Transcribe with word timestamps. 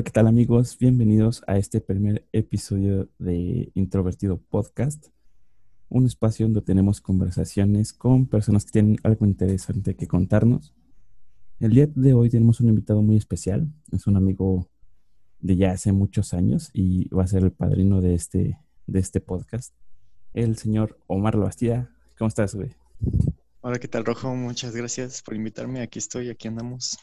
Hola, 0.00 0.06
¿qué 0.06 0.12
tal 0.12 0.28
amigos? 0.28 0.78
Bienvenidos 0.78 1.44
a 1.46 1.58
este 1.58 1.82
primer 1.82 2.26
episodio 2.32 3.10
de 3.18 3.70
Introvertido 3.74 4.38
Podcast, 4.38 5.08
un 5.90 6.06
espacio 6.06 6.46
donde 6.46 6.62
tenemos 6.62 7.02
conversaciones 7.02 7.92
con 7.92 8.26
personas 8.26 8.64
que 8.64 8.70
tienen 8.70 8.96
algo 9.02 9.26
interesante 9.26 9.96
que 9.96 10.08
contarnos. 10.08 10.74
El 11.58 11.72
día 11.72 11.86
de 11.86 12.14
hoy 12.14 12.30
tenemos 12.30 12.60
un 12.60 12.70
invitado 12.70 13.02
muy 13.02 13.18
especial, 13.18 13.70
es 13.92 14.06
un 14.06 14.16
amigo 14.16 14.70
de 15.38 15.56
ya 15.56 15.72
hace 15.72 15.92
muchos 15.92 16.32
años 16.32 16.70
y 16.72 17.10
va 17.10 17.24
a 17.24 17.26
ser 17.26 17.42
el 17.42 17.52
padrino 17.52 18.00
de 18.00 18.14
este, 18.14 18.58
de 18.86 19.00
este 19.00 19.20
podcast, 19.20 19.74
el 20.32 20.56
señor 20.56 20.98
Omar 21.08 21.34
Labastida. 21.34 21.94
¿Cómo 22.16 22.28
estás, 22.28 22.54
güey? 22.54 22.70
Hola, 23.60 23.78
¿qué 23.78 23.86
tal, 23.86 24.06
Rojo? 24.06 24.34
Muchas 24.34 24.74
gracias 24.74 25.20
por 25.20 25.34
invitarme. 25.34 25.82
Aquí 25.82 25.98
estoy, 25.98 26.30
aquí 26.30 26.48
andamos. 26.48 26.96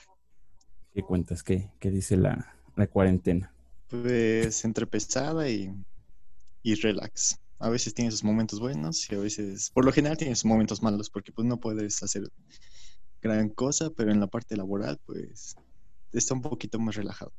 ¿Qué 0.96 1.04
cuentas? 1.04 1.44
¿Qué, 1.44 1.70
qué 1.80 1.92
dice 1.92 2.18
la, 2.18 2.57
la, 2.78 2.88
cuarentena? 2.88 3.54
Pues 3.90 4.64
entre 4.66 4.86
pesada 4.88 5.50
y, 5.50 5.72
y 6.64 6.76
relax. 6.76 7.38
A 7.60 7.70
veces 7.70 7.94
tiene 7.94 8.12
sus 8.12 8.24
momentos 8.24 8.60
buenos 8.60 9.10
y 9.12 9.16
a 9.16 9.20
veces, 9.20 9.72
por 9.74 9.84
lo 9.86 9.92
general, 9.92 10.18
tiene 10.18 10.36
sus 10.36 10.46
momentos 10.46 10.82
malos 10.84 11.10
porque 11.10 11.32
pues 11.32 11.48
no 11.48 11.60
puedes 11.60 12.04
hacer 12.04 12.24
gran 13.22 13.50
cosa, 13.50 13.90
pero 13.96 14.12
en 14.12 14.20
la 14.20 14.28
parte 14.28 14.56
laboral, 14.56 15.00
pues 15.06 15.56
está 16.14 16.34
un 16.36 16.42
poquito 16.42 16.80
más 16.80 16.96
relajado. 16.96 17.32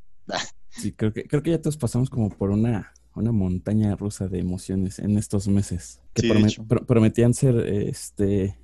sí, 0.71 0.93
creo 0.93 1.13
que, 1.13 1.25
creo 1.25 1.43
que 1.43 1.51
ya 1.53 1.61
todos 1.61 1.77
pasamos 1.77 2.11
como 2.11 2.31
por 2.31 2.51
una, 2.51 2.93
una 3.15 3.33
montaña 3.33 3.95
rusa 3.97 4.29
de 4.29 4.41
emociones 4.41 4.99
en 4.99 5.17
estos 5.19 5.47
meses 5.49 6.01
que 6.15 6.23
Sí, 6.23 6.29
de 6.29 6.35
promet- 6.35 6.49
hecho. 6.49 6.65
pro- 6.67 6.85
prometían 6.87 7.35
ser 7.35 7.57
este 7.67 8.59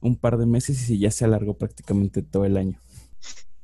un 0.00 0.16
par 0.16 0.36
de 0.36 0.46
meses 0.46 0.88
y 0.90 0.98
ya 0.98 1.10
se 1.10 1.24
alargó 1.24 1.54
prácticamente 1.56 2.22
todo 2.22 2.44
el 2.44 2.56
año. 2.58 2.78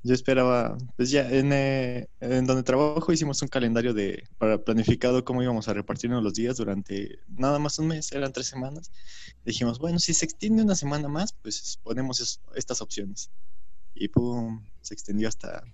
Yo 0.03 0.15
esperaba, 0.15 0.79
pues 0.97 1.11
ya 1.11 1.29
en, 1.31 1.53
eh, 1.53 2.09
en 2.20 2.47
donde 2.47 2.62
trabajo 2.62 3.12
hicimos 3.12 3.43
un 3.43 3.48
calendario 3.48 3.93
de 3.93 4.25
para 4.39 4.56
planificado 4.65 5.25
cómo 5.27 5.43
íbamos 5.43 5.69
a 5.69 5.75
repartirnos 5.75 6.23
los 6.23 6.33
días 6.33 6.56
durante 6.56 7.19
nada 7.29 7.59
más 7.59 7.79
un 7.79 7.89
mes, 7.89 8.11
eran 8.12 8.33
tres 8.33 8.47
semanas. 8.47 8.91
Dijimos, 9.45 9.78
bueno, 9.78 9.98
si 9.98 10.15
se 10.15 10.25
extiende 10.25 10.62
una 10.62 10.75
semana 10.75 11.09
más, 11.09 11.34
pues 11.43 11.78
ponemos 11.83 12.19
es- 12.21 12.41
estas 12.55 12.81
opciones. 12.81 13.31
Y 13.95 14.09
pum, 14.09 14.65
se 14.81 14.95
extendió 14.95 15.28
hasta, 15.28 15.65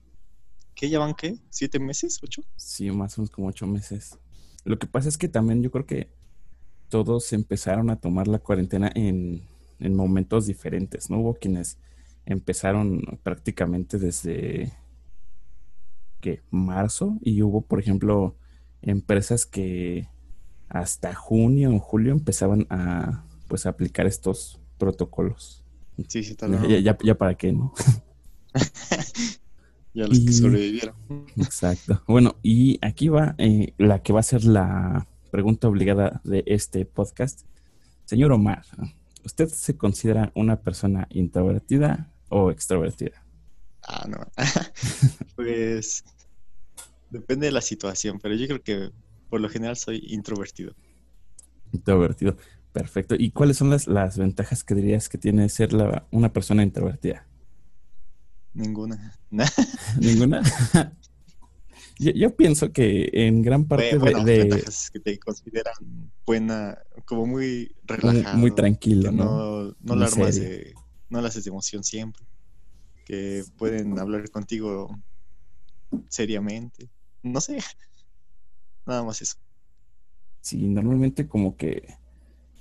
¿qué 0.75 0.91
ya 0.91 1.01
qué? 1.17 1.37
¿Siete 1.51 1.79
meses? 1.79 2.19
¿Ocho? 2.23 2.43
Sí, 2.57 2.91
más 2.91 3.17
o 3.19 3.23
menos 3.23 3.31
como 3.31 3.49
ocho 3.49 3.67
meses. 3.67 4.19
Lo 4.65 4.79
que 4.79 4.87
pasa 4.89 5.09
es 5.09 5.19
que 5.19 5.29
también 5.29 5.63
yo 5.63 5.71
creo 5.71 5.87
que 5.87 6.09
todos 6.89 7.33
empezaron 7.33 7.91
a 7.91 7.97
tomar 8.01 8.29
la 8.29 8.39
cuarentena 8.41 8.91
en, 8.95 9.43
en 9.81 9.95
momentos 9.95 10.47
diferentes, 10.47 11.11
¿no? 11.11 11.19
Hubo 11.21 11.35
quienes 11.35 11.79
empezaron 12.27 13.01
prácticamente 13.23 13.99
desde 13.99 14.73
que 16.21 16.43
marzo 16.51 17.19
y 17.23 17.41
hubo, 17.43 17.63
por 17.63 17.79
ejemplo, 17.81 18.37
empresas 18.83 19.47
que 19.47 20.09
hasta 20.69 21.15
junio 21.15 21.75
o 21.75 21.79
julio 21.79 22.13
empezaban 22.13 22.67
a 22.71 23.25
pues 23.49 23.65
a 23.65 23.69
aplicar 23.71 24.07
estos 24.07 24.61
protocolos. 24.77 25.65
Sí, 26.09 26.23
sí, 26.25 26.35
tal 26.35 26.69
ya, 26.69 26.79
ya- 26.81 26.99
ya 27.03 27.15
para 27.17 27.35
qué, 27.37 27.53
¿no? 27.53 27.73
Ya 29.95 30.07
los 30.07 30.21
que 30.21 30.31
sobrevivieron. 30.33 30.95
Exacto. 31.37 32.03
Bueno, 32.07 32.37
y 32.43 32.79
aquí 32.83 33.09
va 33.09 33.35
eh, 33.39 33.73
la 33.79 34.03
que 34.03 34.13
va 34.13 34.21
a 34.21 34.25
ser 34.25 34.45
la 34.45 35.09
pregunta 35.31 35.69
obligada 35.69 36.21
de 36.23 36.45
este 36.47 36.85
podcast. 36.85 37.47
Señor 38.05 38.31
Omar, 38.33 38.63
¿usted 39.25 39.49
se 39.49 39.79
considera 39.79 40.33
una 40.35 40.61
persona 40.61 41.07
introvertida 41.11 42.13
o 42.29 42.51
extrovertida? 42.51 43.23
Ah, 43.87 44.07
no. 44.09 44.19
Pues 45.37 46.03
depende 47.11 47.47
de 47.47 47.53
la 47.53 47.61
situación, 47.61 48.19
pero 48.21 48.35
yo 48.35 48.47
creo 48.47 48.63
que 48.63 48.91
por 49.29 49.41
lo 49.41 49.49
general 49.49 49.77
soy 49.77 50.03
introvertido. 50.09 50.75
Introvertido. 51.73 52.37
Perfecto. 52.73 53.15
¿Y 53.19 53.31
cuáles 53.31 53.57
son 53.59 53.71
las, 53.71 53.87
las 53.87 54.19
ventajas 54.19 54.65
que 54.65 54.75
dirías 54.75 55.09
que 55.09 55.19
tiene 55.19 55.49
ser 55.49 55.73
la- 55.73 56.07
una 56.11 56.33
persona 56.33 56.63
introvertida? 56.63 57.27
Ninguna. 58.55 59.15
¿Ninguna? 60.01 60.43
yo, 61.99 62.13
yo 62.13 62.35
pienso 62.37 62.73
que 62.73 63.11
en 63.13 63.43
gran 63.43 63.67
parte 63.67 63.93
de- 63.93 63.99
Bueno, 63.99 64.25
de, 64.25 64.39
ventajas 64.45 64.91
que 64.91 65.01
te 65.01 65.19
consideran 65.19 65.75
buena, 66.27 66.79
como 67.05 67.27
muy 67.27 67.41
muy, 67.41 67.75
relajado. 67.87 68.39
muy 68.39 68.51
tranquilo, 68.55 69.11
¿no? 69.13 69.25
no, 69.25 69.63
no 69.65 69.75
Muy 69.81 69.99
la 69.99 70.07
armas 70.07 70.37
de, 70.37 70.75
no 71.09 71.21
la 71.21 71.29
haces 71.29 71.45
de 71.45 71.51
emoción 71.51 71.85
siempre. 71.85 72.25
Que 73.05 73.45
pueden 73.57 73.99
hablar 73.99 74.29
contigo 74.31 74.89
seriamente. 76.09 76.89
No 77.23 77.41
sé. 77.41 77.59
Nada 78.87 79.05
más 79.05 79.23
eso. 79.23 79.37
Sí, 80.41 80.67
normalmente 80.69 81.29
como 81.29 81.57
que 81.57 81.95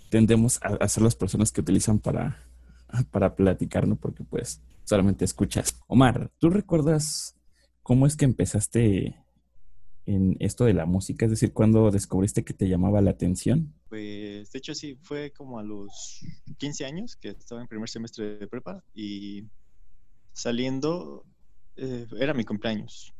tendemos 0.10 0.60
a, 0.62 0.76
a 0.76 0.88
ser 0.88 1.04
las 1.04 1.16
personas 1.16 1.52
que 1.52 1.62
utilizan 1.62 2.00
para, 2.00 2.44
para 3.12 3.36
platicar, 3.36 3.88
¿no? 3.88 3.96
Porque 3.96 4.24
pues 4.24 4.62
solamente 4.84 5.26
escuchas. 5.26 5.80
Omar, 5.88 6.32
¿tú 6.40 6.50
recuerdas 6.50 7.36
cómo 7.84 8.08
es 8.08 8.16
que 8.16 8.26
empezaste 8.26 9.25
en 10.06 10.36
esto 10.40 10.66
de 10.66 10.74
la 10.74 10.86
música? 10.86 11.26
Es 11.26 11.32
decir, 11.32 11.54
¿cuándo 11.54 11.90
descubriste 11.92 12.44
que 12.44 12.54
te 12.54 12.68
llamaba 12.68 13.02
la 13.02 13.12
atención? 13.12 13.74
Pues, 13.90 14.52
de 14.52 14.60
hecho, 14.60 14.76
sí, 14.76 14.98
fue 15.02 15.32
como 15.32 15.60
a 15.60 15.64
los 15.64 16.26
15 16.58 16.86
años 16.86 17.16
que 17.16 17.30
estaba 17.30 17.62
en 17.62 17.68
primer 17.68 17.90
semestre 17.90 18.38
de 18.38 18.48
prepa 18.48 18.84
y 18.94 19.46
saliendo, 20.34 21.26
eh, 21.76 22.06
era 22.20 22.34
mi 22.34 22.44
cumpleaños. 22.44 23.14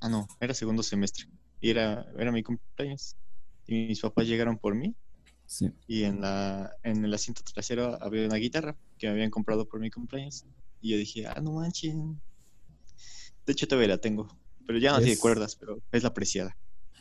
Ah, 0.00 0.08
no, 0.08 0.26
era 0.40 0.54
segundo 0.54 0.82
semestre 0.82 1.26
y 1.60 1.70
era, 1.70 2.06
era 2.18 2.32
mi 2.32 2.42
cumpleaños. 2.42 3.16
Y 3.66 3.86
mis 3.88 4.00
papás 4.00 4.26
llegaron 4.26 4.58
por 4.58 4.74
mí 4.74 4.94
Sí. 5.46 5.68
y 5.88 6.04
en, 6.04 6.20
la, 6.20 6.72
en 6.84 7.04
el 7.04 7.12
asiento 7.12 7.42
trasero 7.42 7.98
había 8.02 8.24
una 8.24 8.36
guitarra 8.36 8.76
que 8.98 9.08
me 9.08 9.14
habían 9.14 9.30
comprado 9.30 9.66
por 9.68 9.80
mi 9.80 9.90
cumpleaños. 9.90 10.44
Y 10.80 10.90
yo 10.92 10.96
dije, 10.96 11.26
ah, 11.26 11.40
no 11.42 11.52
manchen. 11.52 12.20
De 13.46 13.52
hecho, 13.52 13.66
todavía 13.66 13.88
la 13.88 13.98
tengo, 13.98 14.28
pero 14.70 14.78
ya 14.78 14.92
no 14.92 14.98
tiene 14.98 15.12
Es- 15.14 15.20
cuerdas, 15.20 15.56
pero 15.56 15.82
es 15.90 16.04
la 16.04 16.10
apreciada. 16.10 16.56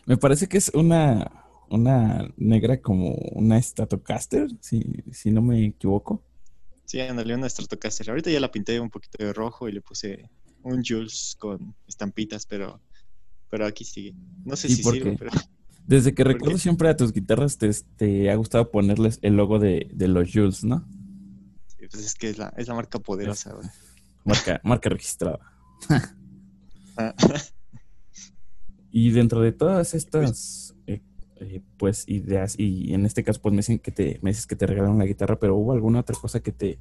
Me 0.08 0.18
parece 0.18 0.48
que 0.48 0.58
es 0.58 0.70
una, 0.74 1.46
una 1.70 2.28
negra 2.36 2.82
como 2.82 3.14
una 3.34 3.62
Stratocaster, 3.62 4.48
si, 4.60 4.82
si 5.12 5.30
no 5.30 5.44
me 5.44 5.68
equivoco. 5.68 6.24
Sí, 6.86 7.00
ándale, 7.00 7.36
una 7.36 7.48
Stratocaster. 7.48 8.10
Ahorita 8.10 8.32
ya 8.32 8.40
la 8.40 8.50
pinté 8.52 8.80
un 8.80 8.90
poquito 8.90 9.24
de 9.24 9.34
rojo 9.34 9.70
y 9.70 9.74
le 9.74 9.82
puse 9.82 10.28
un 10.64 10.84
Jules 10.84 11.36
con 11.38 11.76
estampitas, 11.88 12.48
pero, 12.48 12.82
pero 13.52 13.68
aquí 13.68 13.86
sigue. 13.86 14.16
No 14.46 14.56
sé 14.56 14.68
¿Y 14.68 14.72
si 14.76 14.84
sirve, 14.84 15.16
pero 15.20 15.30
Desde 15.86 16.14
que 16.16 16.24
¿Por 16.24 16.34
recuerdo 16.34 16.56
qué? 16.56 16.62
siempre 16.64 16.90
a 16.90 16.98
tus 16.98 17.14
guitarras 17.14 17.58
te, 17.58 17.70
te 17.98 18.32
ha 18.32 18.36
gustado 18.36 18.72
ponerles 18.72 19.20
el 19.22 19.36
logo 19.36 19.60
de, 19.60 19.90
de 19.94 20.08
los 20.08 20.32
Jules, 20.32 20.64
¿no? 20.64 20.86
sí, 21.68 21.88
pues 21.90 22.06
es 22.06 22.16
que 22.16 22.30
es 22.30 22.38
la, 22.38 22.54
es 22.58 22.68
la 22.68 22.74
marca 22.76 23.00
poderosa. 23.00 23.54
güey. 23.54 23.68
Marca, 24.26 24.62
marca 24.64 24.90
registrada. 24.90 25.40
Ah, 26.98 27.14
Y 28.92 29.12
dentro 29.12 29.42
de 29.42 29.52
todas 29.52 29.94
estas 29.94 30.76
eh, 30.88 31.02
eh, 31.40 31.62
pues 31.78 32.06
ideas, 32.08 32.56
y 32.58 32.94
en 32.94 33.06
este 33.06 33.24
caso 33.24 33.42
pues 33.42 33.54
me 33.54 33.60
dicen 33.60 33.80
que 33.80 33.92
te, 33.92 34.20
me 34.22 34.32
dices 34.32 34.48
que 34.48 34.56
te 34.56 34.66
regalaron 34.68 35.00
la 35.00 35.06
guitarra, 35.06 35.40
pero 35.40 35.56
¿hubo 35.56 35.74
alguna 35.74 36.00
otra 36.00 36.16
cosa 36.20 36.42
que 36.42 36.52
te 36.52 36.80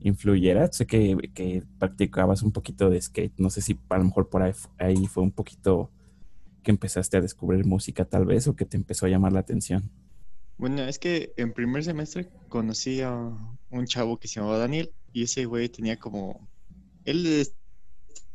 influyera? 0.00 0.72
Sé 0.72 0.86
que, 0.86 1.16
que 1.34 1.64
practicabas 1.78 2.42
un 2.42 2.52
poquito 2.52 2.88
de 2.90 3.00
skate, 3.00 3.34
no 3.38 3.50
sé 3.50 3.60
si 3.60 3.78
a 3.88 3.98
lo 3.98 4.04
mejor 4.04 4.28
por 4.28 4.42
ahí, 4.42 4.52
ahí 4.78 5.06
fue 5.06 5.22
un 5.22 5.32
poquito 5.32 5.90
que 6.62 6.70
empezaste 6.70 7.16
a 7.16 7.20
descubrir 7.20 7.66
música 7.66 8.04
tal 8.04 8.24
vez 8.24 8.46
o 8.46 8.56
que 8.56 8.64
te 8.64 8.76
empezó 8.76 9.06
a 9.06 9.08
llamar 9.08 9.32
la 9.32 9.40
atención. 9.40 9.90
Bueno, 10.58 10.82
es 10.82 10.98
que 10.98 11.32
en 11.36 11.52
primer 11.52 11.84
semestre 11.84 12.28
conocí 12.48 13.00
a 13.00 13.14
un 13.70 13.86
chavo 13.86 14.18
que 14.18 14.26
se 14.26 14.40
llamaba 14.40 14.58
Daniel 14.58 14.92
y 15.12 15.22
ese 15.22 15.44
güey 15.44 15.68
tenía 15.68 15.98
como... 15.98 16.48
Él 17.04 17.46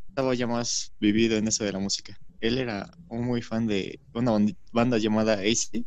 estaba 0.07 0.33
ya 0.33 0.47
más 0.47 0.93
vivido 0.99 1.37
en 1.37 1.47
eso 1.47 1.63
de 1.63 1.73
la 1.73 1.79
música. 1.79 2.17
Él 2.43 2.57
era 2.57 2.93
un 3.07 3.23
muy 3.23 3.41
fan 3.41 3.67
de 3.67 4.01
una 4.13 4.37
banda 4.73 4.97
llamada 4.97 5.35
AC 5.35 5.85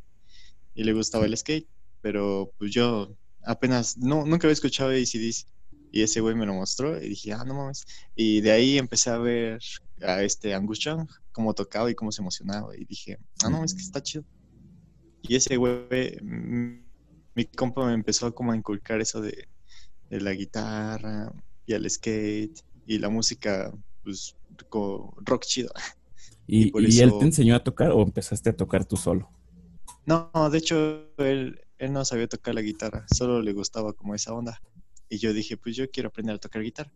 y 0.74 0.84
le 0.84 0.92
gustaba 0.94 1.26
el 1.26 1.36
skate, 1.36 1.68
pero 2.00 2.50
pues 2.56 2.72
yo 2.72 3.14
apenas, 3.42 3.98
no, 3.98 4.24
nunca 4.24 4.46
había 4.46 4.54
escuchado 4.54 4.88
ACDC 4.88 5.46
y 5.92 6.00
ese 6.00 6.22
güey 6.22 6.34
me 6.34 6.46
lo 6.46 6.54
mostró 6.54 6.96
y 6.96 7.10
dije, 7.10 7.34
ah, 7.34 7.44
no 7.44 7.52
mames. 7.52 7.84
Y 8.14 8.40
de 8.40 8.52
ahí 8.52 8.78
empecé 8.78 9.10
a 9.10 9.18
ver 9.18 9.60
a 10.00 10.22
este 10.22 10.54
Angus 10.54 10.78
Young, 10.78 11.06
cómo 11.30 11.52
tocaba 11.52 11.90
y 11.90 11.94
cómo 11.94 12.10
se 12.10 12.22
emocionaba 12.22 12.74
y 12.74 12.86
dije, 12.86 13.18
ah, 13.44 13.50
no, 13.50 13.62
es 13.62 13.74
que 13.74 13.82
está 13.82 14.02
chido. 14.02 14.24
Y 15.20 15.36
ese 15.36 15.58
güey, 15.58 16.16
mm, 16.22 16.86
mi 17.34 17.44
compa 17.54 17.84
me 17.84 17.92
empezó 17.92 18.34
como 18.34 18.52
a 18.52 18.56
inculcar 18.56 19.02
eso 19.02 19.20
de, 19.20 19.46
de 20.08 20.20
la 20.22 20.32
guitarra 20.32 21.30
y 21.66 21.74
el 21.74 21.90
skate 21.90 22.58
y 22.86 22.98
la 22.98 23.10
música, 23.10 23.70
pues, 24.02 24.34
rock 25.26 25.44
chido. 25.44 25.70
¿Y, 26.46 26.72
él 27.00 27.12
te 27.18 27.24
enseñó 27.24 27.56
a 27.56 27.64
tocar 27.64 27.90
o 27.92 28.02
empezaste 28.02 28.50
a 28.50 28.56
tocar 28.56 28.84
tú 28.84 28.96
solo? 28.96 29.30
No, 30.04 30.30
de 30.50 30.58
hecho, 30.58 31.08
él, 31.18 31.60
él 31.78 31.92
no 31.92 32.04
sabía 32.04 32.28
tocar 32.28 32.54
la 32.54 32.62
guitarra, 32.62 33.04
solo 33.12 33.42
le 33.42 33.52
gustaba 33.52 33.92
como 33.92 34.14
esa 34.14 34.32
onda. 34.32 34.60
Y 35.08 35.18
yo 35.18 35.32
dije, 35.32 35.56
pues 35.56 35.76
yo 35.76 35.90
quiero 35.90 36.08
aprender 36.08 36.36
a 36.36 36.38
tocar 36.38 36.62
guitarra. 36.62 36.92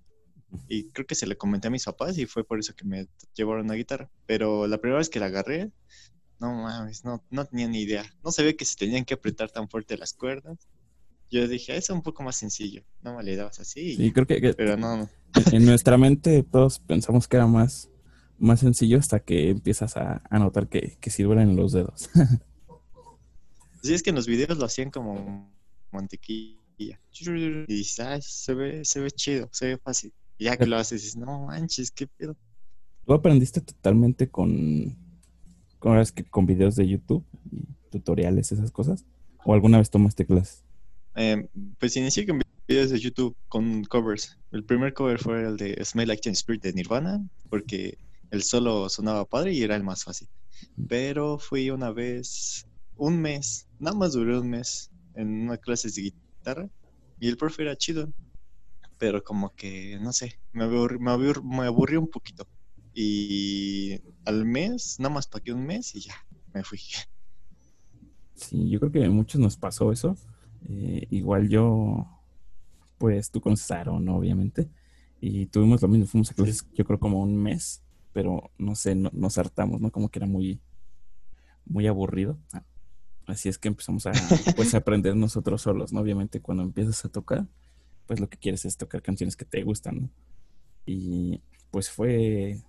Y 0.68 0.90
creo 0.90 1.06
que 1.06 1.14
se 1.14 1.26
le 1.26 1.36
comenté 1.36 1.68
a 1.68 1.70
mis 1.70 1.84
papás 1.84 2.18
y 2.18 2.26
fue 2.26 2.44
por 2.44 2.58
eso 2.58 2.74
que 2.74 2.84
me 2.84 3.06
llevaron 3.34 3.66
una 3.66 3.74
guitarra. 3.74 4.10
Pero 4.26 4.66
la 4.66 4.78
primera 4.78 4.98
vez 4.98 5.08
que 5.08 5.20
la 5.20 5.26
agarré, 5.26 5.70
no 6.40 6.54
mames, 6.54 7.04
no, 7.04 7.22
no 7.30 7.44
tenía 7.44 7.68
ni 7.68 7.82
idea. 7.82 8.04
No 8.24 8.32
sabía 8.32 8.56
que 8.56 8.64
se 8.64 8.76
tenían 8.76 9.04
que 9.04 9.14
apretar 9.14 9.50
tan 9.50 9.68
fuerte 9.68 9.96
las 9.96 10.12
cuerdas. 10.12 10.68
Yo 11.30 11.46
dije, 11.46 11.76
eso 11.76 11.92
es 11.92 11.96
un 11.96 12.02
poco 12.02 12.24
más 12.24 12.36
sencillo. 12.36 12.82
No 13.02 13.16
me 13.16 13.22
le 13.22 13.36
dabas 13.36 13.60
así. 13.60 13.94
Sí, 13.94 14.12
creo 14.12 14.26
que, 14.26 14.40
que 14.40 14.54
Pero 14.54 14.76
no, 14.76 15.08
en 15.52 15.64
nuestra 15.64 15.96
mente 15.96 16.42
todos 16.42 16.78
pensamos 16.80 17.28
que 17.28 17.36
era 17.36 17.46
más, 17.46 17.89
más 18.40 18.60
sencillo 18.60 18.98
hasta 18.98 19.20
que 19.20 19.50
empiezas 19.50 19.96
a, 19.96 20.22
a 20.28 20.38
notar 20.38 20.68
que, 20.68 20.96
que 21.00 21.10
sirven 21.10 21.38
en 21.38 21.56
los 21.56 21.72
dedos. 21.72 22.10
Sí, 23.82 23.94
es 23.94 24.02
que 24.02 24.10
en 24.10 24.16
los 24.16 24.26
videos 24.26 24.58
lo 24.58 24.66
hacían 24.66 24.90
como 24.90 25.50
mantequilla. 25.90 26.56
Y 26.78 27.66
dices, 27.66 28.00
ay, 28.00 28.20
se 28.22 28.54
ve, 28.54 28.84
se 28.84 29.00
ve 29.00 29.10
chido, 29.10 29.48
se 29.52 29.68
ve 29.68 29.78
fácil. 29.78 30.12
Y 30.38 30.44
ya 30.44 30.56
que 30.56 30.66
lo 30.66 30.76
haces, 30.76 31.02
dices, 31.02 31.16
no 31.16 31.46
manches, 31.46 31.90
qué 31.90 32.06
pedo. 32.06 32.36
¿Tú 33.06 33.12
aprendiste 33.12 33.60
totalmente 33.60 34.28
con, 34.28 34.96
con, 35.78 35.92
ahora 35.92 36.02
es 36.02 36.12
que 36.12 36.24
con 36.24 36.46
videos 36.46 36.76
de 36.76 36.88
YouTube 36.88 37.24
y 37.50 37.66
tutoriales, 37.90 38.52
esas 38.52 38.70
cosas? 38.70 39.04
¿O 39.44 39.52
alguna 39.52 39.78
vez 39.78 39.90
tomaste 39.90 40.24
clases? 40.24 40.64
Eh, 41.16 41.46
pues 41.78 41.96
inicié 41.96 42.26
con 42.26 42.40
videos 42.66 42.90
de 42.90 42.98
YouTube 42.98 43.36
con 43.48 43.84
covers. 43.84 44.38
El 44.52 44.64
primer 44.64 44.94
cover 44.94 45.18
fue 45.18 45.42
el 45.42 45.56
de 45.56 45.84
Smell 45.84 46.08
Like 46.08 46.22
Teen 46.22 46.34
Spirit 46.34 46.62
de 46.62 46.72
Nirvana, 46.72 47.22
porque 47.50 47.98
el 48.30 48.42
solo 48.42 48.88
sonaba 48.88 49.24
padre 49.24 49.52
y 49.52 49.62
era 49.62 49.76
el 49.76 49.84
más 49.84 50.04
fácil. 50.04 50.28
Pero 50.88 51.38
fui 51.38 51.70
una 51.70 51.90
vez, 51.90 52.66
un 52.96 53.20
mes, 53.20 53.68
nada 53.78 53.96
más 53.96 54.12
duré 54.12 54.38
un 54.38 54.50
mes 54.50 54.90
en 55.14 55.42
una 55.42 55.56
clase 55.56 55.90
de 55.90 56.02
guitarra 56.02 56.68
y 57.18 57.28
el 57.28 57.36
profe 57.36 57.62
era 57.62 57.76
chido, 57.76 58.12
pero 58.98 59.22
como 59.22 59.54
que, 59.54 59.98
no 60.00 60.12
sé, 60.12 60.38
me 60.52 60.64
aburrí, 60.64 60.98
me 60.98 61.10
aburrí, 61.10 61.42
me 61.42 61.66
aburrí 61.66 61.96
un 61.96 62.08
poquito. 62.08 62.46
Y 62.92 64.00
al 64.24 64.44
mes, 64.44 64.96
nada 64.98 65.14
más 65.14 65.26
pagué 65.26 65.52
un 65.52 65.64
mes 65.64 65.94
y 65.94 66.00
ya, 66.00 66.14
me 66.52 66.64
fui. 66.64 66.80
Sí, 68.34 68.70
yo 68.70 68.80
creo 68.80 68.90
que 68.90 69.04
a 69.04 69.10
muchos 69.10 69.38
nos 69.38 69.58
pasó 69.58 69.92
eso. 69.92 70.16
Eh, 70.66 71.06
igual 71.10 71.50
yo, 71.50 72.06
pues 72.96 73.30
tú 73.30 73.40
conoces 73.42 73.70
a 73.70 73.80
Aaron, 73.80 74.02
¿no? 74.02 74.16
obviamente, 74.16 74.70
y 75.20 75.44
tuvimos 75.46 75.82
lo 75.82 75.88
mismo, 75.88 76.06
fuimos 76.06 76.30
a 76.30 76.34
clases 76.34 76.66
yo 76.72 76.84
creo 76.86 76.98
como 76.98 77.20
un 77.20 77.36
mes, 77.36 77.82
pero 78.12 78.50
no 78.58 78.74
sé, 78.74 78.94
no- 78.94 79.10
nos 79.12 79.38
hartamos, 79.38 79.80
¿no? 79.80 79.90
Como 79.90 80.08
que 80.08 80.18
era 80.18 80.26
muy, 80.26 80.60
muy 81.64 81.86
aburrido. 81.86 82.38
Así 83.26 83.48
es 83.48 83.58
que 83.58 83.68
empezamos 83.68 84.06
a, 84.06 84.12
pues, 84.56 84.74
aprender 84.74 85.14
nosotros 85.16 85.62
solos, 85.62 85.92
¿no? 85.92 86.00
Obviamente 86.00 86.40
cuando 86.40 86.62
empiezas 86.64 87.04
a 87.04 87.08
tocar, 87.08 87.46
pues 88.06 88.18
lo 88.20 88.28
que 88.28 88.38
quieres 88.38 88.64
es 88.64 88.76
tocar 88.76 89.02
canciones 89.02 89.36
que 89.36 89.44
te 89.44 89.62
gustan, 89.62 90.00
¿no? 90.02 90.10
Y 90.86 91.40
pues 91.70 91.90
fue 91.90 92.60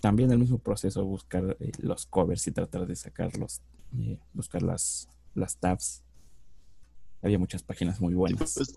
también 0.00 0.30
el 0.30 0.38
mismo 0.38 0.58
proceso, 0.58 1.04
buscar 1.04 1.56
eh, 1.60 1.72
los 1.78 2.04
covers 2.06 2.46
y 2.46 2.52
tratar 2.52 2.86
de 2.86 2.96
sacarlos, 2.96 3.62
eh, 3.98 4.18
buscar 4.34 4.62
las, 4.62 5.08
las 5.34 5.56
tabs. 5.56 6.02
Había 7.22 7.38
muchas 7.38 7.62
páginas 7.62 8.00
muy 8.00 8.14
buenas. 8.14 8.54
Pues, 8.54 8.74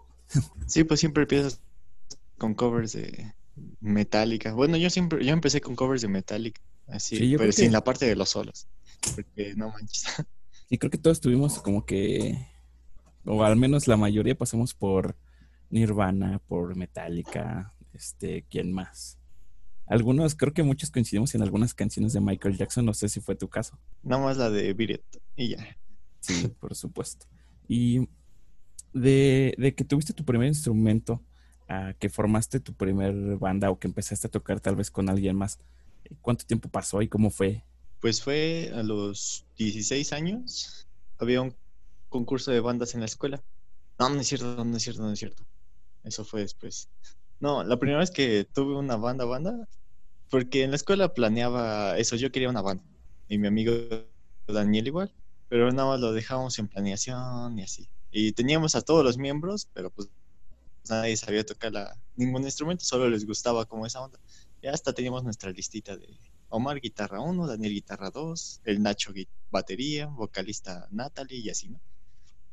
sí, 0.68 0.84
pues 0.86 1.00
siempre 1.00 1.24
empiezas 1.24 1.62
con 2.38 2.54
covers 2.54 2.94
de 2.94 3.34
Metallica. 3.80 4.54
Bueno, 4.54 4.78
yo 4.78 4.90
siempre, 4.90 5.24
yo 5.26 5.34
empecé 5.34 5.62
con 5.62 5.76
covers 5.76 6.02
de 6.02 6.08
Metallica, 6.08 6.62
así, 6.88 7.18
Sí, 7.18 7.36
pero 7.38 7.52
sin 7.52 7.66
que- 7.68 7.72
la 7.72 7.84
parte 7.84 8.06
de 8.06 8.16
los 8.16 8.30
solos. 8.30 8.68
Porque 9.16 9.54
no 9.56 9.70
manches. 9.70 10.04
Y 10.70 10.78
creo 10.80 10.90
que 10.90 10.98
todos 10.98 11.22
tuvimos 11.22 11.60
como 11.60 11.86
que, 11.86 12.48
o 13.26 13.44
al 13.44 13.56
menos 13.58 13.88
la 13.88 13.96
mayoría 13.98 14.36
pasamos 14.36 14.74
por 14.74 15.16
Nirvana, 15.70 16.40
por 16.48 16.76
Metallica, 16.76 17.76
este, 17.94 18.46
¿quién 18.50 18.72
más? 18.74 19.20
Algunos, 19.86 20.34
creo 20.34 20.52
que 20.54 20.64
muchos 20.64 20.90
coincidimos 20.90 21.36
en 21.36 21.44
algunas 21.44 21.76
canciones 21.76 22.14
de 22.14 22.22
Michael 22.22 22.58
Jackson, 22.58 22.86
no 22.86 22.94
sé 22.96 23.08
si 23.08 23.20
fue 23.20 23.36
tu 23.36 23.50
caso. 23.50 23.78
Nada 24.02 24.24
más 24.24 24.38
la 24.38 24.50
de 24.50 24.74
Beat 24.74 25.02
y 25.36 25.50
ya. 25.50 25.78
Sí, 26.22 26.48
por 26.60 26.74
supuesto. 26.74 27.28
Y 27.68 28.08
de, 28.94 29.54
de 29.58 29.76
que 29.76 29.84
tuviste 29.84 30.14
tu 30.14 30.24
primer 30.26 30.48
instrumento, 30.48 31.22
que 32.00 32.10
formaste 32.10 32.60
tu 32.60 32.74
primer 32.74 33.14
banda 33.38 33.72
o 33.72 33.80
que 33.80 33.88
empezaste 33.88 34.28
a 34.28 34.32
tocar 34.32 34.60
tal 34.60 34.76
vez 34.76 34.92
con 34.92 35.10
alguien 35.10 35.36
más, 35.36 35.60
¿cuánto 36.22 36.46
tiempo 36.46 36.70
pasó 36.70 37.02
y 37.02 37.08
cómo 37.08 37.30
fue? 37.30 37.64
Pues 38.00 38.22
fue 38.22 38.72
a 38.76 38.84
los 38.84 39.46
16 39.58 40.14
años. 40.14 40.88
Había 41.18 41.42
un 41.42 41.56
concurso 42.10 42.52
de 42.52 42.60
bandas 42.60 42.94
en 42.94 43.00
la 43.00 43.06
escuela. 43.06 43.42
No, 44.00 44.10
no 44.10 44.20
es 44.20 44.28
cierto, 44.28 44.64
no 44.64 44.76
es 44.76 44.84
cierto, 44.84 45.02
no 45.04 45.12
es 45.12 45.20
cierto. 45.20 45.44
Eso 46.04 46.26
fue 46.26 46.42
después. 46.42 46.90
No, 47.40 47.64
la 47.64 47.78
primera 47.78 48.00
vez 48.00 48.12
que 48.12 48.46
tuve 48.46 48.76
una 48.76 48.98
banda, 48.98 49.26
banda, 49.26 49.68
porque 50.30 50.64
en 50.64 50.72
la 50.72 50.76
escuela 50.76 51.14
planeaba 51.14 51.98
eso, 51.98 52.16
yo 52.16 52.32
quería 52.32 52.50
una 52.50 52.62
banda. 52.62 52.84
Y 53.30 53.38
mi 53.38 53.48
amigo 53.48 53.74
Daniel 54.48 54.88
igual, 54.88 55.14
pero 55.48 55.72
nada 55.72 55.90
más 55.90 56.00
lo 56.00 56.12
dejábamos 56.12 56.58
en 56.60 56.68
planeación 56.68 57.58
y 57.58 57.64
así. 57.64 57.88
Y 58.12 58.34
teníamos 58.34 58.76
a 58.76 58.82
todos 58.82 59.04
los 59.04 59.18
miembros, 59.18 59.68
pero 59.74 59.90
pues 59.90 60.10
nadie 60.90 61.18
sabía 61.18 61.46
tocar 61.46 61.72
la, 61.72 61.98
ningún 62.16 62.44
instrumento, 62.44 62.84
solo 62.84 63.10
les 63.10 63.26
gustaba 63.26 63.66
como 63.66 63.86
esa 63.86 64.02
onda. 64.02 64.20
Y 64.62 64.68
hasta 64.68 64.94
teníamos 64.94 65.24
nuestra 65.24 65.52
listita 65.52 65.98
de 65.98 66.18
Omar 66.50 66.80
guitarra 66.80 67.20
1, 67.20 67.48
Daniel 67.48 67.74
guitarra 67.74 68.10
2, 68.12 68.62
el 68.66 68.82
Nacho 68.82 69.12
batería, 69.50 70.08
vocalista 70.08 70.88
Natalie 70.92 71.40
y 71.40 71.50
así, 71.50 71.70
¿no? 71.70 71.82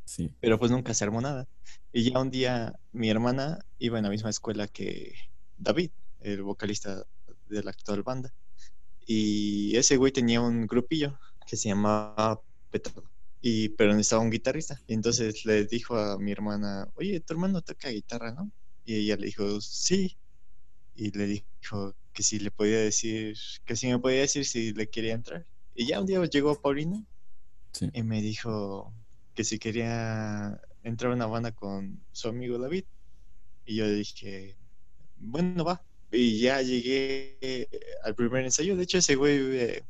Sí. 0.05 0.31
Pero 0.41 0.59
pues 0.59 0.71
nunca 0.71 0.94
se 0.94 1.05
armó 1.05 1.21
nada. 1.21 1.47
Y 1.93 2.11
ya 2.11 2.19
un 2.19 2.31
día 2.31 2.75
mi 2.93 3.11
hermana 3.11 3.65
iba 3.79 3.99
en 3.99 4.05
la 4.05 4.11
misma 4.11 4.31
escuela 4.31 4.67
que 4.69 5.15
David, 5.59 5.91
el 6.21 6.43
vocalista 6.43 7.04
de 7.49 7.62
la 7.62 7.71
actual 7.71 8.02
banda. 8.02 8.33
Y 9.07 9.76
ese 9.76 9.97
güey 9.97 10.12
tenía 10.12 10.40
un 10.40 10.66
grupillo 10.66 11.19
que 11.47 11.57
se 11.57 11.69
llamaba 11.69 12.40
Petardo. 12.71 13.10
Y, 13.42 13.70
pero 13.70 13.92
necesitaba 13.92 14.23
un 14.23 14.30
guitarrista. 14.30 14.80
Y 14.87 14.94
entonces 14.94 15.44
le 15.47 15.64
dijo 15.66 15.97
a 15.97 16.18
mi 16.18 16.30
hermana, 16.32 16.88
oye, 16.97 17.20
tu 17.20 17.32
hermano 17.32 17.62
toca 17.62 17.88
guitarra, 17.88 18.32
¿no? 18.32 18.50
Y 18.85 18.97
ella 18.97 19.16
le 19.16 19.26
dijo, 19.26 19.61
sí. 19.61 20.16
Y 20.94 21.11
le 21.16 21.26
dijo 21.26 21.94
que 22.12 22.23
si 22.23 22.38
le 22.38 22.50
podía 22.50 22.78
decir, 22.80 23.37
que 23.64 23.76
si 23.76 23.87
me 23.88 23.99
podía 23.99 24.20
decir 24.20 24.44
si 24.44 24.73
le 24.73 24.88
quería 24.90 25.14
entrar. 25.14 25.47
Y 25.75 25.87
ya 25.87 26.00
un 26.00 26.06
día 26.06 26.23
llegó 26.26 26.61
Paulina 26.61 27.04
Sí. 27.73 27.88
y 27.94 28.02
me 28.02 28.20
dijo 28.20 28.92
que 29.35 29.44
si 29.44 29.59
quería 29.59 30.61
entrar 30.82 31.12
a 31.12 31.14
una 31.14 31.26
banda 31.26 31.52
con 31.52 32.02
su 32.12 32.28
amigo 32.28 32.59
David. 32.59 32.85
Y 33.64 33.76
yo 33.76 33.88
dije, 33.88 34.56
bueno, 35.18 35.64
va. 35.64 35.82
Y 36.12 36.40
ya 36.40 36.61
llegué 36.61 37.68
al 38.02 38.14
primer 38.16 38.44
ensayo. 38.44 38.76
De 38.76 38.82
hecho, 38.82 38.99
ese 38.99 39.14
güey 39.14 39.80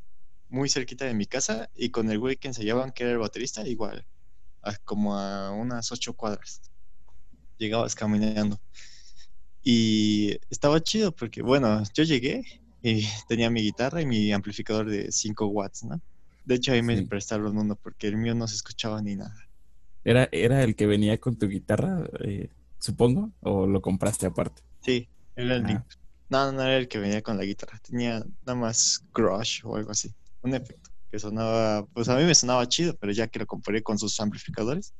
muy 0.51 0.69
cerquita 0.69 1.05
de 1.05 1.13
mi 1.13 1.25
casa 1.25 1.69
y 1.75 1.89
con 1.89 2.11
el 2.11 2.19
güey 2.19 2.35
que 2.35 2.49
ensayaban, 2.49 2.91
que 2.91 3.03
era 3.03 3.13
el 3.13 3.17
baterista, 3.17 3.67
igual, 3.67 4.05
a 4.61 4.75
como 4.77 5.17
a 5.17 5.51
unas 5.51 5.91
ocho 5.91 6.13
cuadras. 6.13 6.61
Llegabas 7.57 7.95
caminando. 7.95 8.59
Y 9.63 10.37
estaba 10.49 10.81
chido 10.81 11.15
porque, 11.15 11.41
bueno, 11.41 11.81
yo 11.93 12.03
llegué 12.03 12.43
y 12.81 13.03
tenía 13.27 13.49
mi 13.49 13.61
guitarra 13.61 14.01
y 14.01 14.05
mi 14.05 14.31
amplificador 14.31 14.89
de 14.89 15.11
5 15.11 15.47
watts, 15.47 15.83
¿no? 15.83 16.01
De 16.45 16.55
hecho, 16.55 16.73
ahí 16.73 16.81
me 16.81 17.01
prestaron 17.03 17.57
uno 17.57 17.75
porque 17.75 18.07
el 18.07 18.17
mío 18.17 18.35
no 18.35 18.47
se 18.47 18.55
escuchaba 18.55 19.01
ni 19.01 19.15
nada. 19.15 19.35
¿Era, 20.03 20.27
era 20.31 20.63
el 20.63 20.75
que 20.75 20.87
venía 20.87 21.19
con 21.19 21.37
tu 21.37 21.47
guitarra, 21.47 22.03
eh, 22.23 22.49
supongo? 22.79 23.31
¿O 23.41 23.67
lo 23.67 23.81
compraste 23.81 24.25
aparte? 24.25 24.63
Sí, 24.81 25.07
era 25.35 25.55
el 25.55 25.65
Ah. 25.65 25.85
No, 26.29 26.51
no 26.51 26.61
era 26.61 26.77
el 26.77 26.87
que 26.87 26.97
venía 26.97 27.21
con 27.21 27.37
la 27.37 27.43
guitarra. 27.43 27.77
Tenía 27.79 28.23
nada 28.45 28.55
más 28.55 29.03
crush 29.11 29.61
o 29.65 29.75
algo 29.75 29.91
así. 29.91 30.13
Un 30.43 30.55
efecto 30.55 30.89
que 31.11 31.19
sonaba, 31.19 31.85
pues 31.93 32.07
a 32.09 32.15
mí 32.17 32.23
me 32.23 32.33
sonaba 32.35 32.67
chido, 32.67 32.95
pero 32.97 33.11
ya 33.11 33.27
que 33.27 33.39
lo 33.39 33.45
comparé 33.45 33.83
con 33.83 33.99
sus 33.99 34.19
amplificadores, 34.19 34.93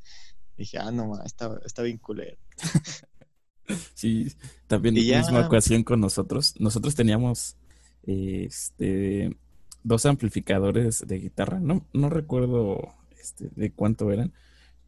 dije, 0.58 0.78
ah, 0.78 0.92
no, 0.92 1.08
ma, 1.08 1.24
está, 1.26 1.58
está 1.66 1.82
bien 1.84 1.98
culero. 1.98 2.38
Sí, 3.94 4.28
también 4.68 4.98
Y 4.98 5.06
ya- 5.06 5.20
misma 5.20 5.46
ocasión 5.46 5.84
con 5.84 6.02
nosotros. 6.02 6.56
Nosotros 6.60 6.96
teníamos 6.96 7.56
este 8.04 9.36
dos 9.84 10.06
amplificadores 10.06 11.06
de 11.08 11.20
guitarra. 11.20 11.60
No, 11.60 11.86
no 11.94 12.10
recuerdo 12.10 12.94
este, 13.20 13.50
de 13.56 13.72
cuánto 13.72 14.12
eran, 14.12 14.34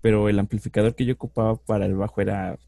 pero 0.02 0.28
el 0.30 0.40
amplificador 0.40 0.96
que 0.96 1.06
yo 1.06 1.14
ocupaba 1.14 1.56
para 1.56 1.86
el 1.86 1.96
bajo 1.96 2.22
era 2.22 2.60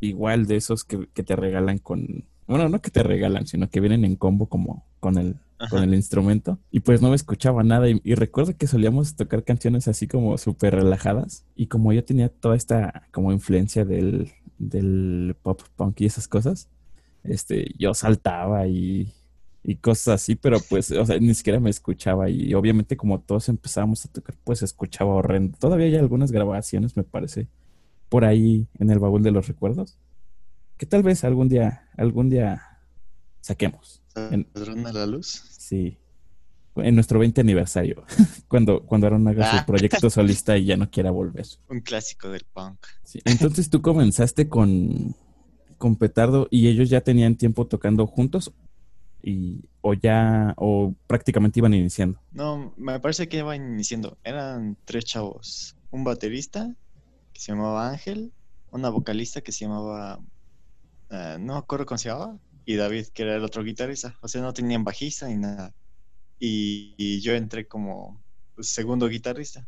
igual 0.00 0.46
de 0.46 0.56
esos 0.56 0.84
que, 0.84 1.08
que 1.12 1.22
te 1.22 1.34
regalan 1.36 1.78
con. 1.78 2.26
Bueno, 2.46 2.68
no 2.68 2.80
que 2.80 2.90
te 2.90 3.02
regalan, 3.02 3.46
sino 3.46 3.68
que 3.68 3.80
vienen 3.80 4.04
en 4.04 4.14
combo 4.16 4.48
como 4.48 4.86
con 5.00 5.18
el, 5.18 5.36
con 5.70 5.82
el 5.82 5.94
instrumento. 5.94 6.58
Y 6.70 6.80
pues 6.80 7.02
no 7.02 7.10
me 7.10 7.16
escuchaba 7.16 7.62
nada. 7.62 7.88
Y, 7.88 8.00
y 8.04 8.14
recuerdo 8.14 8.56
que 8.56 8.66
solíamos 8.66 9.16
tocar 9.16 9.44
canciones 9.44 9.88
así 9.88 10.06
como 10.06 10.36
súper 10.38 10.74
relajadas. 10.74 11.44
Y 11.54 11.66
como 11.66 11.92
yo 11.92 12.04
tenía 12.04 12.28
toda 12.28 12.56
esta 12.56 13.04
como 13.12 13.32
influencia 13.32 13.84
del, 13.84 14.32
del 14.58 15.36
pop 15.42 15.62
punk 15.76 16.00
y 16.00 16.06
esas 16.06 16.28
cosas, 16.28 16.68
este, 17.24 17.72
yo 17.78 17.94
saltaba 17.94 18.66
y, 18.66 19.12
y 19.62 19.76
cosas 19.76 20.22
así, 20.22 20.36
pero 20.36 20.58
pues, 20.68 20.90
o 20.92 21.04
sea, 21.04 21.18
ni 21.18 21.34
siquiera 21.34 21.60
me 21.60 21.70
escuchaba. 21.70 22.30
Y 22.30 22.54
obviamente 22.54 22.96
como 22.96 23.20
todos 23.20 23.48
empezábamos 23.48 24.04
a 24.04 24.12
tocar, 24.12 24.36
pues 24.44 24.62
escuchaba 24.62 25.14
horrendo. 25.14 25.56
Todavía 25.58 25.86
hay 25.86 25.96
algunas 25.96 26.32
grabaciones, 26.32 26.96
me 26.96 27.02
parece, 27.02 27.48
por 28.08 28.24
ahí 28.24 28.68
en 28.78 28.90
el 28.90 28.98
baúl 28.98 29.22
de 29.22 29.32
los 29.32 29.48
recuerdos. 29.48 29.98
Que 30.76 30.86
tal 30.86 31.02
vez 31.02 31.24
algún 31.24 31.48
día, 31.48 31.88
algún 31.96 32.28
día 32.28 32.75
saquemos. 33.46 34.02
En- 34.16 34.46
¿Saldrán 34.54 34.86
a 34.86 34.92
la 34.92 35.06
luz? 35.06 35.42
sí. 35.58 35.96
En 36.76 36.94
nuestro 36.94 37.18
20 37.18 37.40
aniversario, 37.40 38.04
cuando, 38.48 38.84
cuando 38.84 39.06
Aaron 39.06 39.26
haga 39.28 39.50
Ah. 39.50 39.58
su 39.60 39.64
proyecto 39.64 40.10
solista 40.10 40.58
y 40.58 40.66
ya 40.66 40.76
no 40.76 40.90
quiera 40.90 41.10
volver. 41.10 41.46
Un 41.70 41.80
clásico 41.80 42.28
del 42.28 42.44
punk. 42.52 42.76
Sí, 43.02 43.18
Entonces 43.24 43.70
tú 43.70 43.80
comenzaste 43.80 44.46
con, 44.50 45.14
con 45.78 45.96
Petardo 45.96 46.48
y 46.50 46.68
ellos 46.68 46.90
ya 46.90 47.00
tenían 47.00 47.36
tiempo 47.36 47.66
tocando 47.66 48.06
juntos 48.06 48.52
y 49.22 49.64
o 49.80 49.94
ya 49.94 50.52
o 50.58 50.94
prácticamente 51.06 51.60
iban 51.60 51.72
iniciando. 51.72 52.20
No, 52.30 52.74
me 52.76 53.00
parece 53.00 53.26
que 53.26 53.38
iban 53.38 53.72
iniciando. 53.72 54.18
Eran 54.22 54.76
tres 54.84 55.06
chavos. 55.06 55.76
Un 55.90 56.04
baterista 56.04 56.74
que 57.32 57.40
se 57.40 57.52
llamaba 57.52 57.88
Ángel, 57.88 58.32
una 58.70 58.90
vocalista 58.90 59.40
que 59.40 59.50
se 59.52 59.64
llamaba, 59.64 60.20
eh, 61.08 61.38
no 61.40 61.54
me 61.54 61.58
acuerdo 61.58 61.86
cómo 61.86 61.96
se 61.96 62.10
llamaba, 62.10 62.36
y 62.66 62.74
David, 62.76 63.06
que 63.14 63.22
era 63.22 63.36
el 63.36 63.44
otro 63.44 63.64
guitarrista. 63.64 64.18
O 64.20 64.28
sea, 64.28 64.42
no 64.42 64.52
tenían 64.52 64.84
bajista 64.84 65.26
ni 65.28 65.36
nada. 65.36 65.72
Y, 66.38 66.94
y 66.98 67.20
yo 67.20 67.32
entré 67.34 67.66
como 67.66 68.20
segundo 68.60 69.08
guitarrista. 69.08 69.66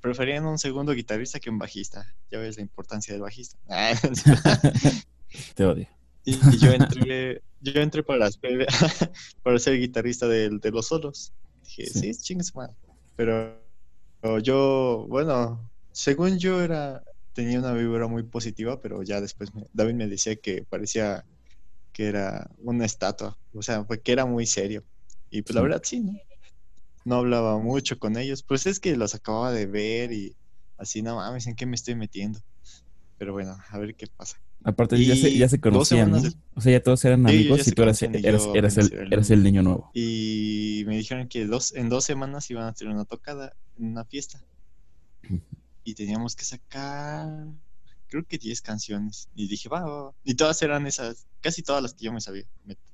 Preferían 0.00 0.46
un 0.46 0.58
segundo 0.58 0.92
guitarrista 0.94 1.38
que 1.40 1.50
un 1.50 1.58
bajista. 1.58 2.06
Ya 2.30 2.38
ves 2.38 2.56
la 2.56 2.62
importancia 2.62 3.12
del 3.12 3.20
bajista. 3.22 3.58
Te 5.54 5.64
odio. 5.64 5.88
Y, 6.24 6.34
y 6.34 6.58
yo 6.58 6.72
entré, 6.72 7.42
yo 7.60 7.80
entré 7.80 8.02
para 8.02 8.30
ser, 8.30 8.66
para 9.42 9.58
ser 9.58 9.78
guitarrista 9.78 10.26
del- 10.26 10.60
de, 10.60 10.70
los 10.70 10.86
solos. 10.86 11.32
Dije, 11.64 11.86
Sí. 11.86 12.14
sí, 12.14 12.22
chingue 12.22 12.44
su 12.44 12.56
madre. 12.56 12.74
Pero, 13.16 13.60
pero 14.20 14.38
yo, 14.38 15.06
bueno, 15.08 15.68
según 15.92 16.38
yo 16.38 16.62
era, 16.62 17.02
tenía 17.32 17.58
una 17.58 17.72
vibra 17.74 18.06
muy 18.06 18.22
positiva, 18.22 18.80
pero 18.80 19.02
ya 19.02 19.20
después 19.20 19.54
me- 19.54 19.66
David 19.72 19.94
me 19.94 20.06
decía 20.08 20.36
que 20.36 20.64
parecía 20.64 21.24
que 21.96 22.08
era 22.08 22.50
una 22.58 22.84
estatua, 22.84 23.38
o 23.54 23.62
sea, 23.62 23.82
fue 23.86 24.02
que 24.02 24.12
era 24.12 24.26
muy 24.26 24.44
serio. 24.44 24.84
Y 25.30 25.40
pues 25.40 25.54
la 25.54 25.62
verdad 25.62 25.80
sí, 25.82 26.00
¿no? 26.00 26.12
No 27.06 27.16
hablaba 27.16 27.58
mucho 27.58 27.98
con 27.98 28.18
ellos, 28.18 28.42
pues 28.42 28.66
es 28.66 28.80
que 28.80 28.94
los 28.96 29.14
acababa 29.14 29.50
de 29.50 29.64
ver 29.64 30.12
y 30.12 30.36
así, 30.76 31.00
no 31.00 31.16
mames, 31.16 31.46
¿en 31.46 31.56
qué 31.56 31.64
me 31.64 31.74
estoy 31.74 31.94
metiendo? 31.94 32.38
Pero 33.16 33.32
bueno, 33.32 33.56
a 33.70 33.78
ver 33.78 33.94
qué 33.96 34.08
pasa. 34.14 34.36
Aparte 34.62 35.02
ya 35.02 35.16
se, 35.16 35.38
ya 35.38 35.48
se 35.48 35.58
conocían, 35.58 36.10
¿no? 36.10 36.18
semanas 36.20 36.34
de- 36.34 36.40
O 36.54 36.60
sea, 36.60 36.72
ya 36.72 36.82
todos 36.82 37.02
eran 37.06 37.26
amigos 37.26 37.66
y 37.66 37.72
tú 37.72 37.82
eras, 37.82 38.02
eras, 38.02 38.46
eras 38.54 38.76
el, 38.76 38.92
era 38.92 39.02
el 39.04 39.12
eras 39.14 39.30
el 39.30 39.42
niño 39.42 39.62
nuevo. 39.62 39.90
Y 39.94 40.84
me 40.86 40.96
dijeron 40.98 41.28
que 41.28 41.46
dos, 41.46 41.74
en 41.74 41.88
dos 41.88 42.04
semanas 42.04 42.50
iban 42.50 42.64
a 42.64 42.74
tener 42.74 42.92
una 42.92 43.06
tocada 43.06 43.56
en 43.78 43.86
una 43.86 44.04
fiesta. 44.04 44.42
Y 45.84 45.94
teníamos 45.94 46.34
que 46.36 46.44
sacar, 46.44 47.28
creo 48.08 48.24
que 48.24 48.38
10 48.38 48.60
canciones. 48.62 49.28
Y 49.34 49.48
dije, 49.48 49.68
va, 49.68 49.80
va, 49.82 50.02
va. 50.04 50.12
Y 50.24 50.34
todas 50.34 50.60
eran 50.62 50.86
esas, 50.86 51.26
casi 51.40 51.62
todas 51.62 51.82
las 51.82 51.94
que 51.94 52.04
yo 52.04 52.12
me 52.12 52.20
sabía. 52.20 52.44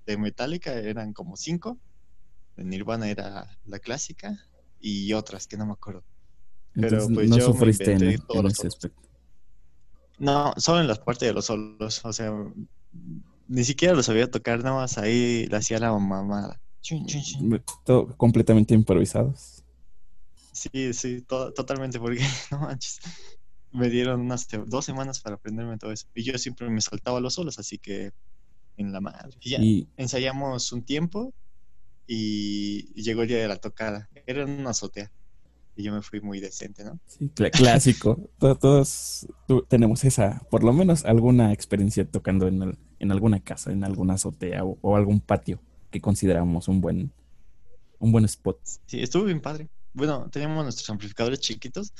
De 0.06 0.16
Metallica 0.16 0.72
eran 0.74 1.12
como 1.12 1.36
cinco. 1.36 1.78
De 2.56 2.64
Nirvana 2.64 3.08
era 3.08 3.58
la 3.64 3.78
clásica. 3.78 4.38
Y 4.80 5.12
otras 5.12 5.46
que 5.46 5.56
no 5.56 5.66
me 5.66 5.72
acuerdo. 5.72 6.04
Pero, 6.74 6.86
Entonces 6.86 7.14
pues, 7.14 7.30
no 7.30 7.36
yo 7.38 7.48
me 7.48 7.52
sufriste 7.54 7.84
en, 7.92 8.02
inventé 8.02 8.26
todos 8.26 8.44
en 8.44 8.50
ese 8.50 8.66
aspecto. 8.66 9.02
No, 10.18 10.54
solo 10.56 10.80
en 10.80 10.88
las 10.88 10.98
partes 10.98 11.28
de 11.28 11.34
los 11.34 11.46
solos. 11.46 12.04
O 12.04 12.12
sea, 12.12 12.32
ni 13.48 13.64
siquiera 13.64 13.94
lo 13.94 14.02
sabía 14.02 14.30
tocar, 14.30 14.62
nada 14.62 14.76
más 14.76 14.98
ahí 14.98 15.46
le 15.46 15.56
hacía 15.56 15.78
la 15.78 15.92
mamada. 15.92 16.60
Todo 17.84 18.16
completamente 18.16 18.74
improvisados. 18.74 19.62
Sí, 20.52 20.92
sí, 20.92 21.22
to- 21.22 21.52
totalmente, 21.52 21.98
porque 21.98 22.20
no 22.50 22.60
manches. 22.60 23.00
Me 23.72 23.88
dieron 23.90 24.20
unas 24.22 24.46
dos 24.66 24.84
semanas 24.84 25.20
para 25.20 25.36
aprenderme 25.36 25.78
todo 25.78 25.92
eso. 25.92 26.06
Y 26.14 26.24
yo 26.24 26.38
siempre 26.38 26.68
me 26.70 26.80
saltaba 26.80 27.20
los 27.20 27.34
solos, 27.34 27.58
así 27.58 27.78
que 27.78 28.10
en 28.76 28.92
la 28.92 29.00
madre. 29.00 29.36
Y 29.40 29.50
ya 29.50 29.60
Y 29.60 29.88
ensayamos 29.96 30.72
un 30.72 30.84
tiempo 30.84 31.34
y, 32.06 32.92
llegó 33.02 33.22
el 33.22 33.28
día 33.28 33.38
de 33.38 33.48
la 33.48 33.56
tocada. 33.56 34.08
Era 34.26 34.42
en 34.42 34.50
una 34.50 34.70
azotea. 34.70 35.10
Y 35.76 35.84
yo 35.84 35.92
me 35.92 36.02
fui 36.02 36.20
muy 36.20 36.40
decente, 36.40 36.84
¿no? 36.84 36.98
sí, 37.06 37.30
clásico. 37.52 38.18
To- 38.38 38.56
Todos 38.56 39.26
tenemos 39.68 40.04
esa, 40.04 40.40
por 40.50 40.64
lo 40.64 40.72
menos 40.72 41.04
alguna 41.04 41.52
experiencia 41.52 42.04
tocando 42.04 42.48
en, 42.48 42.62
el- 42.62 42.78
en 42.98 43.12
alguna 43.12 43.40
casa, 43.40 43.72
en 43.72 43.84
alguna 43.84 44.14
azotea 44.14 44.64
o, 44.64 44.78
o 44.82 44.96
algún 44.96 45.20
patio 45.20 45.60
que 45.90 46.00
consideramos 46.00 46.68
un 46.68 46.80
buen, 46.80 47.12
un 47.98 48.12
buen 48.12 48.24
spot. 48.24 48.58
Sí, 48.86 49.02
estuvo 49.02 49.24
bien 49.24 49.40
padre. 49.40 49.68
Bueno, 49.92 50.28
teníamos 50.30 50.64
nuestros 50.64 50.88
amplificadores 50.90 51.40
chiquitos, 51.40 51.92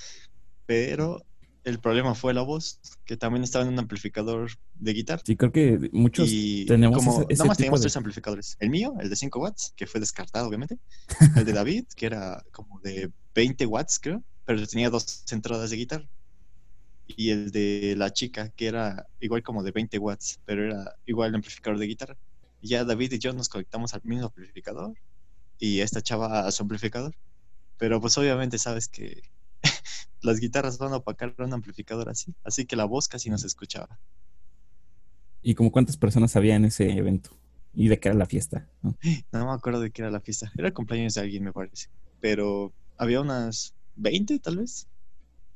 pero 0.67 1.23
el 1.65 1.79
problema 1.79 2.15
fue 2.15 2.35
la 2.35 2.43
voz, 2.43 2.81
que 3.05 3.17
también 3.17 3.45
estaba 3.45 3.65
en 3.65 3.73
un 3.73 3.79
amplificador 3.79 4.51
de 4.75 4.93
guitarra. 4.93 5.23
Sí, 5.25 5.37
creo 5.37 5.53
que 5.53 5.89
muchos 5.93 6.29
Y 6.31 6.67
tenemos 6.67 6.97
como 6.99 7.13
ese- 7.13 7.27
ese 7.31 7.39
nada 7.39 7.49
más 7.49 7.57
teníamos 7.57 7.81
de- 7.81 7.85
tres 7.85 7.97
amplificadores. 7.97 8.57
El 8.59 8.71
mío, 8.71 8.95
el 9.01 9.09
de 9.09 9.17
5 9.17 9.39
watts, 9.41 9.73
que 9.77 9.87
fue 9.87 10.01
descartado, 10.01 10.49
obviamente. 10.49 10.79
El 11.45 11.47
de 11.47 11.53
David, 11.53 11.85
que 11.95 12.07
era 12.07 12.43
como 12.53 12.81
de 12.81 13.11
20 13.35 13.65
watts, 13.67 13.99
creo, 14.01 14.23
pero 14.45 14.67
tenía 14.67 14.91
dos 14.91 15.25
entradas 15.31 15.71
de 15.71 15.77
guitarra. 15.77 16.09
Y 17.07 17.31
el 17.31 17.51
de 17.51 17.95
la 17.97 18.13
chica, 18.13 18.49
que 18.51 18.67
era 18.67 19.07
igual 19.21 19.43
como 19.43 19.63
de 19.63 19.71
20 19.73 19.99
watts, 19.99 20.41
pero 20.47 20.65
era 20.65 20.97
igual 21.05 21.29
el 21.31 21.35
amplificador 21.37 21.79
de 21.79 21.87
guitarra. 21.87 22.17
Y 22.61 22.69
ya 22.69 22.85
David 22.85 23.13
y 23.13 23.19
yo 23.19 23.33
nos 23.33 23.49
conectamos 23.49 23.93
al 23.93 24.01
mismo 24.05 24.27
amplificador 24.27 24.95
y 25.59 25.81
esta 25.81 26.01
chava 26.01 26.47
a 26.47 26.51
su 26.53 26.63
amplificador. 26.63 27.15
Pero 27.77 28.01
pues 28.01 28.17
obviamente 28.19 28.57
sabes 28.59 28.89
que 28.89 29.23
las 30.23 30.41
guitarras 30.41 30.79
van 30.79 30.93
a 30.93 30.97
opacar 30.99 31.35
un 31.39 31.53
amplificador 31.53 32.09
así, 32.09 32.35
así 32.45 32.67
que 32.67 32.77
la 32.77 32.85
voz 32.87 33.09
casi 33.09 33.31
no 33.31 33.39
se 33.39 33.47
escuchaba. 33.49 34.01
y 35.43 35.55
como 35.55 35.73
cuántas 35.73 35.97
personas 35.97 36.37
había 36.37 36.55
en 36.57 36.65
ese 36.65 36.91
evento 36.93 37.31
y 37.75 37.89
de 37.89 37.99
qué 37.99 38.09
era 38.09 38.19
la 38.19 38.27
fiesta. 38.27 38.69
¿no? 38.83 38.97
No 39.33 39.47
me 39.47 39.53
acuerdo 39.53 39.81
de 39.81 39.91
qué 39.91 40.03
era 40.03 40.11
la 40.11 40.21
fiesta. 40.21 40.53
Era 40.57 40.69
el 40.69 40.75
cumpleaños 40.75 41.15
de 41.15 41.23
alguien, 41.23 41.45
me 41.45 41.53
parece. 41.53 41.89
Pero 42.21 42.73
había 42.97 43.21
unas 43.21 43.75
20, 43.97 44.39
tal 44.39 44.59
vez. 44.59 44.87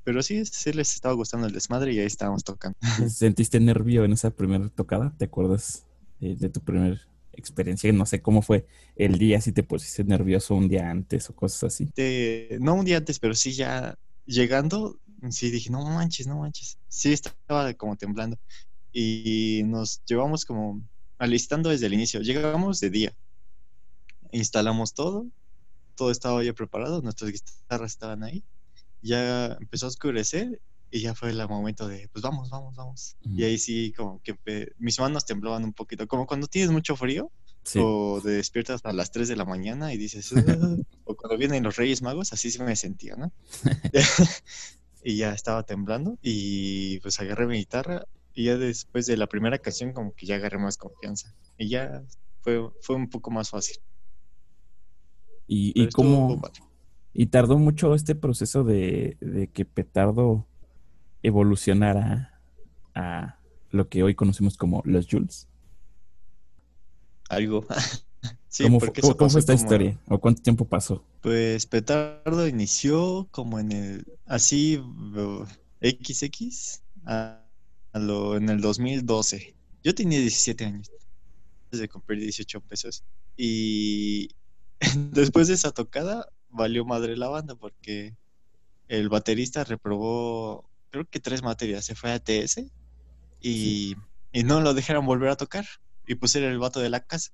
Pero 0.04 0.22
sí, 0.22 0.44
sí 0.46 0.72
les 0.72 0.94
estaba 0.94 1.14
gustando 1.14 1.46
el 1.46 1.52
desmadre 1.52 1.92
y 1.92 1.98
ahí 2.00 2.06
estábamos 2.06 2.44
tocando. 2.44 2.76
¿Sentiste 3.08 3.60
nervio 3.60 4.04
en 4.04 4.12
esa 4.12 4.30
primera 4.30 4.68
tocada? 4.70 5.14
¿Te 5.18 5.26
acuerdas 5.26 5.86
eh, 6.20 6.36
de 6.38 6.48
tu 6.48 6.60
primera 6.60 7.00
experiencia? 7.32 7.92
No 7.92 8.06
sé 8.06 8.22
cómo 8.22 8.42
fue 8.42 8.66
el 8.96 9.18
día, 9.18 9.40
si 9.40 9.52
te 9.52 9.62
pusiste 9.62 10.04
nervioso 10.04 10.54
un 10.54 10.68
día 10.68 10.90
antes 10.90 11.28
o 11.30 11.34
cosas 11.36 11.64
así. 11.64 11.90
De- 11.94 12.58
no 12.60 12.74
un 12.74 12.84
día 12.84 12.98
antes, 12.98 13.18
pero 13.18 13.34
sí 13.34 13.52
ya 13.52 13.96
llegando, 14.26 15.00
sí 15.30 15.50
dije, 15.50 15.70
no 15.70 15.84
manches, 15.84 16.26
no 16.26 16.38
manches. 16.38 16.78
Sí 16.88 17.12
estaba 17.12 17.72
como 17.74 17.96
temblando. 17.96 18.38
Y 18.92 19.62
nos 19.64 20.02
llevamos 20.04 20.44
como 20.44 20.82
alistando 21.18 21.70
desde 21.70 21.86
el 21.86 21.94
inicio. 21.94 22.20
Llegamos 22.20 22.80
de 22.80 22.90
día. 22.90 23.16
Instalamos 24.32 24.94
todo. 24.94 25.26
Todo 25.94 26.10
estaba 26.10 26.42
ya 26.42 26.52
preparado. 26.52 27.00
Nuestras 27.02 27.30
guitarras 27.30 27.92
estaban 27.92 28.22
ahí. 28.22 28.44
Ya 29.02 29.56
empezó 29.60 29.86
a 29.86 29.90
oscurecer 29.90 30.60
y 30.90 31.00
ya 31.00 31.14
fue 31.14 31.30
el 31.30 31.48
momento 31.48 31.88
de, 31.88 32.08
pues 32.08 32.22
vamos, 32.22 32.50
vamos, 32.50 32.74
vamos. 32.74 33.16
Ujú. 33.24 33.34
Y 33.34 33.44
ahí 33.44 33.58
sí, 33.58 33.92
como 33.96 34.20
que 34.22 34.36
mis 34.78 34.98
manos 34.98 35.24
temblaban 35.24 35.64
un 35.64 35.72
poquito. 35.72 36.06
Como 36.06 36.26
cuando 36.26 36.46
tienes 36.46 36.70
mucho 36.70 36.96
frío 36.96 37.30
Sí. 37.66 37.80
o 37.82 38.20
te 38.22 38.30
despiertas 38.30 38.80
a 38.84 38.92
las 38.92 39.10
3 39.10 39.26
de 39.26 39.34
la 39.34 39.44
mañana 39.44 39.92
y 39.92 39.96
dices, 39.98 40.32
"Ah", 40.32 40.36
o 41.04 41.16
cuando 41.16 41.36
vienen 41.36 41.64
los 41.64 41.74
Reyes 41.74 42.00
Magos, 42.00 42.32
así 42.32 42.52
se 42.52 42.62
me 42.62 42.76
sentía, 42.76 43.16
¿no? 43.16 43.32
y 45.02 45.16
ya 45.16 45.32
estaba 45.34 45.64
temblando 45.64 46.16
y 46.22 47.00
pues 47.00 47.18
agarré 47.18 47.46
mi 47.48 47.56
guitarra 47.58 48.06
y 48.34 48.44
ya 48.44 48.56
después 48.56 49.06
de 49.06 49.16
la 49.16 49.26
primera 49.26 49.58
canción 49.58 49.92
como 49.92 50.14
que 50.14 50.26
ya 50.26 50.36
agarré 50.36 50.58
más 50.58 50.76
confianza 50.76 51.34
y 51.58 51.68
ya 51.68 52.04
fue, 52.40 52.70
fue 52.82 52.94
un 52.94 53.10
poco 53.10 53.32
más 53.32 53.50
fácil. 53.50 53.78
¿Y, 55.48 55.72
Pero 55.72 55.88
y 55.88 55.90
cómo? 55.90 56.42
¿Y 57.12 57.26
tardó 57.26 57.58
mucho 57.58 57.94
este 57.96 58.14
proceso 58.14 58.62
de, 58.62 59.16
de 59.20 59.48
que 59.48 59.64
Petardo 59.64 60.46
evolucionara 61.24 62.40
a 62.94 63.40
lo 63.70 63.88
que 63.88 64.04
hoy 64.04 64.14
conocemos 64.14 64.56
como 64.56 64.82
los 64.84 65.08
Jules? 65.10 65.48
Algo. 67.28 67.64
sí, 68.48 68.64
¿Cómo, 68.64 68.80
fu- 68.80 68.86
porque 68.86 69.00
cómo- 69.00 69.10
eso 69.12 69.16
cómo 69.18 69.30
fue 69.30 69.40
esta 69.40 69.52
como- 69.54 69.64
historia? 69.64 69.98
¿O 70.08 70.18
cuánto 70.18 70.42
tiempo 70.42 70.64
pasó? 70.66 71.04
Pues 71.20 71.66
Petardo 71.66 72.46
inició 72.46 73.26
como 73.30 73.58
en 73.58 73.72
el, 73.72 74.06
así, 74.26 74.80
XX, 75.80 76.82
a, 77.04 77.42
a 77.92 77.98
lo, 77.98 78.36
en 78.36 78.48
el 78.48 78.60
2012. 78.60 79.54
Yo 79.82 79.94
tenía 79.94 80.18
17 80.20 80.64
años, 80.64 80.90
antes 81.64 81.80
de 81.80 81.88
cumplir 81.88 82.20
18 82.20 82.60
pesos. 82.60 83.04
Y 83.36 84.30
después 85.12 85.48
de 85.48 85.54
esa 85.54 85.72
tocada, 85.72 86.28
valió 86.50 86.84
madre 86.84 87.16
la 87.16 87.28
banda 87.28 87.54
porque 87.54 88.14
el 88.88 89.08
baterista 89.08 89.64
reprobó, 89.64 90.68
creo 90.90 91.04
que 91.08 91.20
tres 91.20 91.42
materias, 91.42 91.84
se 91.84 91.94
fue 91.94 92.12
a 92.12 92.18
TS 92.20 92.64
y, 93.40 93.96
y 94.32 94.44
no 94.44 94.60
lo 94.60 94.74
dejaron 94.74 95.06
volver 95.06 95.30
a 95.30 95.36
tocar. 95.36 95.66
Y 96.06 96.14
pues 96.16 96.34
era 96.36 96.48
el 96.48 96.58
vato 96.58 96.80
de 96.80 96.90
la 96.90 97.00
casa. 97.00 97.30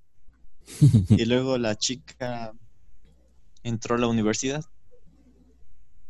Y 1.10 1.24
luego 1.26 1.58
la 1.58 1.76
chica 1.76 2.52
entró 3.62 3.96
a 3.96 3.98
la 3.98 4.06
universidad 4.08 4.64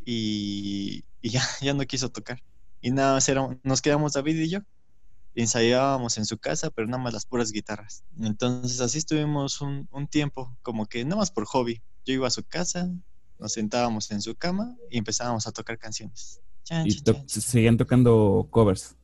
y, 0.04 1.04
y 1.20 1.30
ya, 1.30 1.42
ya 1.60 1.74
no 1.74 1.84
quiso 1.86 2.10
tocar. 2.10 2.42
Y 2.80 2.90
nada 2.90 3.14
más 3.14 3.28
era- 3.28 3.58
nos 3.62 3.80
quedamos 3.82 4.12
David 4.14 4.36
y 4.40 4.48
yo. 4.50 4.58
ensayábamos 5.34 6.18
en 6.18 6.26
su 6.26 6.36
casa, 6.38 6.70
pero 6.70 6.86
nada 6.88 7.02
más 7.02 7.12
las 7.14 7.24
puras 7.24 7.52
guitarras. 7.52 8.04
Entonces 8.20 8.80
así 8.80 8.98
estuvimos 8.98 9.60
un, 9.62 9.88
un 9.90 10.06
tiempo, 10.06 10.54
como 10.62 10.86
que 10.86 11.04
nada 11.04 11.16
más 11.16 11.30
por 11.30 11.46
hobby. 11.46 11.80
Yo 12.04 12.12
iba 12.14 12.26
a 12.26 12.30
su 12.30 12.42
casa, 12.42 12.90
nos 13.38 13.52
sentábamos 13.54 14.10
en 14.10 14.20
su 14.20 14.34
cama 14.34 14.76
y 14.90 14.98
empezábamos 14.98 15.46
a 15.46 15.52
tocar 15.52 15.78
canciones. 15.78 16.40
Chan, 16.64 16.86
Y 16.86 17.00
to- 17.00 17.12
chan, 17.14 17.26
chan. 17.26 17.42
seguían 17.42 17.76
tocando 17.78 18.46
covers. 18.50 18.96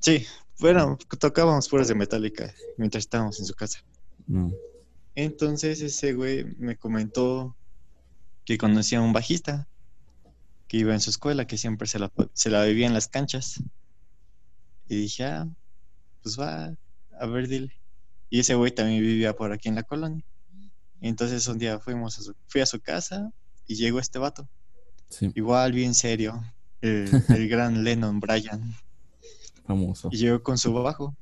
Sí, 0.00 0.26
bueno, 0.60 0.98
tocábamos 1.18 1.68
puras 1.68 1.88
de 1.88 1.94
Metallica 1.94 2.54
mientras 2.76 3.04
estábamos 3.04 3.38
en 3.40 3.46
su 3.46 3.54
casa. 3.54 3.80
No. 4.26 4.52
Entonces 5.14 5.80
ese 5.80 6.12
güey 6.12 6.44
me 6.58 6.76
comentó 6.76 7.56
que 8.44 8.58
conocía 8.58 8.98
a 8.98 9.02
un 9.02 9.12
bajista 9.12 9.68
que 10.68 10.78
iba 10.78 10.92
en 10.92 11.00
su 11.00 11.10
escuela, 11.10 11.46
que 11.46 11.58
siempre 11.58 11.86
se 11.86 11.98
la, 11.98 12.10
se 12.32 12.50
la 12.50 12.64
vivía 12.64 12.86
en 12.86 12.94
las 12.94 13.08
canchas. 13.08 13.62
Y 14.88 14.96
dije, 14.96 15.24
ah, 15.24 15.48
pues 16.22 16.38
va, 16.38 16.74
a 17.18 17.26
ver, 17.26 17.48
dile. 17.48 17.72
Y 18.30 18.40
ese 18.40 18.54
güey 18.54 18.72
también 18.72 19.00
vivía 19.00 19.34
por 19.34 19.52
aquí 19.52 19.68
en 19.68 19.76
la 19.76 19.82
colonia. 19.82 20.24
Entonces 21.00 21.46
un 21.48 21.58
día 21.58 21.78
fuimos 21.78 22.18
a 22.18 22.22
su, 22.22 22.34
fui 22.48 22.60
a 22.60 22.66
su 22.66 22.80
casa 22.80 23.30
y 23.66 23.76
llegó 23.76 24.00
este 24.00 24.18
vato. 24.18 24.48
Sí, 25.08 25.30
Igual, 25.34 25.72
bien 25.72 25.94
serio, 25.94 26.42
el, 26.80 27.08
el 27.28 27.48
gran 27.48 27.84
Lennon 27.84 28.20
Bryan. 28.20 28.74
Famoso. 29.64 30.08
Y 30.12 30.18
llegó 30.18 30.42
con 30.42 30.58
su 30.58 30.72
bajo. 30.72 31.14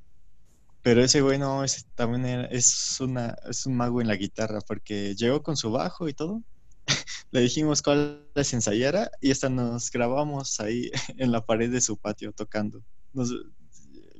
Pero 0.82 1.02
ese 1.04 1.20
güey 1.20 1.38
no, 1.38 1.62
es, 1.62 1.87
también 1.94 2.26
era- 2.26 2.46
es, 2.46 2.99
una, 3.00 3.37
es 3.49 3.66
un 3.66 3.76
mago 3.76 4.00
en 4.00 4.08
la 4.08 4.16
guitarra, 4.16 4.61
porque 4.61 5.14
llegó 5.14 5.42
con 5.42 5.56
su 5.56 5.70
bajo 5.70 6.08
y 6.08 6.12
todo. 6.12 6.42
Le 7.30 7.40
dijimos 7.40 7.82
cuál 7.82 8.26
les 8.34 8.52
ensayara 8.52 9.11
y 9.20 9.30
hasta 9.30 9.49
nos 9.49 9.90
grabamos 9.90 10.58
ahí 10.61 10.90
en 11.16 11.30
la 11.30 11.44
pared 11.46 11.70
de 11.70 11.80
su 11.80 11.96
patio 11.96 12.32
tocando. 12.32 12.82
Nos, 13.12 13.32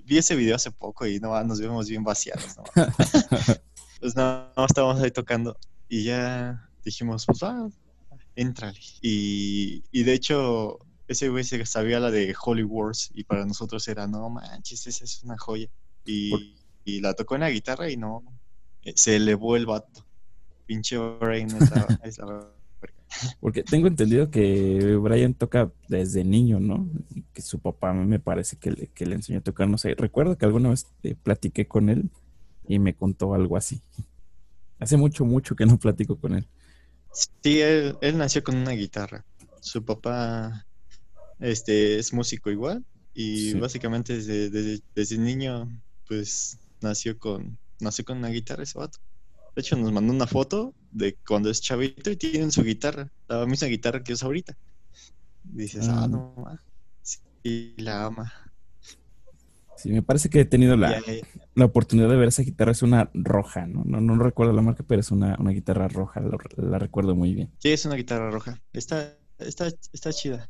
vi 0.05 0.19
ese 0.19 0.37
video 0.37 0.57
hace 0.57 0.71
poco 0.71 1.07
y 1.07 1.19
no, 1.19 1.43
nos 1.45 1.61
vemos 1.61 1.88
bien 1.88 2.05
vaciados. 2.05 2.57
¿no? 2.57 2.64
pues 4.00 4.14
no, 4.14 4.52
no, 4.57 4.64
estábamos 4.64 5.02
ahí 5.02 5.11
tocando 5.11 5.59
y 5.88 6.05
ya 6.05 6.69
dijimos, 6.85 7.26
pues 7.26 7.41
va, 7.43 7.69
entrale. 8.37 8.79
Y, 9.00 9.85
y 9.91 10.02
de 10.05 10.12
hecho, 10.12 10.79
ese 11.12 11.28
güey 11.28 11.45
se 11.45 11.64
sabía 11.64 12.00
la 12.00 12.11
de 12.11 12.35
Holy 12.45 12.64
Wars 12.64 13.11
y 13.14 13.25
para 13.25 13.47
nosotros 13.47 13.87
era, 13.88 14.07
no 14.07 14.28
manches, 14.28 14.87
esa 14.87 15.04
es 15.04 15.23
una 15.23 15.38
joya. 15.38 15.69
Y, 16.04 16.57
y 16.85 17.00
la 17.00 17.14
tocó 17.14 17.37
en 17.37 17.42
la 17.42 17.50
guitarra 17.50 17.90
y 17.90 17.97
no, 17.97 18.25
eh, 18.83 18.92
se 18.97 19.16
elevó 19.16 19.57
el 19.57 19.66
vato. 19.66 20.04
Pinche 20.66 20.99
Brian 20.99 21.49
es 21.61 21.71
la, 21.71 22.00
es 22.04 22.19
la. 22.19 22.49
Porque 23.40 23.62
tengo 23.62 23.88
entendido 23.88 24.31
que 24.31 24.97
Brian 24.97 25.35
toca 25.35 25.71
desde 25.88 26.25
niño, 26.25 26.61
¿no? 26.61 26.88
Que 27.33 27.42
su 27.42 27.59
papá 27.59 27.92
me 27.92 28.19
parece 28.19 28.57
que 28.57 28.71
le, 28.71 28.87
que 28.88 29.04
le 29.04 29.16
enseñó 29.16 29.40
a 29.40 29.42
tocar, 29.42 29.69
no 29.69 29.76
sé. 29.76 29.95
Recuerdo 29.95 30.37
que 30.38 30.47
alguna 30.47 30.71
vez 30.71 30.87
eh, 31.02 31.14
platiqué 31.14 31.69
con 31.69 31.90
él 31.90 32.11
y 32.66 32.78
me 32.78 32.95
contó 32.95 33.35
algo 33.35 33.57
así. 33.57 33.83
Hace 34.78 34.97
mucho, 34.97 35.25
mucho 35.25 35.54
que 35.54 35.66
no 35.66 35.78
platico 35.78 36.16
con 36.16 36.35
él. 36.35 36.48
Sí, 37.12 37.61
él, 37.61 37.96
él 38.01 38.16
nació 38.16 38.42
con 38.42 38.57
una 38.57 38.72
guitarra. 38.72 39.25
Su 39.61 39.85
papá 39.85 40.66
este, 41.42 41.98
es 41.98 42.12
músico 42.12 42.50
igual 42.50 42.85
y 43.14 43.50
Sí. 43.52 43.59
básicamente 43.61 44.14
desde, 44.16 44.48
desde, 44.50 44.83
desde 44.94 45.18
niño 45.18 45.68
pues 46.09 46.59
nació 46.81 47.18
con, 47.18 47.59
nació 47.81 48.05
con 48.05 48.18
una 48.18 48.28
guitarra 48.28 48.62
ese 48.62 48.78
vato. 48.78 48.98
De 49.55 49.61
hecho 49.61 49.76
nos 49.76 49.92
mandó 49.92 50.12
una 50.14 50.26
foto 50.26 50.74
de 50.90 51.16
cuando 51.26 51.50
es 51.50 51.61
chavito 51.61 52.11
y 52.11 52.16
tiene 52.16 52.50
su 52.50 52.62
guitarra, 52.62 53.11
la 53.28 53.44
misma 53.46 53.68
guitarra 53.68 54.02
que 54.02 54.14
usa 54.14 54.26
ahorita. 54.26 54.57
Dices, 55.44 55.88
ah, 55.88 56.05
Ah. 56.05 56.09
no, 56.09 56.35
ma". 56.37 56.59
sí, 57.02 57.74
la 57.78 58.07
ama. 58.07 58.33
Sí, 59.76 59.90
me 59.90 60.02
parece 60.02 60.31
que 60.31 60.40
he 60.40 60.44
tenido 60.44 60.76
la, 60.76 61.02
la 61.57 61.64
oportunidad 61.64 62.09
de 62.09 62.16
ver 62.16 62.28
esa 62.28 62.42
guitarra. 62.42 62.70
Es 62.72 62.83
una 62.83 63.11
roja, 63.14 63.66
¿no? 63.66 63.83
No, 63.85 64.00
no 64.00 64.16
recuerdo 64.22 64.52
la 64.52 64.62
marca, 64.62 64.85
pero 64.87 65.00
es 65.00 65.11
una, 65.11 65.37
una 65.40 65.50
guitarra 65.50 65.88
roja. 65.88 66.20
lo- 66.20 66.38
la 66.57 66.78
recuerdo 66.78 67.16
muy 67.16 67.35
bien. 67.35 67.50
Sí, 67.59 67.70
es 67.70 67.85
una 67.85 67.96
guitarra 67.96 68.31
roja. 68.31 68.61
Está, 68.72 69.18
está, 69.38 69.66
está 69.92 70.12
chida. 70.12 70.48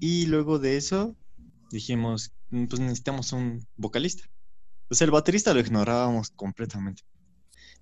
Y 0.00 0.26
luego 0.26 0.58
de 0.58 0.76
eso 0.76 1.16
dijimos, 1.70 2.32
"Mm, 2.50 2.66
pues 2.66 2.80
necesitamos 2.80 3.32
un 3.32 3.66
vocalista. 3.76 4.24
Pues 4.88 5.02
el 5.02 5.10
baterista 5.10 5.54
lo 5.54 5.60
ignorábamos 5.60 6.30
completamente. 6.30 7.02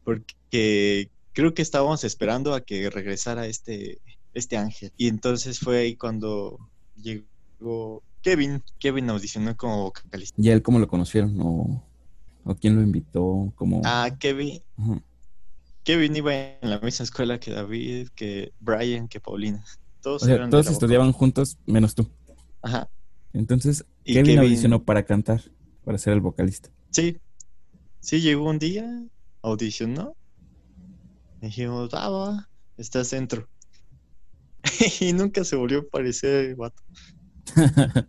Porque 0.05 1.11
creo 1.33 1.55
que 1.55 1.63
estábamos 1.63 2.05
esperando 2.05 2.55
a 2.55 2.61
que 2.61 2.91
regresara 2.91 3.47
este, 3.47 4.01
este 4.35 4.57
ángel. 4.57 4.93
Y 4.97 5.09
entonces 5.09 5.59
fue 5.59 5.79
ahí 5.79 5.97
cuando 5.97 6.59
llegó 6.97 8.03
Kevin. 8.23 8.63
Kevin 8.79 9.11
audicionó 9.11 9.57
como 9.57 9.85
vocalista. 9.85 10.41
¿Y 10.41 10.51
él 10.51 10.63
cómo 10.63 10.79
lo 10.79 10.89
conocieron? 10.89 11.41
¿O, 11.41 11.85
o 12.45 12.55
quién 12.57 12.77
lo 12.77 12.83
invitó? 12.83 13.53
¿Cómo? 13.57 13.83
Ah, 13.85 14.11
Kevin. 14.19 14.63
Kevin 15.85 16.17
iba 16.17 16.35
en 16.35 16.71
la 16.71 16.81
misma 16.81 17.05
escuela 17.05 17.41
que 17.41 17.51
David, 17.51 18.09
que 18.15 18.53
Brian, 18.61 19.09
que 19.09 19.21
Paulina. 19.21 19.65
Todos 20.03 20.23
O 20.23 20.27
sea, 20.27 20.37
todos 20.49 20.65
vocal. 20.67 20.73
estudiaban 20.73 21.13
juntos, 21.13 21.59
menos 21.67 21.95
tú. 21.95 22.09
Ajá. 22.63 22.89
Entonces, 23.33 23.85
Kevin, 24.05 24.25
Kevin- 24.25 24.39
audicionó 24.41 24.83
para 24.85 25.05
cantar, 25.05 25.43
para 25.85 25.99
ser 25.99 26.13
el 26.15 26.21
vocalista. 26.21 26.71
Sí, 26.91 27.19
sí, 28.01 28.21
llegó 28.21 28.49
un 28.49 28.59
día, 28.59 28.87
audicionó. 29.43 30.17
Dijimos, 31.41 31.91
va, 31.95 32.09
va, 32.09 32.49
estás 32.77 33.11
dentro. 33.11 33.49
y 35.01 35.13
nunca 35.13 35.45
se 35.45 35.57
volvió 35.57 35.79
a 35.79 35.83
aparecer 35.83 36.47
el 36.47 36.57
vato. 36.57 36.83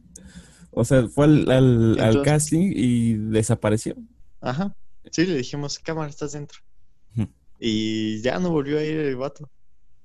o 0.72 0.84
sea, 0.86 1.08
fue 1.08 1.26
al, 1.26 1.50
al- 1.52 2.00
al 2.00 2.22
casting 2.24 2.72
y 2.76 3.14
desapareció. 3.14 3.96
Ajá. 4.42 4.76
Sí, 5.12 5.26
le 5.26 5.36
dijimos, 5.38 5.80
cámara, 5.80 6.10
estás 6.10 6.32
dentro. 6.34 6.60
Y 7.62 8.22
ya 8.22 8.40
no 8.40 8.52
volvió 8.52 8.78
a 8.78 8.84
ir 8.84 8.98
el 8.98 9.18
vato. 9.18 9.50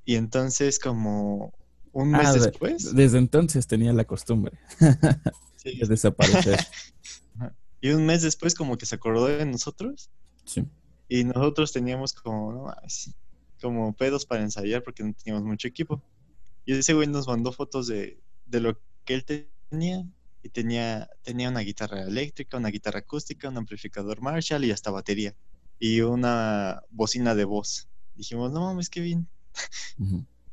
Y 0.05 0.17
entonces, 0.17 0.81
como 0.81 1.53
un 1.95 2.11
mes 2.11 2.27
Ah, 2.27 2.33
de- 2.35 2.41
después, 2.41 2.95
Desde 2.95 3.19
entonces 3.19 3.67
tenía 3.67 3.93
la 3.93 4.05
costumbre 4.05 4.59
sí, 5.57 5.79
de 5.79 5.87
desaparecer. 5.87 6.59
y 7.81 7.91
un 7.91 8.05
mes 8.07 8.23
después, 8.23 8.55
como 8.55 8.77
que 8.77 8.87
se 8.87 8.95
acordó 8.97 9.27
de 9.27 9.45
nosotros. 9.47 10.11
Sí. 10.45 10.65
Y 11.09 11.25
nosotros 11.25 11.73
teníamos 11.73 12.13
como, 12.13 12.53
no 12.53 12.75
como 13.61 13.95
pedos 13.95 14.27
para 14.27 14.43
ensayar 14.43 14.83
porque 14.83 15.03
no 15.03 15.13
teníamos 15.15 15.45
mucho 15.47 15.69
equipo. 15.69 16.03
Y 16.67 16.75
ese 16.75 16.93
güey 16.95 17.09
nos 17.09 17.27
mandó 17.27 17.53
fotos 17.53 17.87
de, 17.87 18.19
de 18.47 18.61
lo 18.61 18.79
que 19.05 19.15
él 19.15 19.25
tenía. 19.71 20.05
Y 20.43 20.51
tenía, 20.51 21.09
tenía 21.23 21.49
una 21.49 21.61
guitarra 21.61 22.03
eléctrica, 22.03 22.59
una 22.59 22.69
guitarra 22.69 22.99
acústica, 22.99 23.49
un 23.49 23.57
amplificador 23.57 24.21
Marshall 24.21 24.65
y 24.65 24.71
hasta 24.73 24.91
batería. 24.91 25.35
Y 25.79 26.01
una 26.03 26.83
bocina 26.91 27.35
de 27.35 27.45
voz. 27.45 27.89
Dijimos, 28.15 28.53
no 28.53 28.61
mames, 28.61 28.91
qué 28.91 29.01
bien. 29.01 29.27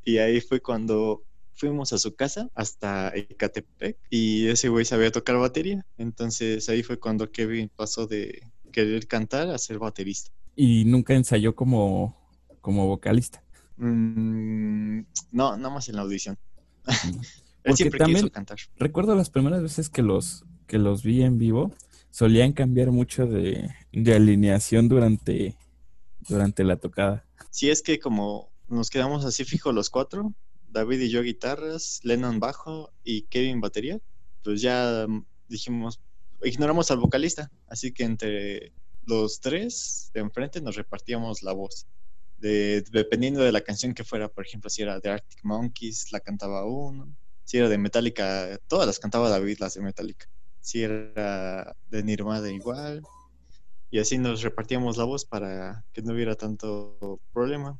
Y 0.04 0.16
ahí 0.18 0.40
fue 0.40 0.60
cuando 0.60 1.22
fuimos 1.54 1.92
a 1.92 1.98
su 1.98 2.14
casa 2.14 2.48
hasta 2.54 3.14
Ecatepec 3.14 3.96
y 4.10 4.48
ese 4.48 4.68
güey 4.68 4.84
sabía 4.84 5.12
tocar 5.12 5.36
batería. 5.36 5.84
Entonces 5.98 6.68
ahí 6.68 6.82
fue 6.82 6.98
cuando 6.98 7.30
Kevin 7.30 7.70
pasó 7.74 8.06
de 8.06 8.42
querer 8.72 9.06
cantar 9.06 9.48
a 9.50 9.58
ser 9.58 9.78
baterista. 9.78 10.30
Y 10.56 10.84
nunca 10.84 11.14
ensayó 11.14 11.54
como, 11.54 12.16
como 12.60 12.86
vocalista. 12.86 13.42
Mm, 13.76 15.00
no, 15.30 15.56
nada 15.56 15.70
más 15.74 15.88
en 15.88 15.96
la 15.96 16.02
audición. 16.02 16.38
Él 17.64 17.76
siempre 17.76 17.98
también- 17.98 18.22
quiso 18.22 18.32
cantar. 18.32 18.58
Recuerdo 18.76 19.14
las 19.14 19.30
primeras 19.30 19.62
veces 19.62 19.88
que 19.88 20.02
los, 20.02 20.44
que 20.66 20.78
los 20.78 21.02
vi 21.02 21.22
en 21.22 21.38
vivo, 21.38 21.72
solían 22.10 22.52
cambiar 22.52 22.90
mucho 22.90 23.26
de, 23.26 23.70
de 23.92 24.14
alineación 24.14 24.88
durante, 24.88 25.56
durante 26.28 26.64
la 26.64 26.76
tocada. 26.76 27.24
Si 27.50 27.70
es 27.70 27.82
que 27.82 27.98
como 27.98 28.50
nos 28.68 28.90
quedamos 28.90 29.24
así 29.24 29.44
fijos 29.44 29.74
los 29.74 29.90
cuatro, 29.90 30.34
David 30.72 31.00
y 31.00 31.10
yo 31.10 31.22
guitarras, 31.22 32.00
Lennon 32.02 32.40
bajo 32.40 32.92
y 33.04 33.22
Kevin 33.22 33.60
batería, 33.60 33.98
pues 34.42 34.60
ya 34.62 35.06
mm, 35.06 35.24
dijimos, 35.48 36.00
ignoramos 36.42 36.90
al 36.90 36.98
vocalista, 36.98 37.50
así 37.68 37.92
que 37.92 38.04
entre 38.04 38.72
los 39.04 39.40
tres 39.40 40.10
de 40.14 40.20
enfrente 40.20 40.60
nos 40.60 40.76
repartíamos 40.76 41.42
la 41.42 41.52
voz. 41.52 41.86
De- 42.36 42.82
dependiendo 42.90 43.42
de 43.42 43.52
la 43.52 43.60
canción 43.60 43.94
que 43.94 44.02
fuera, 44.04 44.28
por 44.28 44.44
ejemplo, 44.46 44.70
si 44.70 44.82
era 44.82 44.98
de 44.98 45.10
Arctic 45.10 45.40
Monkeys, 45.44 46.10
la 46.10 46.20
cantaba 46.20 46.64
uno, 46.64 47.14
si 47.44 47.58
era 47.58 47.68
de 47.68 47.78
Metallica, 47.78 48.58
todas 48.66 48.86
las 48.86 48.98
cantaba 48.98 49.28
David, 49.28 49.58
las 49.60 49.74
de 49.74 49.82
Metallica, 49.82 50.26
si 50.60 50.82
era 50.82 51.76
de 51.88 52.02
Nirvana 52.02 52.50
igual, 52.50 53.02
y 53.90 53.98
así 53.98 54.16
nos 54.16 54.42
repartíamos 54.42 54.96
la 54.96 55.04
voz 55.04 55.26
para 55.26 55.84
que 55.92 56.00
no 56.00 56.14
hubiera 56.14 56.34
tanto 56.34 57.20
problema. 57.32 57.78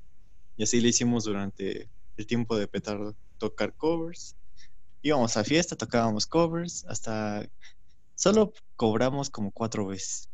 Y 0.59 0.63
así 0.65 0.81
le 0.81 0.89
hicimos 0.89 1.25
durante 1.25 1.89
el 2.17 2.27
tiempo 2.27 2.57
de 2.57 2.69
petardo, 2.69 3.15
tocar 3.39 3.75
covers. 3.75 4.37
Íbamos 5.03 5.37
a 5.37 5.45
fiesta, 5.45 5.77
tocábamos 5.77 6.27
covers, 6.27 6.85
hasta 6.87 7.49
solo 8.15 8.53
cobramos 8.77 9.31
como 9.31 9.51
cuatro 9.51 9.87
veces. 9.87 10.29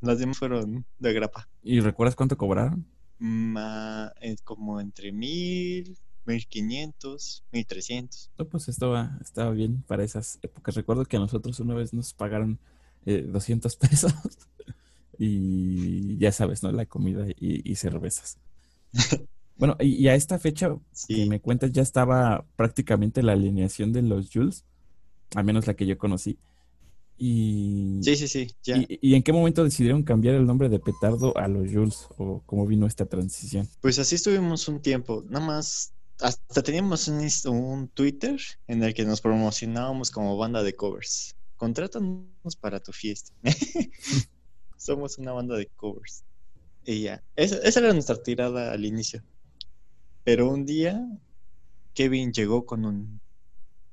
Las 0.00 0.18
demás 0.18 0.38
fueron 0.38 0.84
de 0.98 1.12
grapa. 1.12 1.48
¿Y 1.62 1.80
recuerdas 1.80 2.14
cuánto 2.14 2.36
cobraron? 2.36 2.86
Ma- 3.18 4.12
eh, 4.20 4.36
como 4.44 4.80
entre 4.80 5.12
mil, 5.12 5.96
mil 6.24 6.46
quinientos, 6.46 7.44
mil 7.52 7.66
trescientos. 7.66 8.30
No, 8.38 8.44
pues 8.46 8.68
estaba, 8.68 9.18
estaba 9.20 9.50
bien 9.50 9.82
para 9.82 10.04
esas 10.04 10.38
épocas. 10.42 10.74
Recuerdo 10.74 11.04
que 11.04 11.16
a 11.16 11.20
nosotros 11.20 11.58
una 11.60 11.74
vez 11.74 11.92
nos 11.92 12.14
pagaron 12.14 12.58
200 13.04 13.76
pesos. 13.76 14.12
y 15.18 16.16
ya 16.18 16.32
sabes, 16.32 16.62
¿no? 16.62 16.72
La 16.72 16.86
comida 16.86 17.26
y, 17.36 17.74
cervezas. 17.76 18.38
bueno, 19.62 19.76
y, 19.78 20.08
a 20.08 20.16
esta 20.16 20.40
fecha 20.40 20.76
que 21.06 21.24
me 21.26 21.40
cuentas 21.40 21.70
ya 21.70 21.82
estaba 21.82 22.44
prácticamente 22.56 23.22
la 23.22 23.34
alineación 23.34 23.92
de 23.92 24.02
los 24.02 24.28
Jules, 24.28 24.64
al 25.36 25.44
menos 25.44 25.68
la 25.68 25.74
que 25.74 25.86
yo 25.86 25.96
conocí. 25.96 26.36
Y, 27.16 28.00
sí, 28.02 28.16
sí, 28.16 28.26
sí. 28.26 28.48
Y, 28.64 29.14
en 29.14 29.22
qué 29.22 29.32
momento 29.32 29.62
decidieron 29.62 30.02
cambiar 30.02 30.34
el 30.34 30.46
nombre 30.46 30.68
de 30.68 30.80
Petardo 30.80 31.38
a 31.38 31.46
los 31.46 31.70
Jules? 31.70 32.08
¿O 32.18 32.42
cómo 32.44 32.66
vino 32.66 32.88
esta 32.88 33.06
transición? 33.06 33.68
Pues 33.80 34.00
así 34.00 34.16
estuvimos 34.16 34.66
un 34.66 34.82
tiempo. 34.82 35.22
Nada 35.28 35.46
más, 35.46 35.92
hasta 36.18 36.64
teníamos 36.64 37.06
un, 37.06 37.24
un 37.46 37.86
Twitter 37.86 38.40
en 38.66 38.82
el 38.82 38.94
que 38.94 39.04
nos 39.04 39.20
promocionábamos 39.20 40.10
como 40.10 40.36
banda 40.36 40.64
de 40.64 40.74
covers. 40.74 41.36
Contrátanos 41.56 42.56
para 42.60 42.80
tu 42.80 42.90
fiesta. 42.90 43.32
Somos 44.76 45.18
una 45.18 45.30
banda 45.30 45.54
de 45.54 45.66
covers. 45.66 46.24
Y 46.84 47.02
ya, 47.02 47.22
esa, 47.36 47.78
era 47.78 47.92
nuestra 47.92 48.20
tirada 48.20 48.72
al 48.72 48.84
inicio. 48.84 49.22
Pero 50.24 50.48
un 50.48 50.64
día, 50.64 51.00
Kevin 51.94 52.32
llegó 52.32 52.64
con 52.64 52.84
un... 52.84 53.20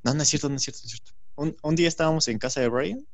No, 0.03 0.13
no 0.13 0.23
es 0.23 0.29
cierto, 0.29 0.49
no 0.49 0.55
es 0.55 0.63
cierto, 0.63 0.81
no 0.81 0.85
es 0.85 0.91
cierto. 0.91 1.11
Un, 1.63 1.75
día 1.75 1.87
estábamos 1.87 2.27
en 2.27 2.37
casa 2.37 2.59
de 2.61 2.67
Brian 2.67 3.05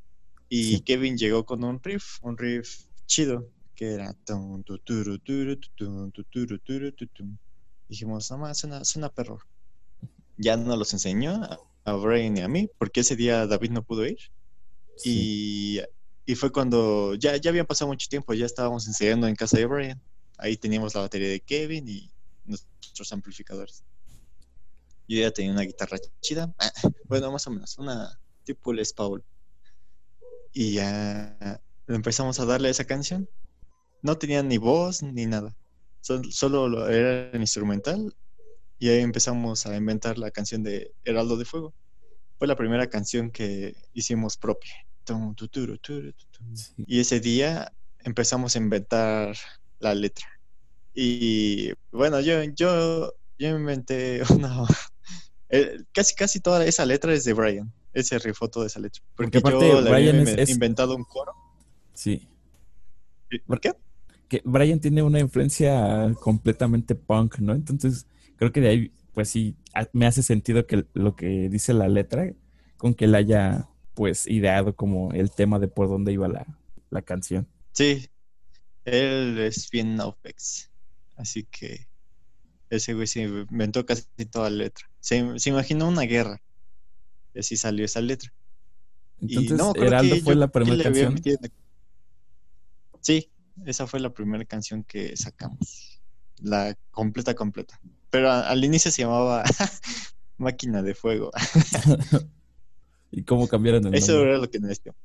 y 0.49 0.80
Kevin 0.82 1.17
llegó 1.17 1.45
con 1.45 1.63
un 1.63 1.82
riff, 1.82 2.17
un 2.21 2.38
riff 2.38 2.86
chido, 3.06 3.49
que 3.75 3.93
era... 3.93 4.15
Dijimos, 7.88 8.32
no 8.32 8.38
más, 8.38 8.58
suena, 8.58 8.84
suena 8.84 9.10
perro. 9.10 9.39
Ya 10.38 10.58
no 10.58 10.75
los 10.75 10.91
enseñó 10.93 11.41
a, 11.86 11.93
Brian 11.93 12.38
y 12.38 12.41
a 12.41 12.47
mí, 12.47 12.69
porque 12.78 13.01
ese 13.01 13.15
día 13.15 13.45
David 13.45 13.71
no 13.71 13.84
pudo 13.84 14.06
ir. 14.06 14.17
Y 15.04 15.82
y 16.25 16.36
fue 16.36 16.51
cuando 16.51 17.13
ya, 17.15 17.38
ya 17.38 17.51
había 17.51 17.65
pasado 17.65 17.89
mucho 17.89 18.08
tiempo, 18.10 18.34
ya 18.34 18.45
estábamos 18.45 18.88
ensayando 18.88 19.28
en 19.28 19.36
casa 19.36 19.58
de 19.58 19.65
Brian. 19.65 20.01
Ahí 20.38 20.58
teníamos 20.58 20.95
la 20.95 21.01
batería 21.01 21.30
de 21.30 21.39
Kevin 21.39 21.88
y 21.88 22.12
nuestros 22.95 23.12
amplificadores. 23.12 23.84
Yo 25.08 25.19
ya 25.19 25.31
tenía 25.31 25.51
una 25.51 25.63
guitarra 25.63 25.97
chida, 26.21 26.53
bueno, 27.10 27.31
más 27.31 27.45
o 27.47 27.51
menos, 27.51 27.77
una 27.77 28.17
tipo 28.43 28.71
Les 28.71 28.93
Paul. 28.93 29.23
Y 30.53 30.75
ya 30.75 31.60
empezamos 31.88 32.39
a 32.39 32.45
darle 32.45 32.69
esa 32.69 32.86
canción. 32.86 33.29
No 34.01 34.17
tenía 34.17 34.41
ni 34.43 34.58
voz 34.58 35.03
ni 35.03 35.25
nada, 35.25 35.55
solo 36.01 36.89
era 36.89 37.31
el 37.31 37.41
instrumental. 37.41 38.15
Y 38.79 38.89
ahí 38.89 39.01
empezamos 39.01 39.65
a 39.65 39.75
inventar 39.75 40.17
la 40.17 40.31
canción 40.31 40.63
de 40.63 40.93
Heraldo 41.03 41.38
de 41.38 41.45
Fuego. 41.45 41.73
Fue 42.38 42.47
la 42.47 42.55
primera 42.55 42.88
canción 42.89 43.31
que 43.31 43.75
hicimos 43.93 44.38
propia. 44.38 44.73
Y 46.88 46.99
ese 46.99 47.19
día 47.19 47.73
empezamos 47.99 48.55
a 48.55 48.60
inventar 48.60 49.36
la 49.79 49.93
letra. 49.95 50.34
Y 50.95 51.73
bueno, 51.91 52.21
yo, 52.21 52.41
yo, 52.43 53.13
yo 53.38 53.49
inventé 53.49 54.21
una... 54.34 54.65
Eh, 55.49 55.84
casi, 55.91 56.15
casi 56.15 56.39
toda 56.39 56.65
esa 56.65 56.86
letra 56.86 57.13
es 57.13 57.23
de 57.23 57.34
Brian. 57.34 57.71
Ese 57.93 58.17
rifoto 58.19 58.62
de 58.62 58.67
esa 58.67 58.79
letra. 58.79 59.01
Porque, 59.15 59.39
yo 59.39 59.81
Brian 59.84 60.27
había 60.27 60.49
inventado 60.49 60.95
un 60.95 61.03
coro. 61.03 61.34
Sí. 61.93 62.27
¿Por 63.45 63.60
qué? 63.60 63.73
Que 64.27 64.41
Brian 64.43 64.79
tiene 64.79 65.03
una 65.03 65.19
influencia 65.19 66.13
completamente 66.19 66.95
punk, 66.95 67.39
¿no? 67.39 67.53
Entonces, 67.53 68.08
creo 68.38 68.51
que 68.51 68.62
de 68.62 68.69
ahí, 68.69 68.91
pues 69.13 69.29
sí, 69.29 69.55
me 69.93 70.08
hace 70.08 70.23
sentido 70.23 70.65
que 70.65 70.86
lo 70.93 71.15
que 71.15 71.49
dice 71.49 71.73
la 71.73 71.88
letra, 71.88 72.34
con 72.77 72.93
que 72.93 73.05
él 73.05 73.15
haya 73.15 73.69
pues 73.93 74.27
ideado 74.27 74.75
como 74.75 75.12
el 75.13 75.31
tema 75.31 75.58
de 75.58 75.67
por 75.67 75.88
dónde 75.88 76.12
iba 76.12 76.27
la, 76.27 77.01
canción. 77.01 77.47
Sí, 77.71 78.08
él 78.86 79.38
es 79.39 79.69
bien 79.69 79.95
Nofex, 79.95 80.69
así 81.15 81.43
que 81.43 81.88
ese 82.69 82.93
güey 82.93 83.08
se 83.08 83.21
inventó 83.21 83.86
casi 83.86 84.04
toda 84.30 84.49
la 84.49 84.58
letra. 84.58 84.89
Se, 84.99 85.17
imaginó 85.45 85.88
una 85.88 86.04
guerra 86.04 86.41
y 87.34 87.39
así 87.39 87.58
salió 87.58 87.86
esa 87.86 88.01
letra. 88.01 88.34
Entonces, 89.21 89.60
Heraldo 89.82 90.15
fue 90.17 90.36
la 90.36 90.47
primera 90.47 90.84
canción. 90.84 91.21
Sí, 93.01 93.30
esa 93.65 93.88
fue 93.88 93.99
la 93.99 94.13
primera 94.13 94.43
canción 94.45 94.84
que 94.84 95.15
sacamos. 95.15 96.01
La 96.41 96.75
completa, 96.91 97.34
completa. 97.34 97.80
Pero 98.10 98.32
al 98.32 98.63
inicio 98.63 98.91
se 98.91 99.04
llamaba 99.04 99.43
Máquina 100.38 100.82
de 100.82 100.95
Fuego. 100.95 101.32
¿Y 103.12 103.23
cómo 103.23 103.47
cambiaron 103.47 103.86
el 103.88 103.95
Eso 103.95 104.21
era 104.21 104.38
lo 104.38 104.49
que 104.49 104.60
necesitamos. 104.60 104.99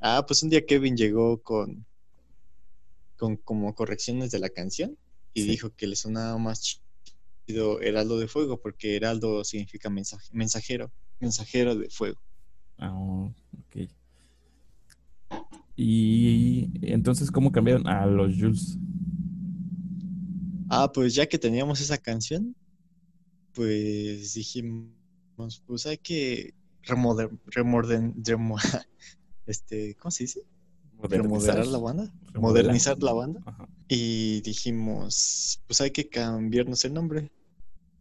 Ah, 0.00 0.24
pues 0.26 0.42
un 0.42 0.50
día 0.50 0.64
Kevin 0.66 0.96
llegó 0.96 1.42
con, 1.42 1.84
con 3.16 3.36
como 3.36 3.74
correcciones 3.74 4.30
de 4.30 4.38
la 4.38 4.50
canción 4.50 4.96
y 5.34 5.42
dijo 5.42 5.70
que 5.74 5.86
le 5.86 5.96
sonaba 5.96 6.38
más 6.38 6.78
chido 7.46 7.80
Heraldo 7.80 8.18
de 8.18 8.28
Fuego 8.28 8.60
porque 8.60 8.96
Heraldo 8.96 9.44
significa 9.44 9.90
mensajero, 9.90 10.92
mensajero 11.18 11.74
de 11.74 11.90
fuego. 11.90 12.18
Ah, 12.78 12.92
ok. 12.92 13.90
Y 15.76 16.70
entonces, 16.82 17.30
¿cómo 17.30 17.50
cambiaron 17.50 17.86
a 17.88 18.06
los 18.06 18.36
Jules? 18.36 18.78
Ah, 20.70 20.90
pues 20.92 21.14
ya 21.14 21.26
que 21.26 21.38
teníamos 21.38 21.80
esa 21.80 21.98
canción, 21.98 22.56
pues 23.52 24.34
dijimos, 24.34 25.62
pues 25.66 25.86
hay 25.86 25.98
que 25.98 26.54
remorden, 26.82 28.14
este, 29.46 29.94
¿cómo 29.96 30.10
se 30.10 30.24
dice? 30.24 30.42
Modernizar 31.04 31.66
la 31.66 31.78
banda, 31.78 32.12
modernizar 32.34 33.02
la 33.02 33.12
banda. 33.12 33.40
Y 33.88 34.40
dijimos, 34.40 35.60
pues 35.66 35.80
hay 35.82 35.90
que 35.90 36.08
cambiarnos 36.08 36.84
el 36.86 36.94
nombre. 36.94 37.30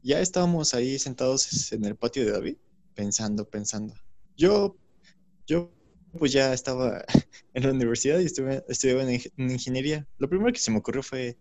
Ya 0.01 0.21
estábamos 0.21 0.73
ahí 0.73 0.97
sentados 0.99 1.71
en 1.73 1.83
el 1.83 1.95
patio 1.95 2.25
de 2.25 2.31
David, 2.31 2.57
pensando, 2.95 3.45
pensando. 3.49 3.93
Yo, 4.37 4.77
yo 5.45 5.71
pues 6.17 6.31
ya 6.31 6.53
estaba 6.53 7.03
en 7.53 7.63
la 7.63 7.71
universidad 7.71 8.19
y 8.19 8.25
estuve, 8.25 8.63
estudiaba 8.69 9.03
en, 9.03 9.21
ingeniería. 9.37 10.07
Lo 10.17 10.29
primero 10.29 10.53
que 10.53 10.59
se 10.59 10.71
me 10.71 10.77
ocurrió 10.77 11.03
fue 11.03 11.37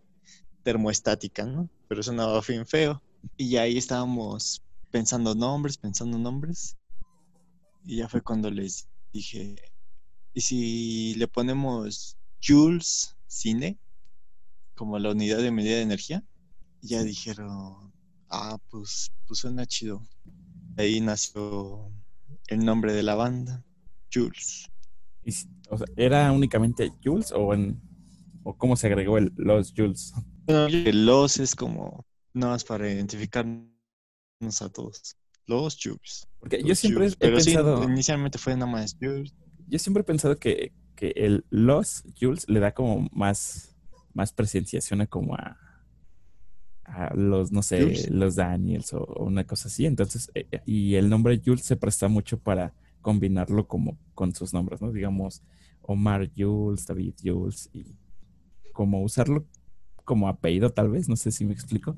termoestática, 0.64 1.44
¿no? 1.44 1.68
Pero 1.88 2.02
sonaba 2.02 2.42
fin 2.42 2.66
feo. 2.66 3.00
Y 3.36 3.56
ahí 3.56 3.78
estábamos 3.78 4.62
pensando 4.90 5.34
nombres, 5.34 5.78
pensando 5.78 6.18
nombres. 6.18 6.76
Y 7.84 7.98
ya 7.98 8.08
fue 8.08 8.20
cuando 8.20 8.50
les 8.50 8.88
dije, 9.12 9.56
¿y 10.34 10.40
si 10.40 11.14
le 11.14 11.28
ponemos 11.28 12.16
Jules 12.42 13.16
Cine 13.26 13.78
como 14.74 14.98
la 14.98 15.10
unidad 15.10 15.38
de 15.38 15.50
medida 15.50 15.76
de 15.76 15.82
energía? 15.82 16.24
ya 16.82 17.02
dijeron, 17.02 17.92
ah, 18.28 18.58
pues, 18.70 19.12
pues 19.26 19.40
suena 19.40 19.64
chido. 19.66 20.02
Ahí 20.76 21.00
nació 21.00 21.90
el 22.48 22.64
nombre 22.64 22.92
de 22.92 23.02
la 23.02 23.14
banda, 23.14 23.64
Jules. 24.12 24.68
¿Era 25.96 26.32
únicamente 26.32 26.92
Jules 27.02 27.32
o, 27.32 27.54
en, 27.54 27.80
o 28.42 28.56
cómo 28.56 28.76
se 28.76 28.88
agregó 28.88 29.16
el 29.18 29.32
Los 29.36 29.72
Jules? 29.74 30.12
Los 30.46 31.38
es 31.38 31.54
como 31.54 32.04
nada 32.34 32.54
más 32.54 32.64
para 32.64 32.90
identificarnos 32.90 33.70
a 34.60 34.68
todos. 34.68 35.16
Los 35.46 35.78
Jules. 35.80 36.26
Porque 36.40 36.62
yo 36.62 36.74
siempre 36.74 37.06
he 37.06 37.16
pensado. 37.16 37.84
inicialmente 37.84 38.38
fue 38.38 38.54
nada 38.54 38.70
más 38.70 38.96
Jules. 39.00 39.32
Yo 39.68 39.78
siempre 39.78 40.02
he 40.02 40.04
pensado 40.04 40.38
que, 40.38 40.72
el 41.00 41.44
Los 41.50 42.04
Jules 42.20 42.48
le 42.48 42.60
da 42.60 42.72
como 42.72 43.08
más, 43.12 43.74
más 44.14 44.32
presencia, 44.32 44.80
suena 44.80 45.08
como 45.08 45.34
a, 45.34 45.56
a 46.84 47.12
los, 47.16 47.50
no 47.50 47.60
sé, 47.62 48.08
los 48.10 48.36
Daniels 48.36 48.92
o, 48.92 49.04
una 49.18 49.44
cosa 49.44 49.66
así. 49.66 49.84
Entonces, 49.86 50.30
eh, 50.34 50.46
eh, 50.52 50.60
y 50.64 50.94
el 50.94 51.08
nombre 51.08 51.42
Jules 51.44 51.64
se 51.64 51.76
presta 51.76 52.06
mucho 52.06 52.38
para 52.38 52.72
combinarlo 53.00 53.66
como 53.66 53.98
con 54.14 54.32
sus 54.32 54.52
nombres, 54.52 54.80
¿no? 54.80 54.92
Digamos, 54.92 55.42
Omar 55.80 56.30
Jules, 56.36 56.86
David 56.86 57.14
Jules, 57.20 57.68
y 57.72 57.96
como 58.72 59.02
usarlo 59.02 59.44
como 60.04 60.28
apellido, 60.28 60.70
tal 60.70 60.90
vez, 60.90 61.08
no 61.08 61.16
sé 61.16 61.30
si 61.30 61.44
me 61.44 61.52
explico. 61.52 61.96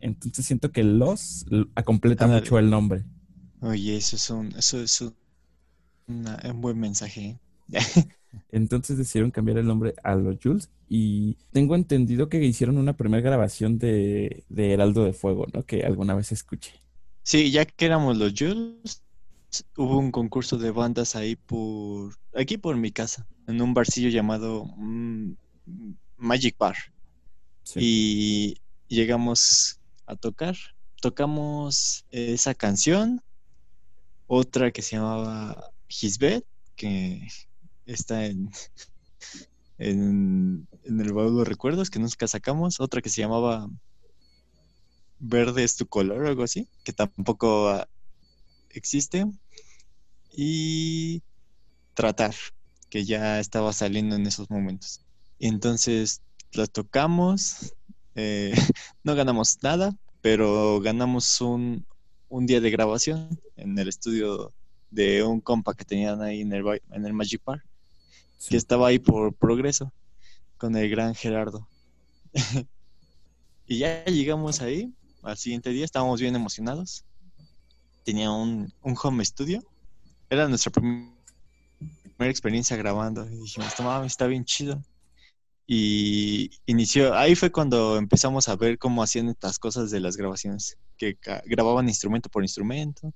Entonces 0.00 0.44
siento 0.44 0.72
que 0.72 0.82
los 0.82 1.46
completa 1.84 2.26
mucho 2.26 2.58
el 2.58 2.70
nombre. 2.70 3.04
Oye, 3.60 3.96
eso 3.96 4.16
es 4.16 4.30
un, 4.30 4.48
eso 4.56 4.80
es 4.80 5.00
un, 5.00 5.14
buen 6.06 6.78
mensaje. 6.78 7.38
¿eh? 7.72 7.80
Entonces 8.50 8.98
decidieron 8.98 9.30
cambiar 9.30 9.58
el 9.58 9.66
nombre 9.66 9.94
a 10.02 10.14
los 10.14 10.36
Jules 10.42 10.70
y 10.88 11.36
tengo 11.52 11.74
entendido 11.74 12.28
que 12.28 12.42
hicieron 12.42 12.78
una 12.78 12.96
primera 12.96 13.22
grabación 13.22 13.78
de, 13.78 14.44
de 14.48 14.72
Heraldo 14.72 15.04
de 15.04 15.12
Fuego, 15.12 15.46
¿no? 15.52 15.64
Que 15.64 15.84
alguna 15.84 16.14
vez 16.14 16.32
escuché. 16.32 16.72
Sí, 17.22 17.50
ya 17.50 17.64
que 17.64 17.86
éramos 17.86 18.16
los 18.16 18.32
Jules, 18.36 19.02
hubo 19.76 19.98
un 19.98 20.10
concurso 20.10 20.58
de 20.58 20.70
bandas 20.70 21.14
ahí 21.14 21.36
por, 21.36 22.14
aquí 22.34 22.56
por 22.58 22.76
mi 22.76 22.90
casa, 22.90 23.26
en 23.46 23.60
un 23.60 23.74
barcillo 23.74 24.08
llamado 24.08 24.64
mm, 24.76 25.32
Magic 26.16 26.56
Bar. 26.58 26.76
Y 27.76 28.56
llegamos 28.88 29.80
a 30.06 30.16
tocar. 30.16 30.56
Tocamos 31.00 32.04
esa 32.10 32.54
canción, 32.54 33.22
otra 34.26 34.70
que 34.70 34.82
se 34.82 34.96
llamaba 34.96 35.72
His 36.00 36.18
Bed, 36.18 36.42
que 36.76 37.28
está 37.86 38.26
en, 38.26 38.50
en, 39.78 40.68
en 40.84 41.00
el 41.00 41.12
baúl 41.12 41.38
de 41.38 41.44
recuerdos 41.44 41.90
que 41.90 41.98
nunca 41.98 42.26
sacamos. 42.26 42.80
Otra 42.80 43.02
que 43.02 43.10
se 43.10 43.20
llamaba 43.20 43.68
Verde 45.18 45.64
es 45.64 45.76
tu 45.76 45.86
color 45.86 46.26
algo 46.26 46.42
así, 46.42 46.68
que 46.84 46.92
tampoco 46.92 47.68
ah, 47.68 47.88
existe. 48.70 49.26
Y 50.34 51.22
Tratar, 51.94 52.34
que 52.88 53.04
ya 53.04 53.38
estaba 53.38 53.72
saliendo 53.72 54.16
en 54.16 54.26
esos 54.26 54.50
momentos. 54.50 55.04
Entonces 55.38 56.22
la 56.52 56.66
tocamos, 56.66 57.74
eh, 58.14 58.52
no 59.04 59.14
ganamos 59.14 59.58
nada, 59.62 59.94
pero 60.22 60.80
ganamos 60.80 61.40
un, 61.40 61.86
un 62.28 62.46
día 62.46 62.60
de 62.60 62.70
grabación 62.70 63.38
en 63.56 63.78
el 63.78 63.88
estudio 63.88 64.54
de 64.92 65.22
un 65.24 65.40
compa 65.40 65.74
que 65.74 65.84
tenían 65.84 66.20
ahí 66.22 66.42
en 66.42 66.52
el, 66.52 66.64
en 66.90 67.06
el 67.06 67.12
Magic 67.12 67.42
Park, 67.42 67.64
que 68.48 68.56
estaba 68.56 68.88
ahí 68.88 68.98
por 68.98 69.34
progreso 69.34 69.92
con 70.58 70.76
el 70.76 70.88
gran 70.90 71.14
Gerardo. 71.14 71.66
y 73.66 73.78
ya 73.78 74.04
llegamos 74.04 74.60
ahí, 74.60 74.92
al 75.22 75.36
siguiente 75.36 75.70
día 75.70 75.84
estábamos 75.84 76.20
bien 76.20 76.36
emocionados. 76.36 77.04
Tenía 78.04 78.30
un, 78.30 78.72
un 78.82 78.96
home 79.02 79.24
studio. 79.24 79.62
Era 80.28 80.46
nuestra 80.48 80.70
prim- 80.72 81.14
primera 82.02 82.30
experiencia 82.30 82.76
grabando. 82.76 83.24
Y 83.26 83.36
dijimos, 83.36 83.72
"No 83.78 83.84
mames, 83.86 84.12
está 84.12 84.26
bien 84.26 84.44
chido. 84.44 84.82
Y 85.66 86.50
inició, 86.66 87.14
ahí 87.14 87.34
fue 87.34 87.50
cuando 87.50 87.96
empezamos 87.96 88.48
a 88.48 88.56
ver 88.56 88.78
cómo 88.78 89.02
hacían 89.02 89.28
estas 89.28 89.58
cosas 89.58 89.90
de 89.90 90.00
las 90.00 90.16
grabaciones, 90.16 90.76
que 90.98 91.16
grababan 91.46 91.88
instrumento 91.88 92.28
por 92.28 92.42
instrumento, 92.42 93.12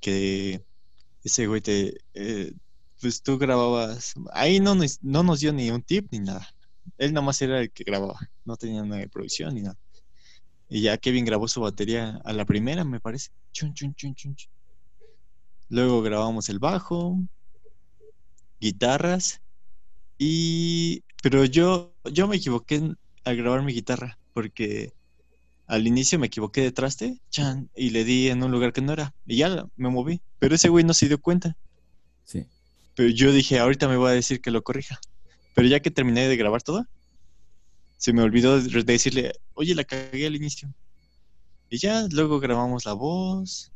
que 0.00 0.62
ese 1.24 1.46
güey 1.48 1.60
te, 1.62 1.96
eh, 2.14 2.52
pues 3.00 3.22
tú 3.22 3.38
grababas, 3.38 4.14
ahí 4.32 4.60
no, 4.60 4.74
nos- 4.76 5.02
no 5.02 5.22
nos 5.24 5.40
dio 5.40 5.52
ni 5.52 5.70
un 5.70 5.82
tip 5.82 6.08
ni 6.12 6.20
nada, 6.20 6.48
él 6.98 7.12
nada 7.14 7.26
más 7.26 7.42
era 7.42 7.60
el 7.60 7.72
que 7.72 7.84
grababa, 7.84 8.18
no 8.44 8.56
tenía 8.56 8.82
nada 8.84 9.00
de 9.02 9.08
producción 9.08 9.54
ni 9.54 9.62
nada. 9.62 9.76
Y 10.68 10.82
ya 10.82 10.98
Kevin 10.98 11.24
grabó 11.26 11.48
su 11.48 11.60
batería 11.62 12.20
a 12.24 12.32
la 12.34 12.44
primera, 12.46 12.84
me 12.84 13.00
parece. 13.00 13.30
Chun, 13.52 13.74
chun, 13.74 13.94
chun, 13.94 14.14
chun, 14.14 14.34
chun. 14.36 14.50
Luego 15.68 16.00
grabamos 16.02 16.48
el 16.48 16.58
bajo, 16.58 17.18
guitarras 18.60 19.40
y... 20.18 21.04
Pero 21.22 21.44
yo, 21.46 21.96
yo 22.12 22.28
me 22.28 22.38
equivoqué 22.38 22.82
al 23.24 23.36
grabar 23.36 23.62
mi 23.64 23.74
guitarra 23.74 24.18
porque 24.34 24.93
al 25.66 25.86
inicio 25.86 26.18
me 26.18 26.26
equivoqué 26.26 26.60
de 26.60 26.72
traste 26.72 27.20
chan, 27.30 27.70
y 27.74 27.90
le 27.90 28.04
di 28.04 28.28
en 28.28 28.42
un 28.42 28.50
lugar 28.50 28.72
que 28.72 28.80
no 28.80 28.92
era 28.92 29.14
y 29.26 29.36
ya 29.36 29.66
me 29.76 29.88
moví. 29.88 30.20
Pero 30.38 30.54
ese 30.54 30.68
güey 30.68 30.84
no 30.84 30.94
se 30.94 31.08
dio 31.08 31.20
cuenta. 31.20 31.56
Sí. 32.24 32.46
Pero 32.94 33.08
yo 33.08 33.32
dije, 33.32 33.58
ahorita 33.58 33.88
me 33.88 33.96
va 33.96 34.10
a 34.10 34.14
decir 34.14 34.40
que 34.40 34.50
lo 34.50 34.62
corrija. 34.62 35.00
Pero 35.54 35.68
ya 35.68 35.80
que 35.80 35.90
terminé 35.90 36.28
de 36.28 36.36
grabar 36.36 36.62
todo, 36.62 36.86
se 37.96 38.12
me 38.12 38.22
olvidó 38.22 38.60
de 38.60 38.68
de 38.68 38.92
decirle, 38.92 39.32
oye, 39.54 39.74
la 39.74 39.84
cagué 39.84 40.26
al 40.26 40.36
inicio. 40.36 40.72
Y 41.70 41.78
ya 41.78 42.06
luego 42.10 42.40
grabamos 42.40 42.84
la 42.84 42.92
voz, 42.92 43.72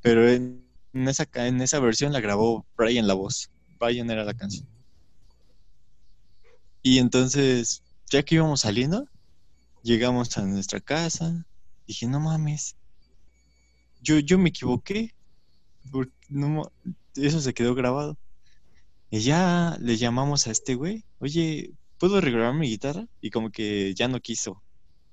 pero 0.00 0.28
en, 0.28 0.64
en 0.92 1.08
esa, 1.08 1.28
en 1.34 1.60
esa 1.60 1.80
versión 1.80 2.12
la 2.12 2.20
grabó 2.20 2.66
Brian 2.76 3.06
la 3.06 3.14
voz. 3.14 3.50
Brian 3.80 4.10
era 4.10 4.24
la 4.24 4.34
canción. 4.34 4.66
Y 6.82 6.98
entonces, 6.98 7.82
ya 8.10 8.22
que 8.22 8.36
íbamos 8.36 8.60
saliendo, 8.60 9.06
llegamos 9.82 10.36
a 10.38 10.42
nuestra 10.46 10.80
casa. 10.80 11.44
Dije, 11.86 12.06
no 12.06 12.20
mames, 12.20 12.76
yo, 14.02 14.18
yo 14.18 14.38
me 14.38 14.48
equivoqué. 14.50 15.14
porque 15.90 16.12
no 16.28 16.70
eso 17.16 17.40
se 17.40 17.52
quedó 17.54 17.74
grabado. 17.74 18.16
Y 19.10 19.20
ya 19.20 19.76
le 19.80 19.96
llamamos 19.96 20.46
a 20.46 20.50
este 20.52 20.74
güey, 20.74 21.04
oye, 21.18 21.72
¿puedo 21.98 22.20
regrabar 22.20 22.54
mi 22.54 22.68
guitarra? 22.68 23.06
Y 23.20 23.30
como 23.30 23.50
que 23.50 23.92
ya 23.94 24.08
no 24.08 24.20
quiso, 24.20 24.62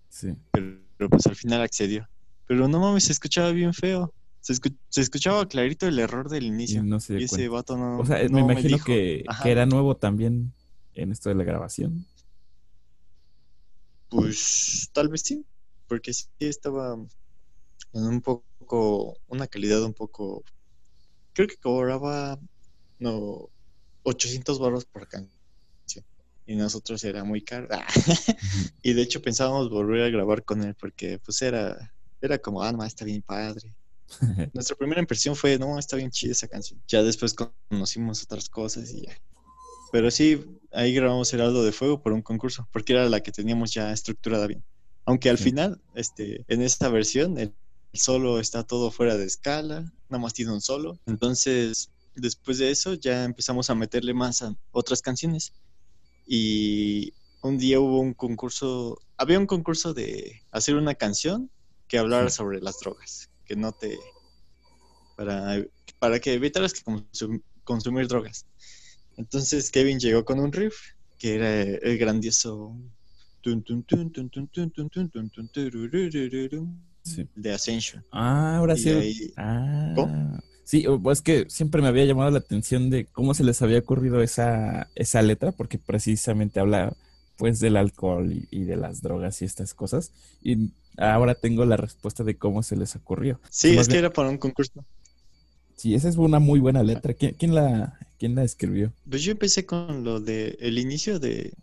Sí. 0.09 0.29
pero, 0.51 0.79
pero 0.97 1.09
pues 1.09 1.27
al 1.27 1.35
final 1.35 1.61
accedió. 1.61 2.07
Pero 2.47 2.67
no 2.67 2.79
mames, 2.79 3.03
se 3.05 3.11
escuchaba 3.11 3.51
bien 3.51 3.73
feo. 3.73 4.13
Se, 4.41 4.53
escu- 4.53 4.77
se 4.87 5.01
escuchaba 5.01 5.45
clarito 5.47 5.85
el 5.87 5.99
error 5.99 6.29
del 6.29 6.43
Y 6.43 6.47
inicio. 6.47 6.81
no 6.81 6.99
se 7.01 7.19
Y 7.19 7.23
ese 7.25 7.49
vato 7.49 7.75
no, 7.77 7.99
O 7.99 8.05
sea, 8.05 8.23
no 8.29 8.35
me 8.35 8.53
imagino 8.53 8.77
que, 8.79 9.25
que 9.43 9.51
era 9.51 9.65
nuevo 9.65 9.97
también 9.97 10.53
en 10.93 11.11
esto 11.11 11.27
de 11.29 11.35
la 11.35 11.43
grabación. 11.43 12.05
Pues 14.09 14.89
tal 14.93 15.09
vez 15.09 15.21
sí, 15.21 15.45
porque 15.87 16.13
sí 16.13 16.27
estaba 16.39 16.97
en 17.93 18.03
un 18.03 18.21
poco, 18.21 19.17
una 19.27 19.47
calidad 19.47 19.83
un 19.83 19.93
poco, 19.93 20.43
creo 21.33 21.47
que 21.47 21.57
cobraba, 21.57 22.39
no, 22.99 23.49
800 24.03 24.59
baros 24.59 24.85
por 24.85 25.07
canción. 25.07 25.39
Y 26.45 26.55
nosotros 26.55 27.03
era 27.03 27.23
muy 27.23 27.43
caro. 27.43 27.67
y 28.81 28.93
de 28.93 29.03
hecho 29.03 29.21
pensábamos 29.21 29.69
volver 29.69 30.01
a 30.01 30.09
grabar 30.09 30.43
con 30.43 30.63
él 30.63 30.75
porque 30.79 31.19
pues 31.19 31.43
era, 31.43 31.93
era 32.21 32.39
como, 32.39 32.63
ah, 32.63 32.71
no, 32.71 32.83
está 32.83 33.05
bien 33.05 33.21
padre. 33.21 33.75
Nuestra 34.53 34.75
primera 34.75 34.99
impresión 34.99 35.35
fue, 35.35 35.59
no, 35.59 35.77
está 35.77 35.95
bien 35.95 36.09
chida 36.09 36.31
esa 36.31 36.47
canción. 36.47 36.81
Ya 36.87 37.03
después 37.03 37.35
conocimos 37.35 38.23
otras 38.23 38.49
cosas 38.49 38.89
y 38.91 39.05
ya. 39.05 39.15
Pero 39.91 40.11
sí, 40.11 40.45
ahí 40.71 40.93
grabamos 40.93 41.33
Heraldo 41.33 41.63
de 41.63 41.71
Fuego 41.71 42.01
por 42.01 42.13
un 42.13 42.21
concurso, 42.21 42.67
porque 42.71 42.93
era 42.93 43.09
la 43.09 43.21
que 43.21 43.31
teníamos 43.31 43.73
ya 43.73 43.91
estructurada 43.91 44.47
bien. 44.47 44.63
Aunque 45.05 45.29
al 45.29 45.37
Sí. 45.37 45.45
final, 45.45 45.81
este, 45.95 46.45
en 46.47 46.61
esta 46.61 46.89
versión, 46.89 47.37
el 47.39 47.55
solo 47.93 48.39
está 48.39 48.63
todo 48.63 48.91
fuera 48.91 49.17
de 49.17 49.25
escala, 49.25 49.81
nada 50.09 50.21
más 50.21 50.33
tiene 50.33 50.51
un 50.53 50.61
solo. 50.61 50.99
Entonces, 51.07 51.89
después 52.13 52.59
de 52.59 52.69
eso, 52.69 52.93
ya 52.93 53.23
empezamos 53.23 53.69
a 53.69 53.75
meterle 53.75 54.13
más 54.13 54.41
a 54.43 54.55
otras 54.71 55.01
canciones. 55.01 55.53
Y 56.27 57.13
un 57.41 57.57
día 57.57 57.79
hubo 57.79 57.99
un 57.99 58.13
concurso, 58.13 58.99
había 59.17 59.39
un 59.39 59.47
concurso 59.47 59.93
de 59.95 60.43
hacer 60.51 60.75
una 60.75 60.93
canción 60.93 61.49
que 61.87 61.97
hablara 61.97 62.29
Sí. 62.29 62.37
sobre 62.37 62.61
las 62.61 62.79
drogas, 62.79 63.29
que 63.45 63.55
no 63.55 63.71
te, 63.71 63.97
para, 65.15 65.65
para 65.97 66.19
que 66.19 66.33
evitaras 66.33 66.73
que 66.73 66.81
consum- 66.81 67.41
consumir 67.63 68.07
drogas. 68.07 68.45
Entonces 69.19 69.69
Kevin 69.69 69.99
llegó 69.99 70.23
con 70.23 70.39
un 70.39 70.51
riff 70.51 70.75
que 71.17 71.35
era 71.35 71.61
el 71.61 71.97
grandioso 71.97 72.75
de 77.35 77.53
Ascension. 77.53 78.03
Ah, 78.11 78.57
ahora 78.57 78.77
sí. 78.77 79.33
Ah. 79.35 80.39
Sí, 80.63 80.85
es 81.11 81.21
que 81.21 81.49
siempre 81.49 81.81
me 81.81 81.87
había 81.87 82.05
llamado 82.05 82.31
la 82.31 82.37
atención 82.37 82.89
de 82.89 83.05
cómo 83.05 83.33
se 83.33 83.43
les 83.43 83.61
había 83.61 83.79
ocurrido 83.79 84.21
esa, 84.21 84.89
esa 84.95 85.21
letra, 85.21 85.51
porque 85.51 85.79
precisamente 85.79 86.59
habla 86.59 86.93
pues 87.37 87.59
del 87.59 87.75
alcohol 87.75 88.31
y, 88.51 88.63
de 88.63 88.75
las 88.75 89.01
drogas 89.01 89.41
y 89.41 89.45
estas 89.45 89.73
cosas. 89.73 90.11
Y 90.43 90.71
ahora 90.97 91.35
tengo 91.35 91.65
la 91.65 91.75
respuesta 91.75 92.23
de 92.23 92.37
cómo 92.37 92.63
se 92.63 92.77
les 92.77 92.95
ocurrió. 92.95 93.39
Sí, 93.49 93.77
es 93.77 93.87
que 93.87 93.97
era 93.97 94.13
para 94.13 94.29
un 94.29 94.37
concurso. 94.37 94.85
Sí, 95.79 95.95
esa 95.95 96.09
es 96.09 96.17
una 96.17 96.39
muy 96.39 96.59
buena 96.59 96.83
letra. 96.83 97.13
¿Quién, 97.13 97.55
la, 97.55 97.97
quién 98.17 98.35
la 98.35 98.43
escribió? 98.43 98.91
Pues 99.09 99.23
yo 99.23 99.31
empecé 99.31 99.65
con 99.65 100.03
lo 100.03 100.19
de 100.19 100.57
el 100.59 100.77
inicio 100.77 101.19
de 101.19 101.53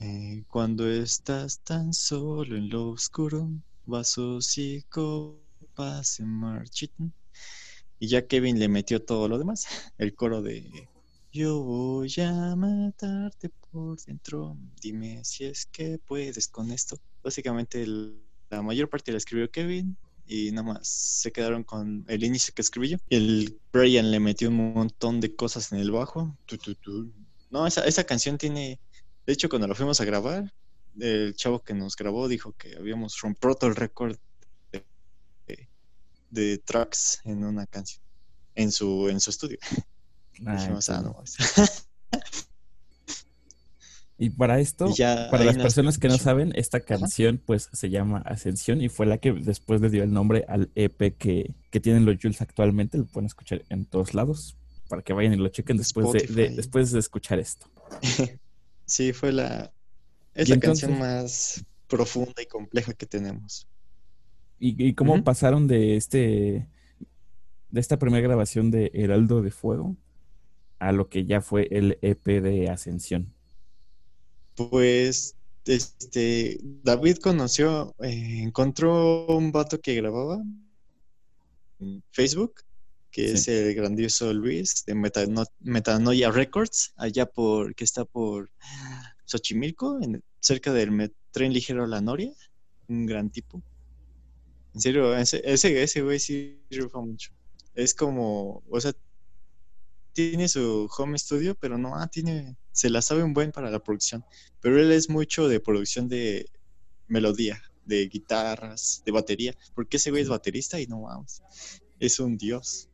eh, 0.00 0.44
cuando 0.48 0.86
estás 0.86 1.60
tan 1.60 1.94
solo 1.94 2.58
en 2.58 2.68
lo 2.68 2.90
oscuro, 2.90 3.48
vasos 3.86 4.58
y 4.58 4.82
copas 4.90 6.08
se 6.08 6.26
marchitan. 6.26 7.14
Y 7.98 8.08
ya 8.08 8.26
Kevin 8.26 8.58
le 8.58 8.68
metió 8.68 9.00
todo 9.00 9.28
lo 9.28 9.38
demás. 9.38 9.66
El 9.96 10.14
coro 10.14 10.42
de 10.42 10.86
Yo 11.32 11.62
voy 11.62 12.12
a 12.18 12.54
matarte 12.56 13.48
por 13.70 13.98
dentro. 14.04 14.58
Dime 14.82 15.24
si 15.24 15.46
es 15.46 15.64
que 15.64 15.98
puedes 16.06 16.48
con 16.48 16.70
esto. 16.70 16.98
Básicamente 17.22 17.86
la 18.50 18.60
mayor 18.60 18.90
parte 18.90 19.10
la 19.10 19.16
escribió 19.16 19.50
Kevin 19.50 19.96
y 20.26 20.50
nada 20.52 20.62
más 20.74 20.88
se 20.88 21.32
quedaron 21.32 21.64
con 21.64 22.04
el 22.08 22.24
inicio 22.24 22.52
que 22.54 22.62
escribí 22.62 22.88
yo. 22.90 22.96
El 23.08 23.60
Brian 23.72 24.10
le 24.10 24.20
metió 24.20 24.48
un 24.48 24.74
montón 24.74 25.20
de 25.20 25.34
cosas 25.36 25.72
en 25.72 25.78
el 25.78 25.90
bajo. 25.90 26.36
Tu, 26.46 26.56
tu, 26.58 26.74
tu. 26.76 27.12
No, 27.50 27.66
esa, 27.66 27.84
esa 27.84 28.04
canción 28.04 28.38
tiene. 28.38 28.80
De 29.26 29.32
hecho, 29.32 29.48
cuando 29.48 29.66
la 29.68 29.74
fuimos 29.74 30.00
a 30.00 30.04
grabar, 30.04 30.52
el 30.98 31.34
chavo 31.34 31.60
que 31.62 31.74
nos 31.74 31.96
grabó 31.96 32.28
dijo 32.28 32.52
que 32.52 32.76
habíamos 32.76 33.18
roto 33.40 33.66
el 33.66 33.74
récord 33.76 34.16
de, 34.72 34.86
de- 35.46 35.68
de 36.30 36.58
tracks 36.58 37.20
en 37.24 37.44
una 37.44 37.66
canción. 37.66 38.02
En 38.54 38.70
su, 38.72 39.08
en 39.08 39.20
su 39.20 39.30
estudio. 39.30 39.58
Ah, 40.46 40.56
Dijimos, 40.56 40.88
ah, 40.90 41.00
no, 41.02 41.22
Y 44.16 44.30
para 44.30 44.60
esto, 44.60 44.88
Y 44.90 45.02
para 45.30 45.44
las 45.44 45.56
personas 45.56 45.98
que 45.98 46.06
no 46.08 46.18
saben, 46.18 46.52
esta 46.54 46.80
canción 46.80 47.40
pues 47.44 47.68
se 47.72 47.90
llama 47.90 48.18
Ascensión 48.24 48.80
y 48.80 48.88
fue 48.88 49.06
la 49.06 49.18
que 49.18 49.32
después 49.32 49.80
le 49.80 49.90
dio 49.90 50.04
el 50.04 50.12
nombre 50.12 50.44
al 50.46 50.70
EP 50.76 51.16
que, 51.18 51.54
que 51.70 51.80
tienen 51.80 52.04
los 52.04 52.16
Jules 52.22 52.40
actualmente. 52.40 52.96
Lo 52.98 53.06
pueden 53.06 53.26
escuchar 53.26 53.64
en 53.70 53.86
todos 53.86 54.14
lados 54.14 54.56
para 54.88 55.02
que 55.02 55.12
vayan 55.12 55.32
y 55.34 55.36
lo 55.36 55.48
chequen 55.48 55.76
después 55.78 56.12
de, 56.12 56.50
después 56.50 56.92
de 56.92 57.00
escuchar 57.00 57.38
esto. 57.38 57.66
Sí, 58.86 59.14
fue 59.14 59.32
la. 59.32 59.72
Es 60.34 60.50
la 60.50 60.56
entonces- 60.56 60.86
canción 60.86 60.98
más 60.98 61.64
profunda 61.88 62.42
y 62.42 62.46
compleja 62.46 62.92
que 62.92 63.06
tenemos. 63.06 63.66
¿Y, 64.58 64.88
y 64.88 64.92
cómo 64.94 65.24
pasaron 65.24 65.66
de 65.66 65.96
este 65.96 66.68
de 67.70 67.80
esta 67.80 67.98
primera 67.98 68.22
grabación 68.22 68.70
de 68.70 68.90
Heraldo 68.92 69.40
de 69.42 69.50
Fuego 69.50 69.96
a 70.78 70.92
lo 70.92 71.08
que 71.08 71.24
ya 71.24 71.40
fue 71.40 71.66
el 71.70 71.98
EP 72.02 72.24
de 72.42 72.68
Ascensión? 72.68 73.32
Pues 74.54 75.36
este 75.64 76.58
David 76.82 77.18
conoció, 77.18 77.94
eh, 78.00 78.40
encontró 78.42 79.26
un 79.26 79.50
vato 79.50 79.80
que 79.80 79.94
grababa 79.94 80.42
en 81.80 82.02
Facebook, 82.10 82.60
que 83.10 83.32
es 83.32 83.48
el 83.48 83.74
grandioso 83.74 84.32
Luis 84.32 84.84
de 84.86 84.94
Metanoia 85.60 86.30
Records, 86.30 86.92
allá 86.96 87.26
por, 87.26 87.74
que 87.74 87.84
está 87.84 88.04
por 88.04 88.50
Xochimilco, 89.24 90.00
en, 90.02 90.22
cerca 90.40 90.72
del 90.72 91.12
tren 91.30 91.52
ligero 91.52 91.86
La 91.86 92.00
Noria, 92.00 92.32
un 92.88 93.06
gran 93.06 93.30
tipo. 93.30 93.62
En 94.74 94.80
serio, 94.80 95.16
ese, 95.16 95.40
ese, 95.44 95.82
ese 95.82 96.02
güey 96.02 96.18
sí 96.18 96.60
rifa 96.70 97.00
mucho. 97.00 97.30
Es 97.74 97.94
como, 97.94 98.62
o 98.68 98.80
sea, 98.80 98.92
tiene 100.14 100.48
su 100.48 100.88
home 100.96 101.18
studio, 101.18 101.54
pero 101.56 101.76
no, 101.76 101.96
ah, 101.96 102.06
tiene, 102.06 102.56
se 102.72 102.88
la 102.88 103.02
sabe 103.02 103.22
un 103.22 103.34
buen 103.34 103.52
para 103.52 103.70
la 103.70 103.80
producción. 103.80 104.24
Pero 104.60 104.80
él 104.80 104.92
es 104.92 105.10
mucho 105.10 105.48
de 105.48 105.60
producción 105.60 106.08
de 106.08 106.48
melodía, 107.08 107.60
de 107.84 108.08
guitarras, 108.08 109.02
de 109.04 109.12
batería, 109.12 109.54
porque 109.74 109.98
ese 109.98 110.10
güey 110.10 110.22
es 110.22 110.28
baterista 110.28 110.80
y 110.80 110.86
no 110.86 111.02
vamos, 111.02 111.42
es 111.98 112.20
un 112.20 112.38
dios. 112.38 112.88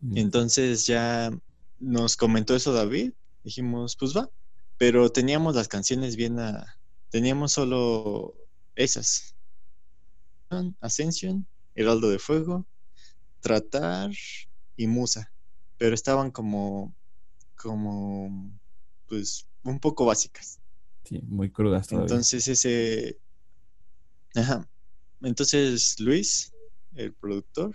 Mm. 0.00 0.16
Entonces 0.16 0.86
ya 0.86 1.30
nos 1.78 2.16
comentó 2.16 2.54
eso 2.54 2.72
David, 2.72 3.12
dijimos, 3.44 3.96
pues 3.96 4.16
va, 4.16 4.30
pero 4.78 5.10
teníamos 5.10 5.56
las 5.56 5.68
canciones 5.68 6.16
bien, 6.16 6.38
a, 6.38 6.78
teníamos 7.10 7.52
solo 7.52 8.34
esas. 8.74 9.34
Ascension, 10.80 11.44
Heraldo 11.74 12.08
de 12.08 12.20
Fuego, 12.20 12.64
Tratar 13.40 14.12
y 14.76 14.86
Musa 14.86 15.32
pero 15.78 15.94
estaban 15.94 16.30
como, 16.30 16.94
como, 17.56 18.50
pues, 19.08 19.46
un 19.62 19.78
poco 19.78 20.04
básicas. 20.04 20.60
Sí, 21.04 21.20
muy 21.26 21.50
crudas 21.50 21.86
todavía. 21.86 22.06
Entonces 22.06 22.48
ese, 22.48 23.18
ajá, 24.34 24.68
entonces 25.22 25.98
Luis, 26.00 26.52
el 26.94 27.12
productor, 27.14 27.74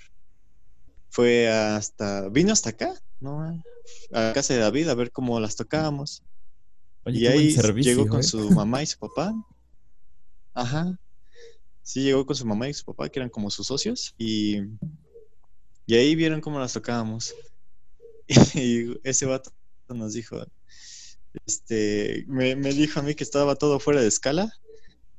fue 1.09 1.49
hasta, 1.49 2.29
vino 2.29 2.53
hasta 2.53 2.69
acá, 2.69 2.93
¿no? 3.19 3.63
A 4.13 4.31
casa 4.33 4.53
de 4.53 4.61
David 4.61 4.87
a 4.89 4.95
ver 4.95 5.11
cómo 5.11 5.39
las 5.39 5.55
tocábamos. 5.55 6.23
y 7.05 7.25
ahí 7.27 7.55
llegó 7.81 8.07
con 8.07 8.23
su 8.23 8.51
mamá 8.51 8.83
y 8.83 8.85
su 8.85 8.97
papá. 8.97 9.33
Ajá. 10.53 10.97
Sí, 11.83 12.03
llegó 12.03 12.25
con 12.25 12.35
su 12.35 12.45
mamá 12.45 12.69
y 12.69 12.73
su 12.73 12.85
papá, 12.85 13.09
que 13.09 13.19
eran 13.19 13.29
como 13.29 13.49
sus 13.49 13.67
socios, 13.67 14.13
y, 14.17 14.61
y 15.85 15.95
ahí 15.95 16.15
vieron 16.15 16.39
cómo 16.39 16.59
las 16.59 16.73
tocábamos. 16.73 17.33
Y 18.55 18.99
ese 19.03 19.25
vato 19.25 19.51
nos 19.89 20.13
dijo, 20.13 20.37
este, 21.45 22.25
me, 22.27 22.55
dijo 22.55 22.99
a 22.99 23.03
mí 23.03 23.15
que 23.15 23.23
estaba 23.23 23.55
todo 23.55 23.79
fuera 23.79 24.01
de 24.01 24.07
escala 24.07 24.53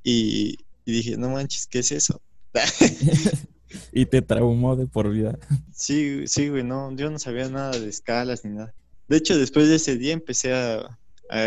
y, 0.03 0.59
dije, 0.85 1.17
no 1.17 1.31
manches, 1.31 1.67
¿qué 1.67 1.81
es 1.81 1.93
eso? 1.93 2.21
y 3.93 4.07
te 4.07 4.23
traumó 4.23 4.77
de 4.77 4.87
por 4.87 5.11
vida. 5.11 5.39
Sí, 5.75 6.27
sí, 6.27 6.49
güey, 6.49 6.65
no, 6.65 6.95
yo 6.97 7.11
no 7.11 7.19
sabía 7.19 7.49
nada 7.49 7.79
de 7.79 7.89
escalas 7.89 8.45
ni 8.45 8.53
nada. 8.53 8.75
De 9.09 9.17
hecho, 9.17 9.39
después 9.39 9.69
de 9.69 9.77
ese 9.77 9.97
día 9.97 10.13
empecé 10.13 10.53
a, 10.55 10.99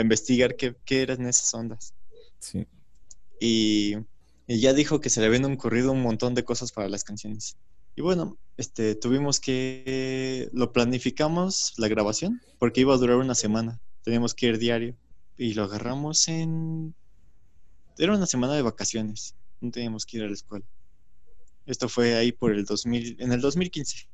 investigar 0.01 0.55
qué, 0.55 0.75
eran 0.89 1.27
esas 1.27 1.53
ondas. 1.53 1.93
Sí. 2.39 2.65
Y, 3.39 3.97
y, 4.47 4.59
ya 4.59 4.73
dijo 4.73 4.99
que 4.99 5.11
se 5.11 5.19
le 5.19 5.27
habían 5.27 5.45
ocurrido 5.45 5.91
un 5.91 6.01
montón 6.01 6.33
de 6.33 6.43
cosas 6.43 6.71
para 6.71 6.89
las 6.89 7.03
canciones. 7.03 7.55
Y 7.95 8.01
bueno, 8.01 8.37
este, 8.57 8.95
tuvimos 8.95 9.39
que, 9.39 10.49
lo 10.53 10.71
planificamos 10.71 11.73
la 11.77 11.87
grabación, 11.87 12.41
porque 12.59 12.81
iba 12.81 12.93
a 12.93 12.97
durar 12.97 13.17
una 13.17 13.35
semana, 13.35 13.79
teníamos 14.03 14.33
que 14.33 14.47
ir 14.47 14.57
diario, 14.57 14.95
y 15.37 15.53
lo 15.53 15.63
agarramos 15.63 16.27
en, 16.27 16.95
era 17.97 18.15
una 18.15 18.25
semana 18.25 18.53
de 18.53 18.61
vacaciones, 18.61 19.35
no 19.61 19.71
teníamos 19.71 20.05
que 20.05 20.17
ir 20.17 20.23
a 20.23 20.27
la 20.27 20.33
escuela. 20.33 20.65
Esto 21.65 21.89
fue 21.89 22.15
ahí 22.15 22.31
por 22.31 22.51
el 22.51 22.65
2000, 22.65 23.17
en 23.19 23.31
el 23.31 23.41
2015. 23.41 24.07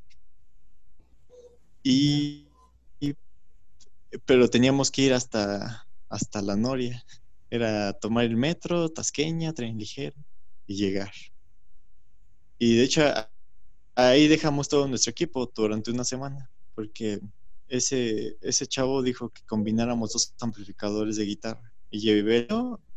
Y, 1.84 2.48
y 3.00 3.14
pero 4.26 4.50
teníamos 4.50 4.90
que 4.90 5.02
ir 5.02 5.14
hasta, 5.14 5.86
hasta 6.08 6.42
la 6.42 6.56
Noria. 6.56 7.04
Era 7.50 7.92
tomar 7.94 8.24
el 8.24 8.38
metro, 8.38 8.88
Tasqueña, 8.90 9.54
tren 9.54 9.78
ligero 9.78 10.16
y 10.66 10.76
llegar. 10.76 11.12
Y 12.58 12.76
de 12.78 12.84
hecho, 12.84 13.02
ahí 14.10 14.28
dejamos 14.28 14.68
todo 14.70 14.88
nuestro 14.88 15.12
equipo 15.12 15.52
durante 15.54 15.92
una 15.92 16.04
semana, 16.04 16.50
porque 16.76 17.20
ese, 17.68 18.38
ese 18.42 18.68
chavo 18.68 19.02
dijo 19.02 19.30
que 19.30 19.42
combináramos 19.46 20.14
dos 20.14 20.34
amplificadores 20.42 21.16
de 21.16 21.26
guitarra. 21.26 21.72
Y 21.90 22.00
llevé 22.00 22.48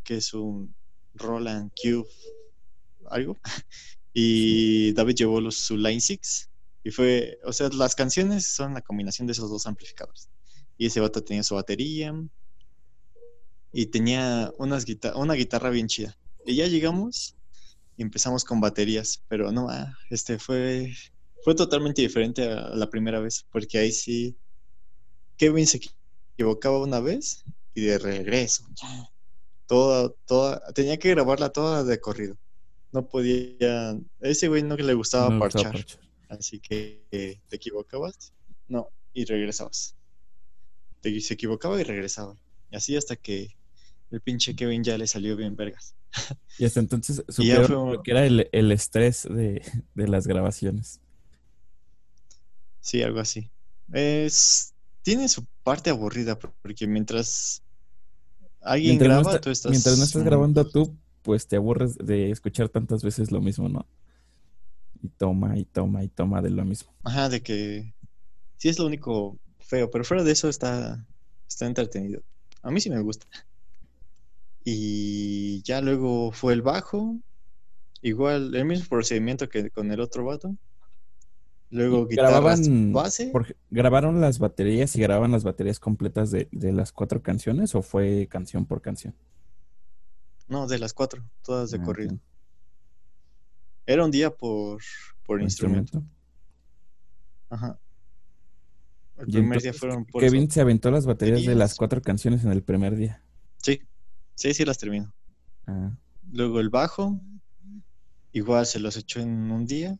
que 0.03 0.17
es 0.17 0.35
un 0.35 0.75
Roland 1.15 1.71
Cube, 1.81 2.09
algo, 3.11 3.37
y 4.13 4.93
David 4.93 5.15
llevó 5.15 5.41
los, 5.41 5.57
su 5.57 5.77
Line 5.77 6.01
6. 6.01 6.51
Y 6.85 6.91
fue, 6.91 7.39
o 7.45 7.53
sea, 7.53 7.69
las 7.71 7.95
canciones 7.95 8.47
son 8.47 8.75
la 8.75 8.83
combinación 8.83 9.27
de 9.27 9.33
esos 9.33 9.51
dos 9.51 9.67
amplificadores. 9.67 10.29
Y 10.77 10.87
ese 10.87 11.01
vato 11.01 11.23
tenía 11.23 11.43
su 11.43 11.55
batería 11.55 12.13
y 13.73 13.87
tenía 13.87 14.53
unas 14.59 14.85
una 15.15 15.35
guitarra 15.35 15.71
bien 15.71 15.89
chida. 15.89 16.17
Y 16.45 16.57
ya 16.57 16.67
llegamos 16.67 17.37
y 17.97 18.03
empezamos 18.03 18.45
con 18.45 18.61
baterías, 18.61 19.23
pero 19.29 19.53
no, 19.53 19.69
ah, 19.69 19.97
este 20.11 20.39
fue, 20.39 20.93
fue 21.43 21.55
totalmente 21.55 22.03
diferente 22.03 22.43
a 22.51 22.71
la 22.75 22.91
primera 22.91 23.21
vez, 23.21 23.45
porque 23.51 23.79
ahí 23.79 23.93
sí, 23.93 24.37
Kevin 25.37 25.67
se 25.67 25.81
equivocaba 26.37 26.79
una 26.79 27.01
vez 27.01 27.45
y 27.75 27.83
de 27.83 27.99
regreso, 27.99 28.65
toda, 29.67 30.13
toda, 30.27 30.73
tenía 30.73 30.99
que 30.99 31.11
grabarla 31.11 31.51
toda 31.51 31.85
de 31.85 32.01
corrido. 32.01 32.37
No 32.93 33.09
podía, 33.09 33.91
a 33.91 33.99
ese 34.21 34.47
güey 34.49 34.63
no 34.63 34.77
le 34.77 34.95
gustaba 34.95 35.37
parchar, 35.39 35.85
así 36.29 36.61
que 36.61 37.41
te 37.49 37.57
equivocabas, 37.57 38.33
no, 38.69 38.89
y 39.13 39.25
regresabas. 39.25 39.97
Te, 41.01 41.21
se 41.21 41.35
equivocaba 41.35 41.81
y 41.81 41.85
regresaba. 41.85 42.37
Y 42.71 42.77
así 42.77 42.97
hasta 42.97 43.17
que 43.17 43.57
el 44.11 44.21
pinche 44.21 44.55
Kevin 44.55 44.85
ya 44.85 44.99
le 44.99 45.07
salió 45.07 45.37
bien 45.37 45.57
vergas. 45.57 45.95
Y 46.59 46.65
hasta 46.65 46.81
entonces 46.81 47.25
supieron 47.29 47.93
lo 47.93 48.03
que 48.03 48.11
era 48.11 48.25
el, 48.27 48.73
estrés 48.73 49.25
de, 49.25 49.63
las 49.95 50.27
grabaciones. 50.27 51.01
Sí, 52.81 53.03
algo 53.03 53.21
así. 53.21 53.51
Es, 53.93 54.75
tiene 55.03 55.29
su 55.29 55.45
parte 55.63 55.91
aburrida 55.91 56.39
porque 56.39 56.87
mientras 56.87 57.63
alguien 58.61 58.99
graba, 58.99 59.41
tú 59.41 59.51
estás... 59.51 59.71
Mientras 59.71 59.99
no 59.99 60.05
estás 60.05 60.23
grabando 60.23 60.69
tú, 60.69 60.97
pues 61.23 61.47
te 61.47 61.57
aburres 61.57 61.97
de 61.97 62.31
escuchar 62.31 62.69
tantas 62.69 63.03
veces 63.03 63.33
lo 63.33 63.41
mismo, 63.41 63.69
¿no? 63.69 63.87
Y 65.03 65.09
toma, 65.09 65.59
y 65.59 65.65
toma, 65.65 66.05
y 66.05 66.09
toma 66.09 66.41
de 66.41 66.51
lo 66.51 66.65
mismo. 66.65 66.95
Ajá, 67.03 67.29
de 67.29 67.43
que 67.43 67.95
sí 68.57 68.69
es 68.69 68.79
lo 68.79 68.87
único 68.87 69.39
feo, 69.59 69.91
pero 69.91 70.05
fuera 70.05 70.23
de 70.23 70.33
eso 70.33 70.49
está, 70.49 71.07
está 71.49 71.67
entretenido. 71.67 72.23
A 72.63 72.71
mí 72.71 72.81
sí 72.81 72.91
me 72.91 73.01
gusta. 73.01 73.27
Y 74.65 75.63
ya 75.63 75.81
luego 75.83 76.33
fue 76.33 76.55
el 76.55 76.63
bajo. 76.63 77.17
Igual, 78.01 78.55
el 78.55 78.65
mismo 78.65 78.87
procedimiento 78.89 79.49
que 79.49 79.71
con 79.71 79.93
el 79.93 80.01
otro 80.01 80.25
vato. 80.25 80.57
Luego 81.71 82.07
grababan 82.07 82.93
base. 82.93 83.33
¿Grabaron 83.69 84.21
las 84.21 84.39
baterías 84.39 84.95
y 84.95 85.01
grababan 85.01 85.33
las 85.33 85.43
baterías 85.43 85.81
completas 85.81 86.31
de, 86.31 86.49
las 86.53 86.93
cuatro 86.93 87.21
canciones 87.21 87.75
o 87.75 87.83
fue 87.83 88.29
canción 88.31 88.65
por 88.65 88.81
canción? 88.81 89.15
No, 90.47 90.67
de 90.69 90.79
las 90.79 90.95
cuatro, 90.95 91.25
todas 91.43 91.71
de 91.73 91.79
ah, 91.79 91.83
corrido. 91.83 92.19
Era 93.87 94.05
un 94.05 94.11
día 94.11 94.31
por, 94.31 94.81
por 95.25 95.43
instrumento. 95.43 96.03
Ajá. 97.51 97.79
El 99.19 99.27
primer 99.27 99.61
día 99.61 99.73
fueron 99.73 100.05
por 100.05 100.23
Kevin 100.23 100.51
se 100.51 100.61
aventó 100.61 100.91
las 100.91 101.07
baterías 101.07 101.45
de 101.45 101.55
las 101.55 101.75
cuatro 101.75 102.01
canciones 102.03 102.45
en 102.45 102.53
el 102.53 102.63
primer 102.63 102.95
día. 102.95 103.24
Sí. 104.35 104.55
Sí, 104.55 104.65
las 104.65 104.79
termino. 104.79 105.15
Ah. 105.67 105.97
Luego 106.33 106.61
el 106.61 106.71
bajo, 106.71 107.21
igual 108.33 108.67
se 108.67 108.81
los 108.81 108.97
echó 108.97 109.21
en 109.21 109.51
un 109.51 109.67
día. 109.67 109.99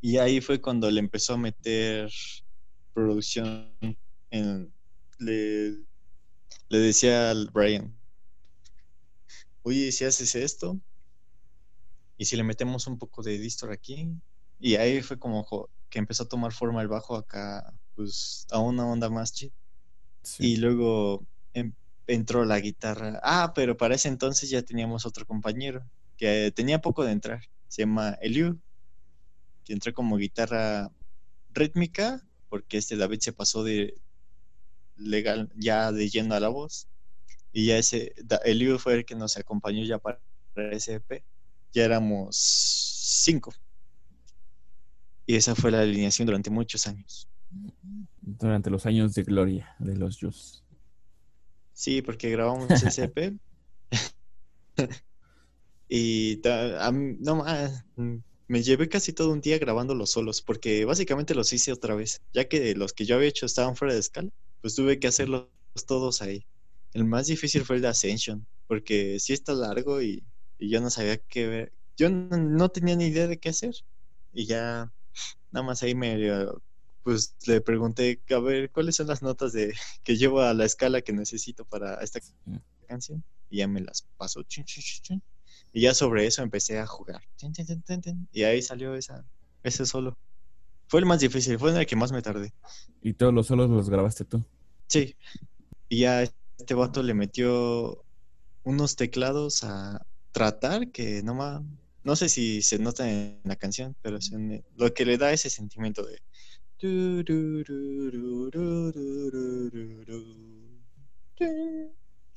Y 0.00 0.16
ahí 0.16 0.40
fue 0.40 0.60
cuando 0.60 0.90
le 0.90 1.00
empezó 1.00 1.34
a 1.34 1.38
meter 1.38 2.10
producción 2.94 3.72
en... 4.30 4.72
Le, 5.18 5.72
le 6.70 6.78
decía 6.78 7.30
al 7.30 7.50
Brian, 7.50 7.94
oye, 9.62 9.92
si 9.92 10.04
haces 10.04 10.34
esto, 10.34 10.80
y 12.16 12.24
si 12.24 12.36
le 12.36 12.42
metemos 12.42 12.86
un 12.86 12.98
poco 12.98 13.22
de 13.22 13.38
distor 13.38 13.72
aquí, 13.72 14.08
y 14.58 14.76
ahí 14.76 15.02
fue 15.02 15.18
como 15.18 15.68
que 15.90 15.98
empezó 15.98 16.22
a 16.22 16.28
tomar 16.28 16.52
forma 16.52 16.80
el 16.80 16.88
bajo 16.88 17.16
acá, 17.16 17.74
pues 17.94 18.46
a 18.50 18.58
una 18.58 18.86
onda 18.86 19.10
más 19.10 19.32
chida. 19.32 19.52
Y 20.38 20.56
luego 20.56 21.26
entró 22.14 22.44
la 22.44 22.60
guitarra. 22.60 23.20
Ah, 23.22 23.52
pero 23.54 23.76
para 23.76 23.94
ese 23.94 24.08
entonces 24.08 24.50
ya 24.50 24.62
teníamos 24.62 25.06
otro 25.06 25.26
compañero 25.26 25.84
que 26.16 26.52
tenía 26.54 26.80
poco 26.80 27.04
de 27.04 27.12
entrar. 27.12 27.40
Se 27.68 27.82
llama 27.82 28.18
Eliu, 28.20 28.60
que 29.64 29.72
entró 29.72 29.92
como 29.94 30.16
guitarra 30.16 30.90
rítmica, 31.52 32.22
porque 32.48 32.78
este 32.78 32.96
David 32.96 33.20
se 33.20 33.32
pasó 33.32 33.64
de, 33.64 33.96
legal, 34.96 35.50
ya 35.56 35.92
de 35.92 36.08
yendo 36.08 36.34
a 36.34 36.40
la 36.40 36.48
voz. 36.48 36.88
Y 37.52 37.66
ya 37.66 37.78
ese, 37.78 38.14
el 38.44 38.58
libro 38.58 38.78
fue 38.78 38.94
el 38.94 39.04
que 39.04 39.14
nos 39.14 39.36
acompañó 39.36 39.84
ya 39.84 39.98
para 39.98 40.20
ese 40.56 40.94
EP. 40.94 41.24
Ya 41.72 41.84
éramos 41.84 42.36
cinco. 42.36 43.52
Y 45.26 45.36
esa 45.36 45.54
fue 45.54 45.70
la 45.70 45.80
alineación 45.80 46.26
durante 46.26 46.50
muchos 46.50 46.86
años. 46.86 47.28
Durante 48.20 48.70
los 48.70 48.86
años 48.86 49.14
de 49.14 49.22
gloria 49.22 49.74
de 49.78 49.96
los 49.96 50.18
Jus. 50.18 50.64
Sí, 51.80 52.02
porque 52.02 52.28
grabamos 52.28 52.68
EP. 52.98 53.38
y 55.88 56.38
no 57.20 57.36
más, 57.36 57.86
me 58.48 58.62
llevé 58.62 58.90
casi 58.90 59.14
todo 59.14 59.32
un 59.32 59.40
día 59.40 59.58
grabando 59.58 59.94
los 59.94 60.10
solos, 60.10 60.42
porque 60.42 60.84
básicamente 60.84 61.34
los 61.34 61.54
hice 61.54 61.72
otra 61.72 61.94
vez, 61.94 62.20
ya 62.34 62.46
que 62.46 62.74
los 62.74 62.92
que 62.92 63.06
yo 63.06 63.16
había 63.16 63.28
hecho 63.28 63.46
estaban 63.46 63.76
fuera 63.76 63.94
de 63.94 64.00
escala, 64.00 64.28
pues 64.60 64.74
tuve 64.74 64.98
que 64.98 65.08
hacerlos 65.08 65.46
todos 65.86 66.20
ahí. 66.20 66.44
El 66.92 67.06
más 67.06 67.28
difícil 67.28 67.64
fue 67.64 67.76
el 67.76 67.82
de 67.82 67.88
Ascension, 67.88 68.46
porque 68.66 69.18
sí 69.18 69.32
está 69.32 69.54
largo 69.54 70.02
y, 70.02 70.22
yo 70.58 70.82
no 70.82 70.90
sabía 70.90 71.16
qué 71.16 71.46
ver. 71.46 71.72
Yo 71.96 72.10
no, 72.10 72.68
tenía 72.68 72.94
ni 72.94 73.06
idea 73.06 73.26
de 73.26 73.38
qué 73.38 73.48
hacer. 73.48 73.74
Y 74.34 74.44
ya, 74.44 74.92
nada 75.50 75.64
más 75.66 75.82
ahí 75.82 75.94
me, 75.94 76.18
pues 77.02 77.34
le 77.46 77.60
pregunté, 77.60 78.20
a 78.30 78.38
ver, 78.38 78.70
¿cuáles 78.70 78.96
son 78.96 79.06
las 79.06 79.22
notas 79.22 79.52
de 79.52 79.74
que 80.04 80.16
llevo 80.16 80.40
a 80.40 80.54
la 80.54 80.64
escala 80.64 81.02
que 81.02 81.12
necesito 81.12 81.64
para 81.64 81.94
esta 82.02 82.20
canción? 82.86 83.24
Y 83.48 83.58
ya 83.58 83.68
me 83.68 83.80
las 83.80 84.06
pasó. 84.16 84.44
Y 85.72 85.80
ya 85.80 85.94
sobre 85.94 86.26
eso 86.26 86.42
empecé 86.42 86.78
a 86.78 86.86
jugar. 86.86 87.22
Y 88.32 88.42
ahí 88.44 88.62
salió 88.62 88.94
esa, 88.94 89.24
ese 89.62 89.86
solo. 89.86 90.16
Fue 90.88 91.00
el 91.00 91.06
más 91.06 91.20
difícil, 91.20 91.58
fue 91.58 91.70
en 91.70 91.76
el 91.76 91.86
que 91.86 91.96
más 91.96 92.12
me 92.12 92.22
tardé. 92.22 92.52
¿Y 93.00 93.12
todos 93.12 93.32
los 93.32 93.46
solos 93.46 93.70
los 93.70 93.88
grabaste 93.88 94.24
tú? 94.24 94.42
Sí. 94.88 95.14
Y 95.88 96.00
ya 96.00 96.22
este 96.22 96.74
vato 96.74 97.02
le 97.02 97.14
metió 97.14 98.04
unos 98.64 98.96
teclados 98.96 99.64
a 99.64 100.04
tratar 100.32 100.90
que 100.90 101.22
no 101.22 101.34
más, 101.34 101.62
no 102.02 102.16
sé 102.16 102.28
si 102.28 102.62
se 102.62 102.78
nota 102.78 103.10
en 103.10 103.40
la 103.44 103.56
canción, 103.56 103.96
pero 104.02 104.18
lo 104.76 104.94
que 104.94 105.04
le 105.04 105.18
da 105.18 105.32
ese 105.32 105.50
sentimiento 105.50 106.04
de 106.04 106.20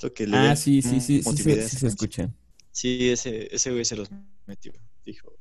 lo 0.02 0.14
que 0.14 0.28
ah, 0.34 0.56
sí, 0.56 0.82
sí, 0.82 1.00
sí, 1.00 1.22
sí, 1.24 1.36
sí, 1.36 1.78
se 1.78 1.88
escucha. 1.88 2.34
Sí, 2.72 3.10
ese, 3.10 3.54
ese 3.56 3.72
güey 3.72 3.86
se 3.86 3.96
los 3.96 4.10
metió. 4.46 4.74
Dijo, 5.06 5.34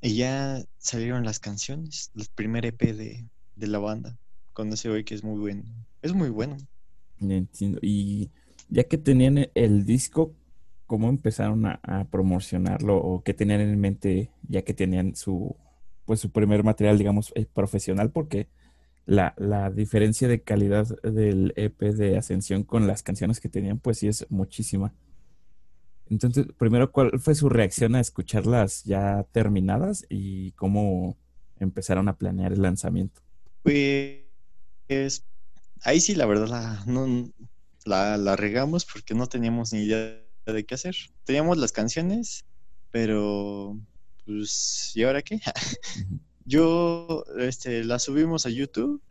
Y 0.00 0.16
ya 0.16 0.64
salieron 0.78 1.24
las 1.24 1.40
canciones, 1.40 2.10
el 2.16 2.26
primer 2.34 2.64
EP 2.66 2.80
de, 2.80 3.28
de 3.56 3.66
la 3.66 3.78
banda, 3.78 4.18
con 4.52 4.72
ese 4.72 4.88
güey 4.88 5.04
que 5.04 5.14
es 5.14 5.24
muy 5.24 5.38
bueno. 5.38 5.64
Es 6.02 6.12
muy 6.12 6.30
bueno. 6.30 6.56
Entiendo. 7.20 7.78
Y 7.82 8.30
ya 8.68 8.84
que 8.84 8.98
tenían 8.98 9.50
el 9.54 9.84
disco, 9.84 10.34
¿cómo 10.86 11.08
empezaron 11.08 11.66
a, 11.66 12.08
promocionarlo? 12.10 12.96
¿O 12.96 13.22
qué 13.22 13.34
tenían 13.34 13.60
en 13.60 13.80
mente 13.80 14.30
ya 14.48 14.62
que 14.62 14.74
tenían 14.74 15.16
su, 15.16 15.56
pues, 16.04 16.20
su 16.20 16.30
primer 16.30 16.64
material, 16.64 16.98
digamos, 16.98 17.32
eh, 17.34 17.46
profesional? 17.52 18.10
Porque 18.10 18.48
la, 19.06 19.34
la, 19.36 19.70
diferencia 19.70 20.28
de 20.28 20.42
calidad 20.42 20.86
del 21.02 21.52
EP 21.56 21.80
de 21.80 22.16
Ascensión 22.16 22.62
con 22.62 22.86
las 22.86 23.02
canciones 23.02 23.40
que 23.40 23.48
tenían, 23.48 23.78
pues 23.78 23.98
sí 23.98 24.08
es 24.08 24.26
muchísima. 24.30 24.94
Entonces, 26.10 26.46
primero, 26.58 26.90
¿cuál 26.92 27.18
fue 27.18 27.34
su 27.34 27.48
reacción 27.48 27.94
a 27.94 28.00
escucharlas 28.00 28.84
ya 28.84 29.26
terminadas 29.32 30.04
y 30.08 30.52
cómo 30.52 31.16
empezaron 31.58 32.08
a 32.08 32.16
planear 32.16 32.52
el 32.52 32.62
lanzamiento? 32.62 33.22
Pues 33.62 34.24
ahí 35.82 36.00
sí, 36.00 36.14
la 36.14 36.26
verdad, 36.26 36.48
la, 36.48 36.84
no, 36.86 37.32
la, 37.84 38.16
la 38.16 38.36
regamos 38.36 38.84
porque 38.84 39.14
no 39.14 39.26
teníamos 39.26 39.72
ni 39.72 39.80
idea 39.80 40.20
de 40.46 40.66
qué 40.66 40.74
hacer. 40.74 40.94
Teníamos 41.24 41.56
las 41.58 41.72
canciones, 41.72 42.44
pero 42.90 43.78
pues, 44.24 44.92
¿y 44.94 45.02
ahora 45.02 45.22
qué? 45.22 45.40
Yo, 46.44 47.24
este, 47.38 47.84
la 47.84 47.98
subimos 47.98 48.46
a 48.46 48.50
YouTube, 48.50 49.02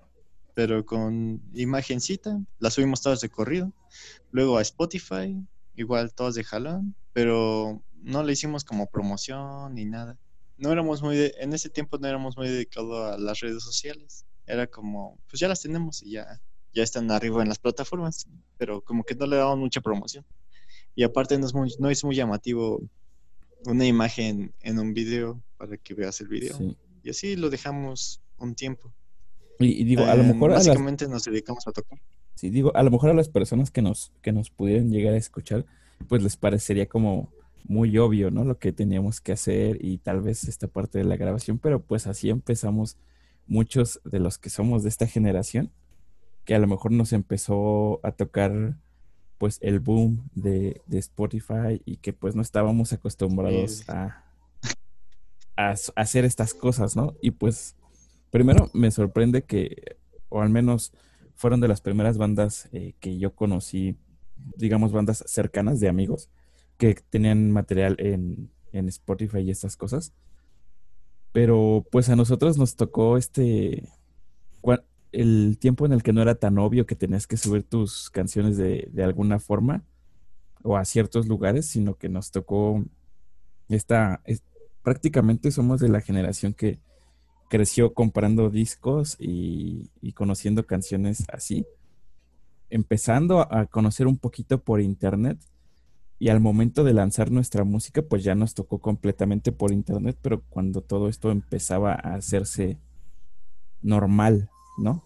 pero 0.54 0.86
con 0.86 1.42
imagencita, 1.54 2.40
la 2.60 2.70
subimos 2.70 3.02
todas 3.02 3.22
de 3.22 3.30
corrido. 3.30 3.72
Luego 4.32 4.58
a 4.58 4.62
Spotify, 4.62 5.36
igual 5.76 6.14
todas 6.14 6.36
de 6.36 6.44
jalón, 6.44 6.96
pero 7.12 7.84
no 7.96 8.24
le 8.24 8.34
hicimos 8.34 8.64
como 8.64 8.88
promoción 8.88 9.74
ni 9.74 9.86
nada. 9.86 10.20
No 10.58 10.72
éramos 10.72 11.02
muy, 11.02 11.32
en 11.40 11.54
ese 11.54 11.70
tiempo 11.70 11.98
no 11.98 12.08
éramos 12.08 12.38
muy 12.38 12.48
dedicados 12.48 13.14
a 13.14 13.18
las 13.18 13.40
redes 13.40 13.64
sociales. 13.64 14.26
Era 14.46 14.68
como, 14.68 15.18
pues 15.28 15.40
ya 15.40 15.48
las 15.48 15.62
tenemos 15.62 16.04
y 16.04 16.12
ya, 16.12 16.42
ya 16.74 16.84
están 16.84 17.10
arriba 17.10 17.42
en 17.42 17.50
las 17.50 17.60
plataformas, 17.60 18.28
pero 18.58 18.82
como 18.82 19.04
que 19.04 19.16
no 19.16 19.26
le 19.26 19.38
daban 19.38 19.60
mucha 19.60 19.82
promoción. 19.82 20.26
Y 20.96 21.04
aparte 21.04 21.38
no 21.40 21.48
es 21.48 21.54
muy, 21.54 21.74
no 21.80 21.90
es 21.90 22.04
muy 22.04 22.16
llamativo 22.16 22.82
una 23.66 23.86
imagen 23.86 24.54
en 24.62 24.80
un 24.80 24.94
video 24.94 25.42
para 25.58 25.78
que 25.78 25.94
veas 25.94 26.20
el 26.22 26.28
video. 26.28 26.58
Y 27.04 27.10
así 27.10 27.36
lo 27.36 27.50
dejamos 27.50 28.22
un 28.38 28.56
tiempo. 28.56 28.94
Y, 29.60 29.84
digo, 29.84 30.04
a 30.04 30.16
lo 30.16 30.24
mejor... 30.24 30.52
básicamente 30.52 31.08
nos 31.08 31.24
dedicamos 31.24 31.66
a 31.68 31.72
tocar. 31.72 32.00
Sí, 32.36 32.50
digo, 32.50 32.76
a 32.76 32.84
lo 32.84 32.92
mejor 32.92 33.12
a 33.12 33.14
las 33.14 33.30
personas 33.30 33.72
que 33.72 33.82
nos, 33.82 34.12
que 34.22 34.32
nos 34.32 34.50
pudieran 34.50 34.90
llegar 34.90 35.14
a 35.14 35.18
escuchar, 35.18 35.66
pues 36.08 36.24
les 36.24 36.36
parecería 36.36 36.88
como 36.88 37.32
muy 37.66 37.98
obvio, 37.98 38.32
¿no? 38.32 38.44
Lo 38.44 38.58
que 38.58 38.74
teníamos 38.74 39.22
que 39.22 39.32
hacer 39.32 39.78
y 39.84 40.00
tal 40.00 40.22
vez 40.22 40.46
esta 40.46 40.68
parte 40.68 40.98
de 40.98 41.06
la 41.06 41.16
grabación, 41.16 41.60
pero 41.60 41.82
pues 41.82 42.08
así 42.08 42.30
empezamos 42.30 42.98
muchos 43.48 44.02
de 44.04 44.20
los 44.20 44.38
que 44.38 44.50
somos 44.50 44.84
de 44.84 44.90
esta 44.90 45.08
generación, 45.08 45.72
que 46.46 46.56
a 46.56 46.60
lo 46.60 46.68
mejor 46.68 46.92
nos 46.92 47.14
empezó 47.14 48.00
a 48.04 48.12
tocar 48.12 48.78
pues 49.44 49.60
el 49.60 49.82
boom 49.82 50.30
de, 50.36 50.82
de 50.88 51.00
Spotify 51.00 51.82
y 51.84 51.98
que 51.98 52.14
pues 52.14 52.34
no 52.34 52.42
estábamos 52.42 52.94
acostumbrados 52.94 53.84
a, 53.90 54.24
a, 55.58 55.76
hacer 55.98 56.24
estas 56.24 56.54
cosas, 56.54 56.96
¿no? 56.96 57.18
Y 57.22 57.32
pues, 57.32 57.76
primero 58.32 58.70
me 58.72 58.90
sorprende 58.90 59.44
que, 59.44 59.98
o 60.30 60.42
al 60.42 60.48
menos 60.50 60.94
fueron 61.36 61.60
de 61.60 61.68
las 61.68 61.82
primeras 61.82 62.18
bandas 62.18 62.70
eh, 62.72 62.94
que 63.02 63.18
yo 63.18 63.36
conocí, 63.36 63.98
digamos, 64.56 64.94
bandas 64.94 65.26
cercanas 65.28 65.82
de 65.82 65.90
amigos, 65.90 66.30
que 66.78 66.96
tenían 67.10 67.52
material 67.52 67.98
en, 68.00 68.50
en 68.72 68.88
Spotify 68.88 69.40
y 69.40 69.52
estas 69.52 69.76
cosas. 69.76 70.14
Pero 71.34 71.86
pues 71.92 72.08
a 72.08 72.16
nosotros 72.16 72.58
nos 72.58 72.78
tocó 72.78 73.18
este 73.18 73.90
el 75.14 75.58
tiempo 75.60 75.86
en 75.86 75.94
el 75.94 76.04
que 76.04 76.12
no 76.12 76.22
era 76.22 76.36
tan 76.36 76.58
obvio 76.58 76.86
que 76.86 76.96
tenías 76.96 77.28
que 77.28 77.38
subir 77.38 77.64
tus 77.64 78.10
canciones 78.10 78.58
de, 78.58 78.90
de, 78.92 79.04
alguna 79.04 79.40
forma 79.40 79.84
o 80.64 80.76
a 80.76 80.84
ciertos 80.84 81.28
lugares, 81.28 81.68
sino 81.68 81.96
que 81.96 82.10
nos 82.10 82.32
tocó 82.32 82.84
esta, 83.70 84.22
prácticamente 84.84 85.52
somos 85.52 85.80
de 85.80 85.90
la 85.90 86.02
generación 86.02 86.54
que 86.54 86.80
creció 87.50 87.94
comprando 87.94 88.50
discos 88.50 89.16
y, 89.20 89.90
conociendo 90.16 90.66
canciones 90.66 91.24
así, 91.32 91.66
empezando 92.70 93.42
a 93.42 93.66
conocer 93.68 94.08
un 94.08 94.18
poquito 94.18 94.62
por 94.62 94.82
internet 94.82 95.40
y 96.20 96.30
al 96.30 96.40
momento 96.40 96.84
de 96.84 96.94
lanzar 96.94 97.32
nuestra 97.32 97.64
música 97.64 98.02
pues 98.02 98.24
ya 98.24 98.34
nos 98.34 98.54
tocó 98.54 98.80
completamente 98.80 99.52
por 99.52 99.72
internet, 99.72 100.18
pero 100.22 100.42
cuando 100.50 100.82
todo 100.82 101.10
esto 101.10 101.32
empezaba 101.32 101.94
a 101.94 102.16
hacerse 102.16 102.80
normal, 103.82 104.50
¿no? 104.78 105.04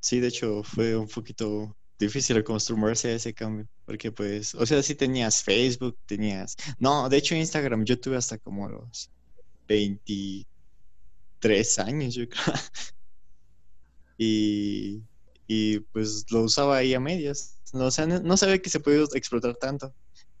Sí, 0.00 0.20
de 0.20 0.28
hecho 0.28 0.62
fue 0.62 0.96
un 0.96 1.08
poquito 1.08 1.76
difícil 1.98 2.36
acostumbrarse 2.36 3.08
a 3.08 3.14
ese 3.14 3.34
cambio, 3.34 3.66
porque 3.84 4.12
pues, 4.12 4.54
o 4.54 4.64
sea, 4.66 4.82
sí 4.82 4.94
tenías 4.94 5.42
Facebook, 5.42 5.98
tenías, 6.06 6.56
no, 6.78 7.08
de 7.08 7.16
hecho 7.16 7.34
Instagram 7.34 7.84
yo 7.84 7.98
tuve 7.98 8.16
hasta 8.16 8.38
como 8.38 8.68
los 8.68 9.10
23 9.68 11.78
años, 11.78 12.14
yo 12.14 12.28
creo. 12.28 12.44
y, 14.18 15.02
y 15.46 15.80
pues 15.80 16.26
lo 16.30 16.42
usaba 16.42 16.76
ahí 16.76 16.94
a 16.94 17.00
medias, 17.00 17.56
o 17.72 17.90
sea, 17.90 18.06
no, 18.06 18.36
sabía 18.36 18.60
que 18.60 18.70
se 18.70 18.80
podía 18.80 19.04
explotar 19.14 19.56
tanto. 19.56 19.94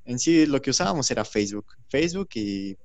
En 0.04 0.18
sí 0.18 0.46
lo 0.46 0.62
que 0.62 0.70
usábamos 0.70 1.10
era 1.10 1.24
Facebook, 1.24 1.66
Facebook 1.88 2.28
y, 2.34 2.76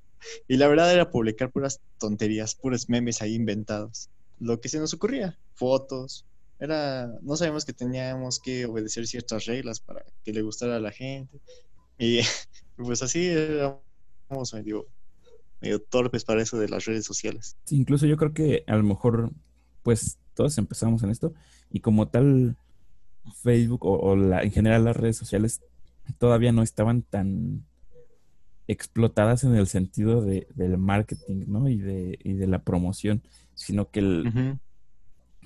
y 0.48 0.56
la 0.56 0.68
verdad 0.68 0.92
era 0.92 1.10
publicar 1.10 1.50
puras 1.50 1.80
tonterías, 1.98 2.54
puros 2.54 2.88
memes 2.88 3.22
ahí 3.22 3.34
inventados. 3.34 4.08
Lo 4.42 4.60
que 4.60 4.68
se 4.68 4.80
nos 4.80 4.92
ocurría, 4.92 5.38
fotos, 5.54 6.26
era, 6.58 7.06
no 7.22 7.36
sabemos 7.36 7.64
que 7.64 7.72
teníamos 7.72 8.40
que 8.40 8.66
obedecer 8.66 9.06
ciertas 9.06 9.46
reglas 9.46 9.78
para 9.78 10.04
que 10.24 10.32
le 10.32 10.42
gustara 10.42 10.76
a 10.76 10.80
la 10.80 10.90
gente. 10.90 11.40
Y 11.96 12.20
pues 12.76 13.02
así 13.02 13.28
éramos 13.28 14.52
medio, 14.52 14.86
medio 15.60 15.80
torpes 15.80 16.24
para 16.24 16.42
eso 16.42 16.58
de 16.58 16.68
las 16.68 16.84
redes 16.84 17.04
sociales. 17.04 17.56
incluso 17.70 18.06
yo 18.06 18.16
creo 18.16 18.32
que 18.32 18.64
a 18.66 18.74
lo 18.74 18.82
mejor, 18.82 19.30
pues 19.84 20.18
todos 20.34 20.58
empezamos 20.58 21.04
en 21.04 21.10
esto 21.10 21.34
y 21.70 21.80
como 21.80 22.08
tal 22.08 22.56
Facebook 23.42 23.84
o, 23.84 24.16
la, 24.16 24.42
en 24.42 24.50
general 24.50 24.84
las 24.84 24.96
redes 24.96 25.16
sociales 25.16 25.60
todavía 26.18 26.50
no 26.50 26.62
estaban 26.62 27.02
tan 27.02 27.64
explotadas 28.66 29.44
en 29.44 29.54
el 29.54 29.68
sentido 29.68 30.20
de, 30.20 30.48
del 30.54 30.78
marketing, 30.78 31.44
¿no? 31.46 31.68
Y 31.68 31.78
de, 31.78 32.18
y 32.24 32.32
de 32.32 32.46
la 32.48 32.60
promoción, 32.62 33.22
sino 33.62 33.90
que 33.90 34.00
el, 34.00 34.58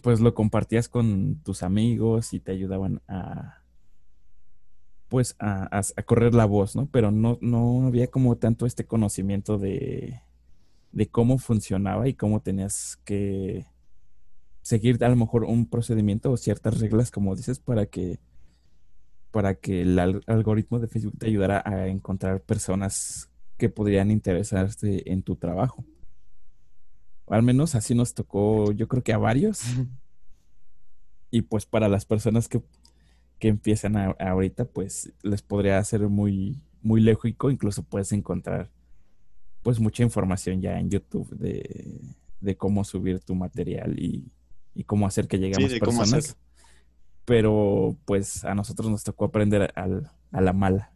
pues 0.02 0.20
lo 0.20 0.34
compartías 0.34 0.88
con 0.88 1.40
tus 1.42 1.62
amigos 1.62 2.32
y 2.32 2.40
te 2.40 2.52
ayudaban 2.52 3.02
a 3.08 3.62
pues 5.08 5.36
a, 5.38 5.68
a, 5.70 6.02
correr 6.02 6.34
la 6.34 6.46
voz, 6.46 6.74
¿no? 6.74 6.88
Pero 6.90 7.12
no, 7.12 7.38
no 7.40 7.86
había 7.86 8.08
como 8.08 8.36
tanto 8.36 8.66
este 8.66 8.86
conocimiento 8.86 9.56
de, 9.56 10.20
de 10.90 11.06
cómo 11.06 11.38
funcionaba 11.38 12.08
y 12.08 12.14
cómo 12.14 12.40
tenías 12.40 12.98
que 13.04 13.66
seguir 14.62 15.02
a 15.04 15.08
lo 15.08 15.16
mejor 15.16 15.44
un 15.44 15.66
procedimiento 15.66 16.32
o 16.32 16.36
ciertas 16.36 16.80
reglas, 16.80 17.12
como 17.12 17.36
dices, 17.36 17.60
para 17.60 17.86
que 17.86 18.18
para 19.30 19.54
que 19.54 19.82
el 19.82 19.98
algoritmo 19.98 20.78
de 20.78 20.88
Facebook 20.88 21.18
te 21.18 21.26
ayudara 21.26 21.62
a 21.64 21.88
encontrar 21.88 22.40
personas 22.40 23.30
que 23.58 23.68
podrían 23.68 24.10
interesarse 24.10 25.02
en 25.04 25.22
tu 25.22 25.36
trabajo. 25.36 25.84
Al 27.28 27.42
menos 27.42 27.74
así 27.74 27.94
nos 27.94 28.14
tocó, 28.14 28.72
yo 28.72 28.88
creo 28.88 29.02
que 29.02 29.12
a 29.12 29.18
varios. 29.18 29.62
Y 31.30 31.42
pues 31.42 31.66
para 31.66 31.88
las 31.88 32.04
personas 32.04 32.48
que, 32.48 32.62
que 33.38 33.48
empiezan 33.48 33.96
ahorita, 33.96 34.64
pues 34.64 35.12
les 35.22 35.42
podría 35.42 35.82
ser 35.84 36.08
muy, 36.08 36.62
muy 36.82 37.00
lógico. 37.00 37.50
Incluso 37.50 37.82
puedes 37.82 38.12
encontrar 38.12 38.70
pues 39.62 39.80
mucha 39.80 40.04
información 40.04 40.60
ya 40.60 40.78
en 40.78 40.88
YouTube 40.88 41.28
de, 41.36 42.56
cómo 42.56 42.84
subir 42.84 43.20
tu 43.20 43.34
material 43.34 43.98
y, 43.98 44.30
cómo 44.84 45.06
hacer 45.06 45.26
que 45.26 45.38
llegue 45.38 45.56
a 45.56 45.60
más 45.60 45.78
personas. 45.80 46.36
Pero 47.24 47.96
pues 48.04 48.44
a 48.44 48.54
nosotros 48.54 48.88
nos 48.88 49.02
tocó 49.02 49.24
aprender 49.24 49.72
a 49.74 50.40
la 50.40 50.52
mala. 50.52 50.92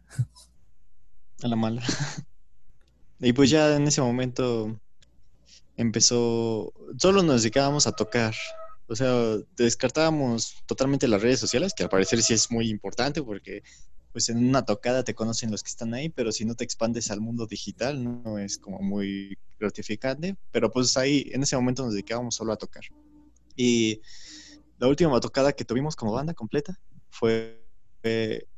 A 1.43 1.47
la 1.47 1.55
mala. 1.55 1.83
Y 3.23 3.33
pues 3.33 3.51
ya 3.51 3.75
en 3.75 3.83
ese 3.83 4.01
momento 4.01 4.79
empezó, 5.77 6.73
solo 6.97 7.23
nos 7.23 7.41
dedicábamos 7.41 7.87
a 7.87 7.91
tocar. 7.91 8.35
O 8.87 8.95
sea, 8.95 9.37
descartábamos 9.55 10.55
totalmente 10.65 11.07
las 11.07 11.21
redes 11.21 11.39
sociales, 11.39 11.73
que 11.75 11.83
al 11.83 11.89
parecer 11.89 12.21
sí 12.21 12.33
es 12.33 12.51
muy 12.51 12.69
importante 12.69 13.23
porque 13.23 13.63
pues 14.11 14.27
en 14.27 14.45
una 14.45 14.65
tocada 14.65 15.03
te 15.03 15.15
conocen 15.15 15.51
los 15.51 15.63
que 15.63 15.69
están 15.69 15.93
ahí, 15.93 16.09
pero 16.09 16.31
si 16.33 16.43
no 16.43 16.55
te 16.55 16.65
expandes 16.65 17.09
al 17.11 17.21
mundo 17.21 17.47
digital, 17.47 18.03
no 18.03 18.37
es 18.37 18.57
como 18.57 18.79
muy 18.79 19.37
gratificante. 19.57 20.35
Pero 20.51 20.69
pues 20.69 20.97
ahí, 20.97 21.29
en 21.33 21.43
ese 21.43 21.55
momento 21.55 21.83
nos 21.83 21.93
dedicábamos 21.93 22.35
solo 22.35 22.51
a 22.51 22.57
tocar. 22.57 22.83
Y 23.55 24.01
la 24.77 24.87
última 24.87 25.19
tocada 25.19 25.53
que 25.53 25.63
tuvimos 25.63 25.95
como 25.95 26.11
banda 26.11 26.33
completa 26.33 26.77
fue, 27.09 27.63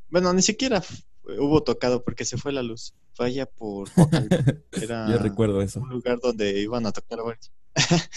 bueno, 0.09 0.33
ni 0.33 0.41
siquiera 0.41 0.81
hubo 1.23 1.63
tocado 1.63 2.03
porque 2.03 2.25
se 2.25 2.37
fue 2.37 2.51
la 2.51 2.63
luz. 2.63 2.93
Fue 3.13 3.27
allá 3.27 3.45
por 3.45 3.89
Era 4.71 5.09
Yo 5.09 5.17
recuerdo 5.17 5.61
eso. 5.61 5.79
Un 5.79 5.89
lugar 5.89 6.19
donde 6.21 6.59
iban 6.59 6.85
a 6.85 6.91
tocar 6.91 7.19
varias, 7.23 7.51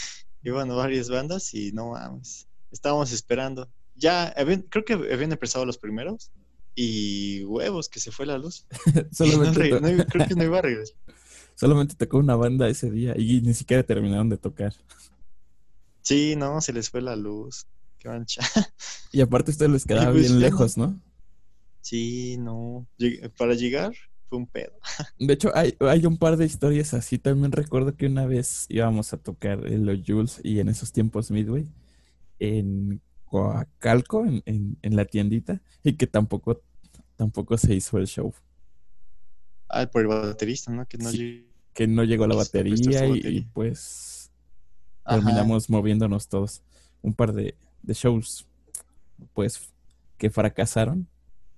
iban 0.43 0.69
varias 0.69 1.09
bandas 1.09 1.53
y 1.55 1.73
no 1.73 1.91
mames. 1.91 2.49
Estábamos 2.71 3.13
esperando. 3.13 3.69
Ya, 3.95 4.35
creo 4.69 4.85
que 4.85 4.93
habían 4.93 5.33
empezado 5.33 5.65
los 5.65 5.79
primeros 5.79 6.31
y 6.75 7.45
huevos, 7.45 7.89
que 7.89 8.01
se 8.01 8.13
fue 8.13 8.27
la 8.27 8.39
luz. 8.39 8.67
Solamente 9.11 9.71
creo 10.07 10.29
que 10.29 10.35
no 10.35 10.45
iba 10.45 10.59
a 10.59 10.63
regresar. 10.63 10.97
Solamente 11.55 11.95
tocó 11.95 12.19
una 12.19 12.37
banda 12.37 12.69
ese 12.69 12.91
día 12.91 13.15
y 13.17 13.41
ni 13.41 13.55
siquiera 13.55 13.83
terminaron 13.83 14.29
de 14.29 14.37
tocar. 14.37 14.75
Sí, 16.03 16.37
no, 16.37 16.61
se 16.61 16.75
les 16.75 16.91
fue 16.91 17.01
la 17.01 17.17
luz. 17.17 17.67
Qué 17.99 18.09
mancha. 18.11 18.43
Y 19.11 19.23
aparte 19.23 19.51
ustedes 19.51 19.73
les 19.73 19.85
quedaba 19.87 20.13
pues 20.13 20.29
bien 20.29 20.41
lejos, 20.41 20.77
¿no? 20.77 21.01
Sí, 21.87 22.37
no. 22.39 22.85
Para 23.39 23.55
llegar 23.55 23.93
fue 24.29 24.39
un 24.39 24.49
pedo. 24.49 24.73
De 25.21 25.35
hecho, 25.35 25.53
hay, 25.55 25.77
hay 25.79 26.05
un 26.05 26.17
par 26.17 26.37
de 26.37 26.45
historias 26.45 26.93
así. 26.95 27.17
También 27.17 27.53
recuerdo 27.53 27.95
que 27.95 28.07
una 28.07 28.27
vez 28.27 28.67
íbamos 28.69 29.13
a 29.13 29.19
tocar 29.19 29.65
en 29.69 29.87
los 29.87 30.01
Jules 30.05 30.41
y 30.43 30.59
en 30.59 30.69
esos 30.69 30.91
tiempos 30.91 31.31
Midway 31.31 31.71
en 32.41 33.01
Coacalco, 33.25 34.27
en, 34.27 34.43
en, 34.83 34.97
la 34.97 35.05
tiendita, 35.05 35.63
y 35.85 35.93
que 35.93 36.09
tampoco, 36.09 36.61
tampoco 37.15 37.57
se 37.57 37.77
hizo 37.77 37.99
el 37.99 38.09
show. 38.09 38.35
Ah, 39.69 39.87
por 39.87 40.03
el 40.03 40.09
baterista, 40.09 40.73
¿no? 40.73 40.87
Que 40.87 40.99
no, 40.99 41.09
que 41.73 41.87
no 41.87 42.03
llegó 42.03 42.27
la 42.27 42.35
batería, 42.35 43.07
y, 43.07 43.43
pues 43.53 44.33
terminamos 45.09 45.71
moviéndonos 45.71 46.27
todos. 46.27 46.65
Un 47.01 47.15
par 47.15 47.33
de, 47.33 47.55
de 47.83 47.95
shows, 47.95 48.45
pues, 49.35 49.73
que 50.19 50.31
fracasaron. 50.31 51.07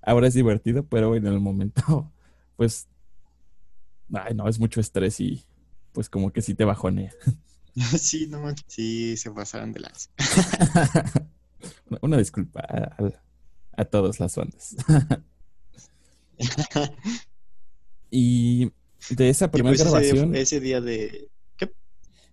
Ahora 0.09 0.27
es 0.27 0.33
divertido, 0.33 0.87
pero 0.87 1.15
en 1.17 1.27
el 1.27 1.39
momento, 1.39 2.11
pues, 2.57 2.89
ay, 4.15 4.35
no, 4.35 4.49
es 4.49 4.59
mucho 4.59 4.81
estrés 4.81 5.21
y 5.21 5.45
pues 5.93 6.09
como 6.09 6.33
que 6.33 6.41
sí 6.41 6.55
te 6.55 6.65
bajonea. 6.65 7.13
Sí, 7.97 8.27
no, 8.27 8.43
sí, 8.67 9.17
se 9.17 9.31
pasaron 9.31 9.73
de 9.73 9.79
las. 9.79 10.11
Una 12.03 12.17
disculpa 12.17 12.67
a, 13.77 13.85
todas 13.85 14.19
las 14.19 14.35
bandas. 14.35 14.75
y 18.11 18.73
de 19.11 19.29
esa 19.29 19.53
primera 19.53 19.77
pues 19.77 19.85
grabación. 19.85 20.35
Ese, 20.35 20.59
día 20.59 20.81
de. 20.81 21.29
¿Qué? 21.57 21.73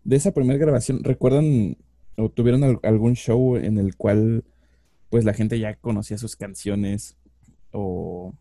De 0.03 0.15
esa 0.15 0.31
primera 0.33 0.57
grabación, 0.57 1.03
¿recuerdan 1.03 1.77
o 2.17 2.29
tuvieron 2.29 2.79
algún 2.81 3.13
show 3.13 3.55
en 3.55 3.77
el 3.77 3.95
cual 3.95 4.45
pues 5.11 5.25
la 5.25 5.35
gente 5.35 5.59
ya 5.59 5.75
conocía 5.75 6.17
sus 6.17 6.35
canciones 6.35 7.17
o 7.75 8.33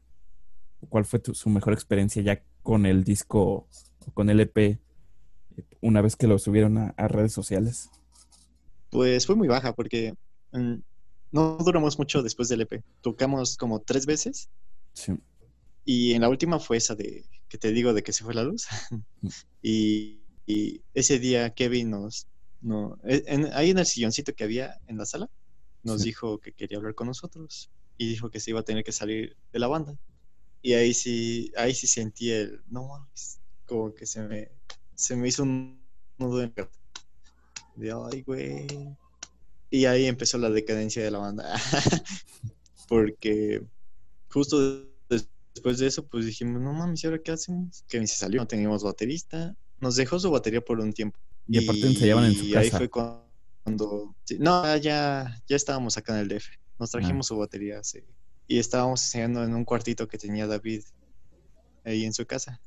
cuál 0.89 1.05
fue 1.05 1.21
su 1.33 1.51
mejor 1.51 1.73
experiencia 1.73 2.23
ya 2.23 2.43
con 2.63 2.87
el 2.87 3.05
disco 3.05 3.67
o 4.07 4.13
con 4.13 4.31
el 4.31 4.41
EP 4.41 4.79
una 5.81 6.01
vez 6.01 6.17
que 6.17 6.27
lo 6.27 6.39
subieron 6.39 6.79
a, 6.79 6.95
a 6.97 7.09
redes 7.09 7.33
sociales? 7.33 7.91
Pues 8.91 9.27
fue 9.27 9.37
muy 9.37 9.49
baja 9.49 9.75
porque 9.75 10.15
mm, 10.53 10.77
no 11.33 11.57
duramos 11.59 11.99
mucho 11.99 12.23
después 12.23 12.49
del 12.49 12.63
EP. 12.63 12.83
Tocamos 13.01 13.57
como 13.57 13.81
tres 13.81 14.07
veces. 14.07 14.49
Sí. 14.93 15.13
Y 15.85 16.13
en 16.13 16.23
la 16.23 16.29
última 16.29 16.59
fue 16.59 16.77
esa 16.77 16.95
de 16.95 17.25
que 17.49 17.59
te 17.59 17.73
digo 17.73 17.93
de 17.93 18.03
que 18.03 18.13
se 18.13 18.25
fue 18.25 18.35
la 18.35 18.45
luz. 18.45 18.67
Y, 19.63 20.21
ese 20.93 21.19
día 21.19 21.55
Kevin 21.55 21.89
nos, 21.89 22.27
no, 22.61 22.99
e, 23.03 23.25
ahí 23.55 23.71
en 23.71 23.79
el 23.79 23.87
silloncito 23.87 24.35
que 24.35 24.45
había 24.45 24.79
en 24.89 24.99
la 24.99 25.07
sala, 25.07 25.31
nos 25.83 26.03
dijo 26.03 26.39
que 26.39 26.53
quería 26.53 26.77
hablar 26.77 26.95
con 26.95 27.07
nosotros 27.07 27.71
y 27.99 28.09
dijo 28.09 28.31
que 28.31 28.41
se 28.41 28.51
iba 28.51 28.61
a 28.61 28.65
tener 28.65 28.85
que 28.85 28.93
salir 28.93 29.37
de 29.53 29.59
la 29.59 29.69
banda. 29.69 29.97
Y 30.63 30.73
ahí 30.73 30.95
sí, 30.95 31.53
ahí 31.57 31.75
sí 31.75 31.87
sentí 31.87 32.31
el, 32.31 32.63
no 32.69 33.09
como 33.67 33.95
que 33.95 34.07
se 34.07 34.23
me, 34.23 34.51
se 34.95 35.17
me 35.17 35.29
hizo 35.29 35.43
un 35.43 35.83
nudo 36.19 36.43
en 36.43 36.53
el 36.57 36.69
de 37.77 37.93
ay, 37.93 38.23
güey, 38.23 38.67
y 39.71 39.87
ahí 39.87 40.07
empezó 40.07 40.39
la 40.39 40.51
decadencia 40.51 41.03
de 41.03 41.11
la 41.11 41.19
banda. 41.19 41.61
Porque 42.89 43.63
justo 44.31 44.87
después 45.09 45.79
de 45.79 45.87
eso, 45.87 46.07
pues 46.07 46.27
dijimos, 46.27 46.63
no 46.63 46.73
mames, 46.73 47.03
¿y 47.03 47.07
ahora 47.07 47.19
qué 47.19 47.33
hacemos? 47.33 47.85
Kevin 47.89 48.07
se 48.07 48.17
salió, 48.17 48.41
no 48.41 48.47
teníamos 48.47 48.85
baterista. 48.85 49.57
Nos 49.81 49.97
dejó 49.97 50.21
su 50.21 50.31
batería 50.31 50.61
por 50.61 50.79
un 50.79 50.93
tiempo. 50.93 51.19
Y, 51.49 51.63
aparte 51.63 51.87
ensayaban 51.87 52.27
en 52.27 52.35
su 52.35 52.45
casa. 52.45 52.49
Y 52.51 52.55
ahí 52.55 52.71
fue 52.71 52.89
cuando... 52.89 54.15
no, 54.39 54.77
ya, 54.77 55.43
ya 55.49 55.57
estábamos 55.57 55.97
acá 55.97 56.15
en 56.15 56.21
el 56.21 56.29
DF. 56.29 56.47
Nos 56.79 56.91
trajimos 56.91 57.27
ah. 57.27 57.29
su 57.29 57.39
batería. 57.39 57.81
Y 58.47 58.59
estábamos 58.59 59.03
ensayando 59.03 59.43
en 59.45 59.55
un 59.55 59.65
cuartito 59.65 60.09
que 60.09 60.19
tenía 60.19 60.47
David 60.47 60.83
ahí 61.85 62.05
en 62.05 62.13
su 62.13 62.27
casa. 62.27 62.61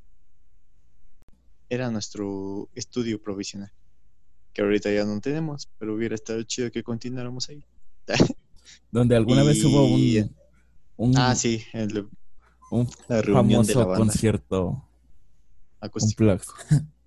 Era 1.68 1.90
nuestro 1.90 2.68
estudio 2.74 3.20
provisional 3.20 3.72
que 4.58 4.62
ahorita 4.62 4.90
ya 4.90 5.04
no 5.04 5.20
tenemos, 5.20 5.68
pero 5.78 5.94
hubiera 5.94 6.16
estado 6.16 6.42
chido 6.42 6.72
que 6.72 6.82
continuáramos 6.82 7.48
ahí. 7.48 7.64
Donde 8.90 9.14
alguna 9.14 9.44
vez 9.44 9.64
hubo 9.64 9.84
un, 10.96 11.16
ah, 11.16 11.32
sí, 11.36 11.62
el, 11.72 12.08
un 12.72 12.88
famoso 12.88 13.86
concierto 13.86 14.84
un 15.80 16.90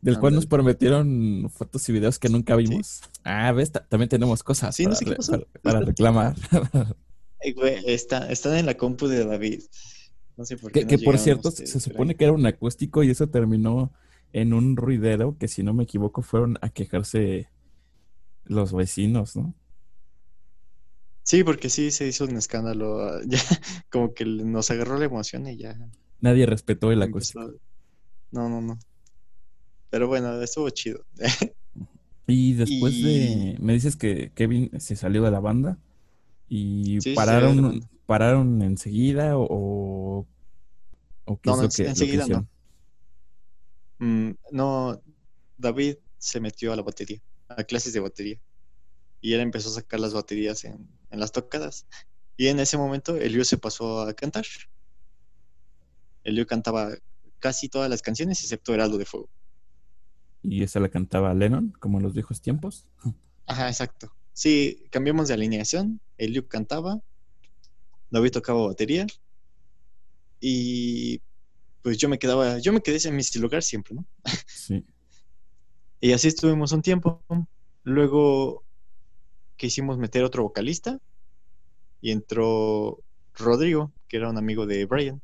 del 0.00 0.18
cual 0.18 0.34
nos 0.34 0.46
prometieron 0.46 1.50
fotos 1.52 1.88
y 1.88 1.92
videos 1.92 2.18
que 2.18 2.28
nunca 2.28 2.56
vimos. 2.56 3.02
Ah, 3.24 3.52
ves, 3.52 3.70
también 3.70 4.08
tenemos 4.08 4.42
cosas 4.42 4.76
para, 5.62 5.80
reclamar. 5.80 6.34
está, 7.86 8.30
están 8.30 8.56
en 8.56 8.66
la 8.66 8.76
compu 8.76 9.06
de 9.06 9.24
David. 9.24 9.62
No 10.36 10.44
sé 10.44 10.56
por 10.56 10.72
qué. 10.72 10.86
Que, 10.86 10.98
por 10.98 11.18
cierto, 11.18 11.50
se 11.50 11.80
supone 11.80 12.14
que 12.14 12.24
era 12.24 12.32
un 12.32 12.46
acústico 12.46 13.02
y 13.02 13.10
eso 13.10 13.28
terminó 13.28 13.92
en 14.32 14.52
un 14.52 14.76
ruidero 14.76 15.36
que 15.38 15.48
si 15.48 15.62
no 15.62 15.74
me 15.74 15.84
equivoco 15.84 16.22
fueron 16.22 16.58
a 16.62 16.70
quejarse 16.70 17.48
los 18.44 18.72
vecinos, 18.72 19.36
¿no? 19.36 19.54
Sí, 21.22 21.44
porque 21.44 21.68
sí 21.68 21.90
se 21.90 22.08
hizo 22.08 22.24
un 22.24 22.36
escándalo, 22.36 23.02
ah, 23.02 23.20
ya 23.26 23.38
como 23.90 24.14
que 24.14 24.24
nos 24.24 24.70
agarró 24.70 24.98
la 24.98 25.04
emoción 25.04 25.46
y 25.46 25.58
ya. 25.58 25.76
Nadie 26.20 26.46
respetó 26.46 26.90
el 26.90 27.02
acústico. 27.02 27.52
No, 28.30 28.48
no, 28.48 28.60
no. 28.60 28.78
Pero 29.90 30.06
bueno, 30.06 30.40
estuvo 30.40 30.70
chido. 30.70 31.04
y 32.26 32.54
después 32.54 33.02
de, 33.02 33.56
me 33.60 33.74
dices 33.74 33.96
que 33.96 34.32
Kevin 34.34 34.70
se 34.80 34.96
salió 34.96 35.22
de 35.22 35.30
la 35.32 35.40
banda 35.40 35.78
y 36.48 37.00
pararon, 37.14 37.88
pararon 38.06 38.62
enseguida 38.62 39.36
o, 39.36 40.26
o 41.24 41.40
qué 41.40 41.50
no, 41.50 41.62
es 41.62 41.76
que, 41.76 41.86
enseguida 41.86 42.26
no. 42.26 42.48
Mm, 43.98 44.30
no, 44.52 45.02
David 45.58 45.96
se 46.18 46.40
metió 46.40 46.72
a 46.72 46.76
la 46.76 46.82
batería, 46.82 47.20
a 47.48 47.64
clases 47.64 47.92
de 47.92 48.00
batería. 48.00 48.40
y 49.20 49.34
él 49.34 49.40
empezó 49.40 49.68
a 49.68 49.72
sacar 49.72 50.00
las 50.00 50.14
baterías 50.14 50.64
en, 50.64 50.88
en 51.10 51.20
las 51.20 51.32
tocadas. 51.32 51.86
Y 52.36 52.46
en 52.46 52.58
ese 52.58 52.78
momento 52.78 53.16
Elio 53.16 53.44
se 53.44 53.58
pasó 53.58 54.00
a 54.00 54.14
cantar. 54.14 54.46
Elio 56.24 56.46
cantaba 56.46 56.96
casi 57.38 57.68
todas 57.68 57.90
las 57.90 58.02
canciones 58.02 58.40
excepto 58.42 58.72
Heraldo 58.72 58.98
de 58.98 59.04
Fuego. 59.04 59.28
¿Y 60.42 60.62
esa 60.62 60.80
la 60.80 60.88
cantaba 60.88 61.34
Lennon, 61.34 61.72
como 61.78 61.98
en 61.98 62.04
los 62.04 62.14
viejos 62.14 62.40
tiempos? 62.40 62.86
Ajá, 63.46 63.68
exacto. 63.68 64.12
Sí, 64.32 64.84
cambiamos 64.90 65.28
de 65.28 65.34
alineación. 65.34 66.00
Elio 66.16 66.46
cantaba, 66.48 67.00
David 68.10 68.32
tocaba 68.32 68.66
batería 68.66 69.06
y 70.40 71.20
pues 71.82 71.98
yo 71.98 72.08
me 72.08 72.18
quedaba, 72.18 72.58
yo 72.58 72.72
me 72.72 72.80
quedé 72.80 73.08
en 73.08 73.16
mi 73.16 73.22
lugar 73.40 73.62
siempre, 73.62 73.94
¿no? 73.94 74.06
Sí. 74.46 74.84
y 76.00 76.12
así 76.12 76.28
estuvimos 76.28 76.72
un 76.72 76.82
tiempo. 76.82 77.22
Luego 77.84 78.64
quisimos 79.56 79.98
meter 79.98 80.24
otro 80.24 80.42
vocalista 80.42 80.98
y 82.00 82.10
entró 82.10 82.98
Rodrigo, 83.34 83.92
que 84.08 84.16
era 84.16 84.30
un 84.30 84.38
amigo 84.38 84.66
de 84.66 84.84
Brian, 84.86 85.22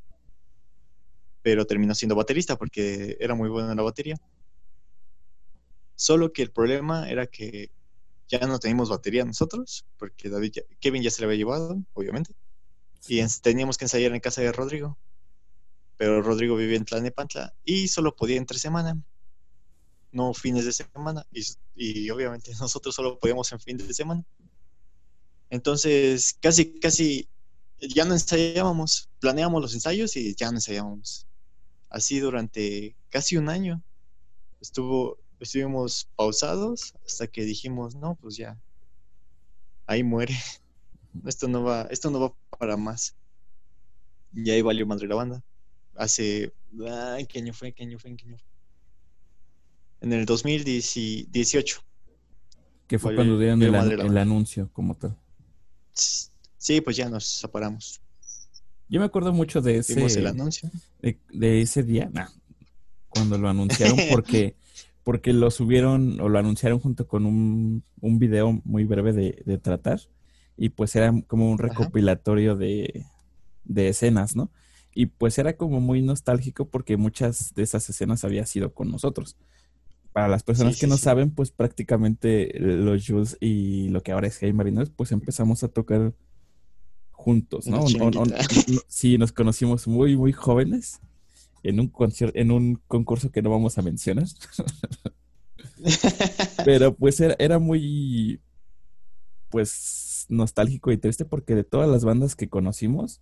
pero 1.43 1.67
terminó 1.67 1.95
siendo 1.95 2.15
baterista 2.15 2.57
porque 2.57 3.17
era 3.21 3.35
muy 3.35 3.49
bueno 3.49 3.71
en 3.71 3.77
la 3.77 3.83
batería. 3.83 4.17
Solo 5.97 6.33
que 6.33 6.43
el 6.43 6.53
problema 6.53 7.09
era 7.11 7.27
que 7.27 7.71
ya 8.29 8.41
no 8.41 8.59
teníamos 8.59 8.91
batería 8.91 9.25
nosotros, 9.25 9.87
porque 9.99 10.29
David 10.29 10.59
Kevin 10.81 11.03
ya 11.03 11.11
se 11.11 11.21
le 11.21 11.27
había 11.27 11.39
llevado, 11.39 11.83
obviamente, 11.95 12.35
y 13.09 13.25
teníamos 13.41 13.79
que 13.79 13.87
ensayar 13.87 14.13
en 14.13 14.21
casa 14.21 14.43
de 14.43 14.53
Rodrigo. 14.53 14.99
Pero 15.97 16.23
Rodrigo 16.23 16.57
vivía 16.57 16.77
en 16.77 16.85
Tlanepantla 16.85 17.55
y 17.65 17.89
solo 17.89 18.15
podía 18.15 18.37
entre 18.37 18.59
semana, 18.59 19.03
no 20.13 20.35
fines 20.35 20.65
de 20.65 20.73
semana, 20.73 21.27
y, 21.33 21.43
y 21.75 22.11
obviamente 22.11 22.53
nosotros 22.61 22.95
solo 22.95 23.19
podíamos 23.19 23.51
en 23.53 23.61
fin 23.61 23.77
de 23.77 23.95
semana. 23.95 24.25
Entonces, 25.51 26.37
casi, 26.41 26.79
casi, 26.81 27.29
ya 27.81 28.05
no 28.05 28.15
ensayábamos, 28.15 29.09
planeábamos 29.21 29.63
los 29.63 29.75
ensayos 29.75 30.17
y 30.17 30.35
ya 30.35 30.51
no 30.51 30.59
ensayábamos. 30.59 31.27
Así 31.89 32.19
durante 32.19 32.97
casi 33.11 33.37
un 33.37 33.49
año. 33.49 33.83
Estuvo, 34.61 35.19
estuvimos 35.41 36.09
pausados 36.17 36.95
hasta 37.05 37.27
que 37.27 37.45
dijimos, 37.45 37.95
no, 37.95 38.17
pues 38.17 38.37
ya, 38.37 38.59
ahí 39.87 40.03
muere. 40.03 40.35
Esto 41.27 41.49
no 41.49 41.63
va, 41.63 41.89
esto 41.91 42.11
no 42.11 42.21
va 42.21 42.35
para 42.59 42.77
más. 42.77 43.17
Y 44.35 44.51
ahí 44.51 44.61
valió 44.61 44.87
madre 44.87 45.09
la 45.09 45.15
banda. 45.15 45.43
Hace, 45.95 46.53
¿qué 47.27 47.39
año 47.39 47.55
fue? 47.55 47.73
¿Qué 47.73 47.85
año 47.85 47.99
fue? 47.99 48.15
¿Qué 48.15 48.27
año 48.27 48.37
fue? 48.37 48.47
En 50.03 50.13
el 50.13 50.27
2018. 50.27 51.83
Que 52.87 52.99
fue 52.99 53.15
cuando 53.15 53.39
dieron 53.39 53.63
el 53.63 54.19
anuncio 54.19 54.69
como 54.75 54.95
tal. 54.95 55.17
Sí, 55.95 56.83
pues 56.83 56.97
ya 56.97 57.09
nos 57.09 57.25
separamos. 57.25 58.01
Yo 58.89 59.01
me 59.01 59.07
acuerdo 59.07 59.33
mucho 59.33 59.61
de 59.61 59.79
ese. 59.79 60.05
el 60.05 60.27
anuncio? 60.27 60.71
De, 61.01 61.63
ese 61.63 61.83
día, 61.83 62.11
cuando 63.09 63.39
lo 63.39 63.49
anunciaron, 63.49 63.97
porque, 64.11 64.55
porque 65.07 65.33
lo 65.33 65.53
subieron 65.53 66.21
o 66.21 66.29
lo 66.29 66.37
anunciaron 66.41 66.81
junto 66.81 67.07
con 67.07 67.27
un, 67.27 67.85
un 68.01 68.19
video 68.19 68.61
muy 68.65 68.83
breve 68.83 69.13
de, 69.13 69.59
tratar. 69.59 70.01
Y 70.57 70.71
pues 70.71 70.97
era 70.97 71.15
como 71.29 71.49
un 71.49 71.59
recopilatorio 71.59 72.57
de, 72.57 73.05
de 73.63 73.89
escenas, 73.89 74.35
¿no? 74.35 74.51
Y 74.93 75.07
pues 75.07 75.39
era 75.39 75.57
como 75.57 75.81
muy 75.81 76.03
nostálgico 76.03 76.69
porque 76.69 76.97
muchas 76.97 77.55
de 77.55 77.63
esas 77.63 77.89
escenas 77.89 78.25
había 78.25 78.47
sido 78.47 78.75
con 78.75 78.91
nosotros. 78.91 79.37
Para 80.13 80.27
las 80.27 80.43
personas 80.43 80.77
que 80.77 80.89
no 80.89 80.97
saben, 80.97 81.31
pues 81.31 81.53
prácticamente 81.53 82.59
los 82.59 83.07
Jules 83.07 83.37
y 83.41 83.91
lo 83.91 84.03
que 84.03 84.11
ahora 84.11 84.27
es 84.27 84.39
Hey 84.43 84.53
Marinos, 84.55 84.91
pues 84.91 85.13
empezamos 85.13 85.63
a 85.63 85.69
tocar 85.69 86.15
juntos, 87.13 87.69
¿no? 87.69 87.85
sí, 88.89 89.19
nos 89.19 89.31
conocimos 89.31 89.87
muy, 89.87 90.17
muy 90.17 90.33
jóvenes 90.33 91.01
en 91.69 91.81
un, 91.81 91.93
en 92.35 92.51
un 92.51 92.81
concurso 92.87 93.31
que 93.31 93.43
no 93.43 93.51
vamos 93.51 93.79
a 93.79 93.83
mencionar. 93.83 94.27
Pero 96.65 96.95
pues 96.95 97.21
era, 97.21 97.37
era 97.39 97.59
muy, 97.59 98.41
pues, 99.51 100.27
nostálgico 100.29 100.93
y 100.93 100.97
triste 100.97 101.25
porque 101.25 101.55
de 101.55 101.65
todas 101.65 101.89
las 101.89 102.05
bandas 102.05 102.35
que 102.35 102.49
conocimos, 102.49 103.21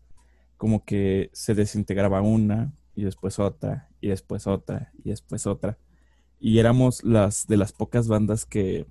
como 0.56 0.84
que 0.84 1.30
se 1.32 1.54
desintegraba 1.54 2.22
una 2.22 2.72
y 2.94 3.02
después 3.04 3.38
otra 3.38 3.88
y 4.00 4.08
después 4.08 4.46
otra 4.46 4.92
y 5.04 5.10
después 5.10 5.46
otra 5.46 5.78
y 6.38 6.58
éramos 6.58 7.02
las 7.02 7.46
de 7.46 7.56
las 7.56 7.72
pocas 7.72 8.06
bandas 8.06 8.44
que, 8.44 8.86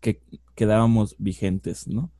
que 0.00 0.22
quedábamos 0.54 1.14
vigentes, 1.18 1.86
¿no? 1.86 2.10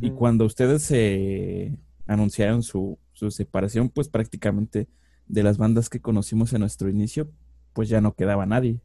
Y 0.00 0.10
cuando 0.10 0.44
ustedes 0.44 0.82
se 0.82 1.78
anunciaron 2.06 2.64
su, 2.64 2.98
su 3.12 3.30
separación, 3.30 3.88
pues 3.88 4.08
prácticamente 4.08 4.88
de 5.26 5.42
las 5.42 5.58
bandas 5.58 5.88
que 5.88 6.00
conocimos 6.00 6.52
en 6.52 6.60
nuestro 6.60 6.88
inicio, 6.88 7.30
pues 7.72 7.88
ya 7.88 8.00
no 8.00 8.14
quedaba 8.14 8.46
nadie. 8.46 8.80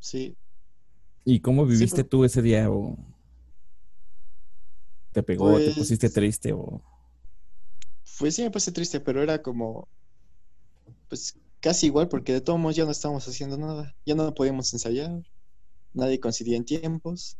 Sí. 0.00 0.36
¿Y 1.24 1.40
cómo 1.40 1.66
viviste 1.66 2.04
tú 2.04 2.24
ese 2.24 2.40
día? 2.40 2.70
¿O 2.70 2.96
te 5.12 5.22
pegó, 5.22 5.58
te 5.58 5.72
pusiste 5.72 6.06
pues 6.06 6.14
triste? 6.14 6.52
o 6.52 6.82
Pues 8.18 8.34
sí, 8.34 8.42
me 8.42 8.50
puse 8.50 8.72
triste, 8.72 9.00
pero 9.00 9.22
era 9.22 9.42
como, 9.42 9.88
pues 11.08 11.38
casi 11.60 11.86
igual, 11.86 12.08
porque 12.08 12.32
de 12.32 12.40
todos 12.40 12.58
modos 12.58 12.76
ya 12.76 12.84
no 12.84 12.92
estábamos 12.92 13.26
haciendo 13.28 13.58
nada, 13.58 13.94
ya 14.06 14.14
no 14.14 14.32
podíamos 14.34 14.72
ensayar, 14.72 15.22
nadie 15.92 16.20
coincidía 16.20 16.56
en 16.56 16.64
tiempos, 16.64 17.36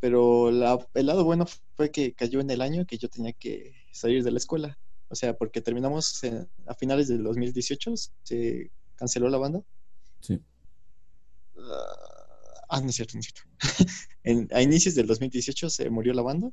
pero 0.00 0.48
el 0.48 1.06
lado 1.06 1.24
bueno 1.24 1.46
fue 1.76 1.90
que 1.90 2.12
cayó 2.12 2.40
en 2.40 2.50
el 2.50 2.60
año 2.60 2.86
que 2.86 2.98
yo 2.98 3.08
tenía 3.08 3.32
que 3.32 3.74
salir 3.92 4.24
de 4.24 4.32
la 4.32 4.38
escuela, 4.38 4.78
o 5.12 5.14
sea, 5.14 5.36
porque 5.36 5.60
terminamos 5.60 6.22
a 6.66 6.74
finales 6.74 7.06
del 7.06 7.22
2018, 7.22 7.92
se 8.22 8.70
canceló 8.96 9.28
la 9.28 9.36
banda. 9.36 9.62
Sí. 10.20 10.40
ah, 12.70 12.80
no 12.80 12.88
es 12.88 12.94
cierto, 12.94 13.12
no 13.14 13.20
es 13.20 13.26
cierto. 13.26 13.92
a 14.54 14.62
inicios 14.62 14.94
del 14.94 15.06
2018 15.06 15.68
se 15.68 15.90
murió 15.90 16.14
la 16.14 16.22
banda 16.22 16.50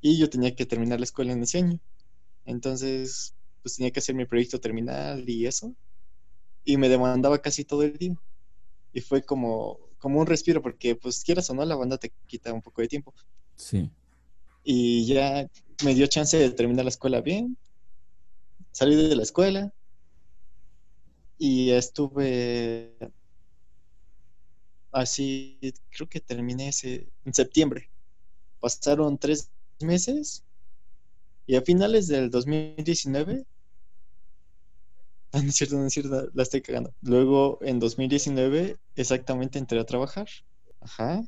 y 0.00 0.18
yo 0.18 0.28
tenía 0.28 0.56
que 0.56 0.66
terminar 0.66 0.98
la 0.98 1.04
escuela 1.04 1.32
en 1.32 1.44
ese 1.44 1.58
año. 1.58 1.78
Entonces, 2.46 3.32
pues 3.62 3.76
tenía 3.76 3.92
que 3.92 4.00
hacer 4.00 4.16
mi 4.16 4.26
proyecto 4.26 4.58
terminal 4.58 5.28
y 5.30 5.46
eso. 5.46 5.72
Y 6.64 6.76
me 6.78 6.88
demandaba 6.88 7.40
casi 7.40 7.64
todo 7.64 7.84
el 7.84 7.96
día. 7.96 8.16
Y 8.92 9.00
fue 9.02 9.22
como, 9.22 9.78
como 9.98 10.18
un 10.18 10.26
respiro, 10.26 10.60
porque 10.60 10.96
pues 10.96 11.22
quieras 11.22 11.48
o 11.48 11.54
no, 11.54 11.64
la 11.64 11.76
banda 11.76 11.96
te 11.96 12.12
quita 12.26 12.52
un 12.52 12.60
poco 12.60 12.82
de 12.82 12.88
tiempo. 12.88 13.14
Sí. 13.54 13.88
Y 14.64 15.06
ya 15.06 15.48
me 15.82 15.94
dio 15.94 16.06
chance 16.06 16.36
de 16.36 16.50
terminar 16.50 16.84
la 16.84 16.90
escuela 16.90 17.20
bien. 17.20 17.56
Salí 18.72 18.96
de 18.96 19.16
la 19.16 19.22
escuela 19.22 19.72
y 21.38 21.70
estuve 21.70 22.96
así, 24.92 25.58
creo 25.90 26.08
que 26.08 26.20
terminé 26.20 26.68
ese, 26.68 27.08
en 27.24 27.34
septiembre. 27.34 27.90
Pasaron 28.60 29.18
tres 29.18 29.50
meses 29.80 30.44
y 31.46 31.56
a 31.56 31.62
finales 31.62 32.08
del 32.08 32.30
2019 32.30 33.46
Ah, 35.34 35.40
no 35.42 35.48
es 35.48 35.56
cierto, 35.56 35.76
no 35.76 35.86
es 35.86 35.92
cierto, 35.92 36.30
la 36.32 36.42
estoy 36.44 36.62
cagando. 36.62 36.94
Luego, 37.02 37.58
en 37.62 37.80
2019, 37.80 38.78
exactamente 38.94 39.58
entré 39.58 39.80
a 39.80 39.84
trabajar. 39.84 40.28
Ajá. 40.80 41.22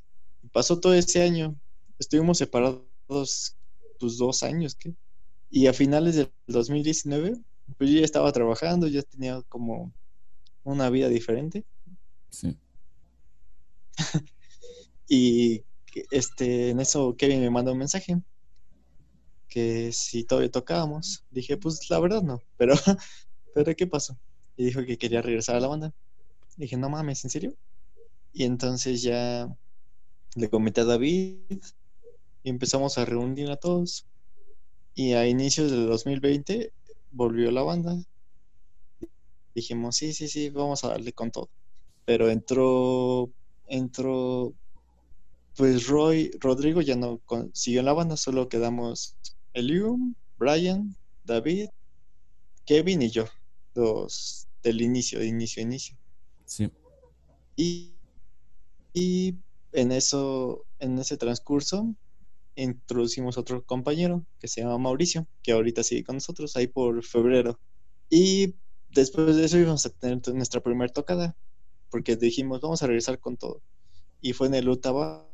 Pasó 0.52 0.78
todo 0.78 0.94
ese 0.94 1.22
año. 1.22 1.56
Estuvimos 1.98 2.38
separados, 2.38 3.56
pues, 3.98 4.16
dos 4.16 4.42
años, 4.42 4.74
¿qué? 4.74 4.94
Y 5.50 5.66
a 5.66 5.72
finales 5.72 6.16
del 6.16 6.32
2019, 6.46 7.36
pues 7.78 7.90
yo 7.90 7.98
ya 7.98 8.04
estaba 8.04 8.32
trabajando, 8.32 8.88
ya 8.88 9.02
tenía 9.02 9.42
como 9.48 9.92
una 10.64 10.90
vida 10.90 11.08
diferente. 11.08 11.64
Sí. 12.30 12.56
y 15.08 15.62
este, 16.10 16.70
en 16.70 16.80
eso 16.80 17.16
Kevin 17.16 17.40
me 17.40 17.50
mandó 17.50 17.72
un 17.72 17.78
mensaje 17.78 18.20
que 19.48 19.92
si 19.92 20.24
todavía 20.24 20.50
tocábamos. 20.50 21.24
Dije, 21.30 21.56
pues 21.56 21.88
la 21.88 22.00
verdad 22.00 22.22
no, 22.22 22.42
pero 22.56 22.74
¿pero 23.54 23.74
qué 23.74 23.86
pasó? 23.86 24.18
Y 24.56 24.64
dijo 24.66 24.84
que 24.84 24.98
quería 24.98 25.22
regresar 25.22 25.56
a 25.56 25.60
la 25.60 25.68
banda. 25.68 25.94
Dije, 26.56 26.76
no 26.76 26.90
mames, 26.90 27.24
¿en 27.24 27.30
serio? 27.30 27.54
Y 28.32 28.44
entonces 28.44 29.02
ya 29.02 29.48
le 30.34 30.50
comenté 30.50 30.82
a 30.82 30.84
David 30.84 31.38
y 32.46 32.50
empezamos 32.50 32.96
a 32.96 33.04
reunir 33.04 33.50
a 33.50 33.56
todos. 33.56 34.06
Y 34.94 35.14
a 35.14 35.26
inicios 35.26 35.68
del 35.68 35.88
2020 35.88 36.72
volvió 37.10 37.50
la 37.50 37.64
banda. 37.64 38.00
Dijimos, 39.52 39.96
sí, 39.96 40.12
sí, 40.12 40.28
sí, 40.28 40.50
vamos 40.50 40.84
a 40.84 40.90
darle 40.90 41.12
con 41.12 41.32
todo. 41.32 41.48
Pero 42.04 42.30
entró, 42.30 43.32
entró, 43.66 44.54
pues 45.56 45.88
Roy, 45.88 46.30
Rodrigo 46.38 46.82
ya 46.82 46.94
no 46.94 47.20
siguió 47.52 47.80
en 47.80 47.86
la 47.86 47.94
banda, 47.94 48.16
solo 48.16 48.48
quedamos 48.48 49.16
Elium, 49.52 50.14
Brian, 50.38 50.94
David, 51.24 51.70
Kevin 52.64 53.02
y 53.02 53.10
yo 53.10 53.26
del 54.62 54.80
inicio, 54.82 55.18
de 55.18 55.26
inicio 55.26 55.62
inicio. 55.62 55.96
Sí. 56.44 56.70
Y, 57.56 57.92
y 58.94 59.34
en 59.72 59.90
eso, 59.90 60.64
en 60.78 60.96
ese 61.00 61.16
transcurso, 61.16 61.92
introducimos 62.56 63.38
otro 63.38 63.64
compañero 63.64 64.24
que 64.40 64.48
se 64.48 64.62
llama 64.62 64.78
Mauricio, 64.78 65.26
que 65.42 65.52
ahorita 65.52 65.82
sigue 65.82 66.04
con 66.04 66.16
nosotros, 66.16 66.56
ahí 66.56 66.66
por 66.66 67.02
febrero. 67.04 67.60
Y 68.10 68.54
después 68.90 69.36
de 69.36 69.44
eso 69.44 69.58
íbamos 69.58 69.84
a 69.86 69.90
tener 69.90 70.20
nuestra 70.34 70.60
primera 70.60 70.92
tocada, 70.92 71.36
porque 71.90 72.16
dijimos, 72.16 72.60
vamos 72.60 72.82
a 72.82 72.86
regresar 72.86 73.18
con 73.20 73.36
todo. 73.36 73.60
Y 74.20 74.32
fue 74.32 74.48
en 74.48 74.54
el 74.54 74.68
Utaba, 74.68 75.28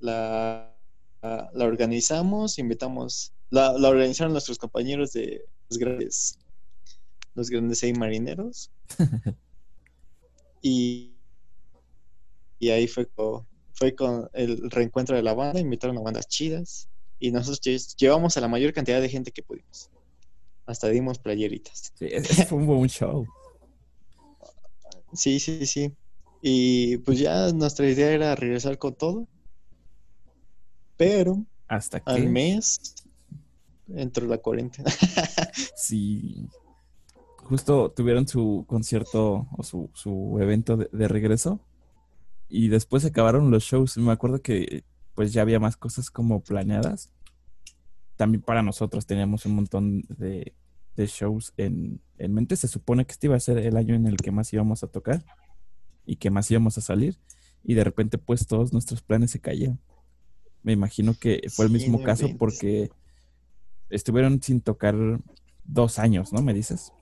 la, 0.00 0.74
la, 1.22 1.64
organizamos, 1.64 2.58
invitamos, 2.58 3.32
la, 3.50 3.72
la, 3.78 3.88
organizaron 3.88 4.32
nuestros 4.32 4.58
compañeros 4.58 5.12
de 5.12 5.44
los 5.68 5.78
grandes, 5.78 6.38
los 7.34 7.50
grandes 7.50 7.78
seis 7.78 7.96
marineros. 7.96 8.70
y, 10.62 11.12
y 12.58 12.70
ahí 12.70 12.88
fue 12.88 13.06
fue 13.74 13.94
con 13.94 14.30
el 14.32 14.70
reencuentro 14.70 15.16
de 15.16 15.22
la 15.22 15.34
banda, 15.34 15.60
invitaron 15.60 15.98
a 15.98 16.00
bandas 16.00 16.28
chidas 16.28 16.88
y 17.18 17.30
nosotros 17.30 17.96
llevamos 17.96 18.36
a 18.36 18.40
la 18.40 18.48
mayor 18.48 18.72
cantidad 18.72 19.00
de 19.00 19.08
gente 19.08 19.32
que 19.32 19.42
pudimos. 19.42 19.90
Hasta 20.66 20.88
dimos 20.88 21.18
playeritas. 21.18 21.92
Sí, 21.94 22.08
fue 22.48 22.58
un 22.58 22.66
buen 22.66 22.88
show. 22.88 23.26
Sí, 25.12 25.38
sí, 25.40 25.66
sí. 25.66 25.92
Y 26.40 26.98
pues 26.98 27.18
ya 27.18 27.52
nuestra 27.52 27.88
idea 27.88 28.10
era 28.10 28.34
regresar 28.34 28.78
con 28.78 28.94
todo. 28.94 29.26
Pero 30.96 31.44
hasta 31.66 32.00
que 32.00 32.12
al 32.12 32.28
mes 32.28 32.94
entró 33.88 34.26
la 34.26 34.38
cuarentena. 34.38 34.90
sí. 35.76 36.48
Justo 37.44 37.90
tuvieron 37.90 38.26
su 38.26 38.64
concierto 38.66 39.46
o 39.56 39.62
su, 39.62 39.90
su 39.92 40.38
evento 40.40 40.76
de 40.76 41.08
regreso 41.08 41.60
y 42.48 42.68
después 42.68 43.04
acabaron 43.04 43.50
los 43.50 43.64
shows. 43.64 43.96
Me 43.96 44.12
acuerdo 44.12 44.42
que 44.42 44.84
pues 45.14 45.32
ya 45.32 45.42
había 45.42 45.60
más 45.60 45.76
cosas 45.76 46.10
como 46.10 46.42
planeadas. 46.42 47.12
También 48.16 48.42
para 48.42 48.62
nosotros 48.62 49.06
teníamos 49.06 49.46
un 49.46 49.56
montón 49.56 50.02
de, 50.08 50.54
shows 50.96 51.52
en, 51.56 52.00
mente. 52.18 52.56
Se 52.56 52.68
supone 52.68 53.04
que 53.04 53.12
este 53.12 53.26
iba 53.26 53.36
a 53.36 53.40
ser 53.40 53.58
el 53.58 53.76
año 53.76 53.94
en 53.94 54.06
el 54.06 54.16
que 54.16 54.30
más 54.30 54.52
íbamos 54.52 54.82
a 54.82 54.88
tocar 54.88 55.24
y 56.06 56.16
que 56.16 56.30
más 56.30 56.50
íbamos 56.50 56.78
a 56.78 56.80
salir. 56.80 57.18
Y 57.62 57.74
de 57.74 57.84
repente 57.84 58.18
pues 58.18 58.46
todos 58.46 58.72
nuestros 58.72 59.02
planes 59.02 59.30
se 59.30 59.40
cayeron. 59.40 59.80
Me 60.62 60.72
imagino 60.72 61.14
que 61.14 61.42
fue 61.50 61.66
el 61.66 61.72
mismo 61.72 62.02
caso 62.02 62.28
porque 62.38 62.90
estuvieron 63.90 64.42
sin 64.42 64.60
tocar 64.60 64.94
dos 65.64 65.98
años, 65.98 66.32
¿no? 66.32 66.40
Me 66.40 66.54
dices. 66.54 66.92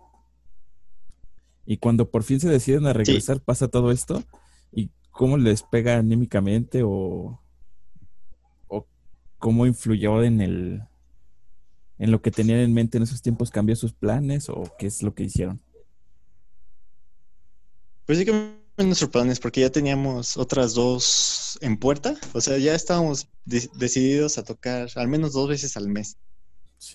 Y 1.64 1.76
cuando 1.76 2.10
por 2.10 2.24
fin 2.24 2.40
se 2.40 2.48
deciden 2.48 2.86
a 2.86 2.92
regresar, 2.92 3.40
pasa 3.40 3.68
todo 3.68 3.92
esto 3.92 4.24
cómo 5.12 5.36
les 5.36 5.62
pega 5.62 5.96
anímicamente 5.96 6.82
o, 6.82 7.40
o 8.66 8.86
cómo 9.38 9.66
influyó 9.66 10.22
en 10.24 10.40
el 10.40 10.82
en 11.98 12.10
lo 12.10 12.20
que 12.20 12.32
tenían 12.32 12.58
en 12.58 12.74
mente 12.74 12.96
en 12.96 13.04
esos 13.04 13.22
tiempos, 13.22 13.50
cambió 13.50 13.76
sus 13.76 13.92
planes 13.92 14.48
o 14.48 14.64
qué 14.76 14.86
es 14.86 15.02
lo 15.04 15.14
que 15.14 15.22
hicieron? 15.22 15.60
Pues 18.06 18.18
sí 18.18 18.24
que 18.24 18.62
nuestros 18.78 19.10
planes 19.10 19.38
porque 19.38 19.60
ya 19.60 19.70
teníamos 19.70 20.36
otras 20.36 20.74
dos 20.74 21.58
en 21.60 21.76
puerta, 21.76 22.16
o 22.32 22.40
sea, 22.40 22.58
ya 22.58 22.74
estábamos 22.74 23.28
decididos 23.44 24.38
a 24.38 24.42
tocar 24.42 24.88
al 24.96 25.08
menos 25.08 25.32
dos 25.32 25.48
veces 25.48 25.76
al 25.76 25.88
mes 25.88 26.16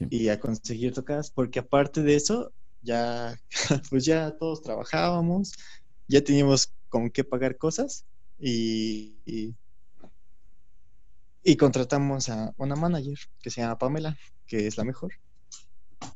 y 0.09 0.27
a 0.27 0.39
conseguir 0.39 0.93
tocadas, 0.93 1.31
porque 1.31 1.59
aparte 1.59 2.01
de 2.01 2.15
eso, 2.15 2.51
ya, 2.81 3.39
pues 3.89 4.03
ya 4.03 4.31
todos 4.37 4.61
trabajábamos, 4.61 5.53
ya 6.07 6.21
teníamos 6.21 6.73
con 6.89 7.09
qué 7.09 7.23
pagar 7.23 7.57
cosas 7.57 8.05
y, 8.39 9.15
y, 9.25 9.55
contratamos 11.57 12.29
a 12.29 12.53
una 12.57 12.75
manager 12.75 13.17
que 13.41 13.49
se 13.49 13.61
llama 13.61 13.77
Pamela, 13.77 14.17
que 14.45 14.67
es 14.67 14.77
la 14.77 14.83
mejor. 14.83 15.13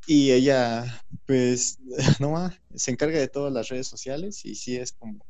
Y 0.05 0.31
ella, 0.31 1.03
pues, 1.25 1.79
no 2.19 2.51
se 2.75 2.91
encarga 2.91 3.19
de 3.19 3.27
todas 3.27 3.51
las 3.51 3.69
redes 3.69 3.87
sociales 3.87 4.45
y 4.45 4.55
sí 4.55 4.77
es 4.77 4.91
como 4.91 5.25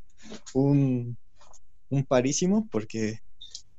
un, 0.53 1.17
un 1.89 2.03
parísimo 2.03 2.67
porque, 2.71 3.21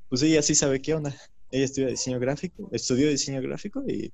pues, 0.09 0.23
ella 0.23 0.41
sí 0.41 0.55
sabe 0.55 0.81
qué 0.81 0.95
onda. 0.95 1.15
Ella 1.51 1.65
estudia 1.65 1.89
diseño 1.89 2.19
gráfico, 2.19 2.69
estudió 2.71 3.09
diseño 3.09 3.41
gráfico 3.41 3.83
y 3.87 4.11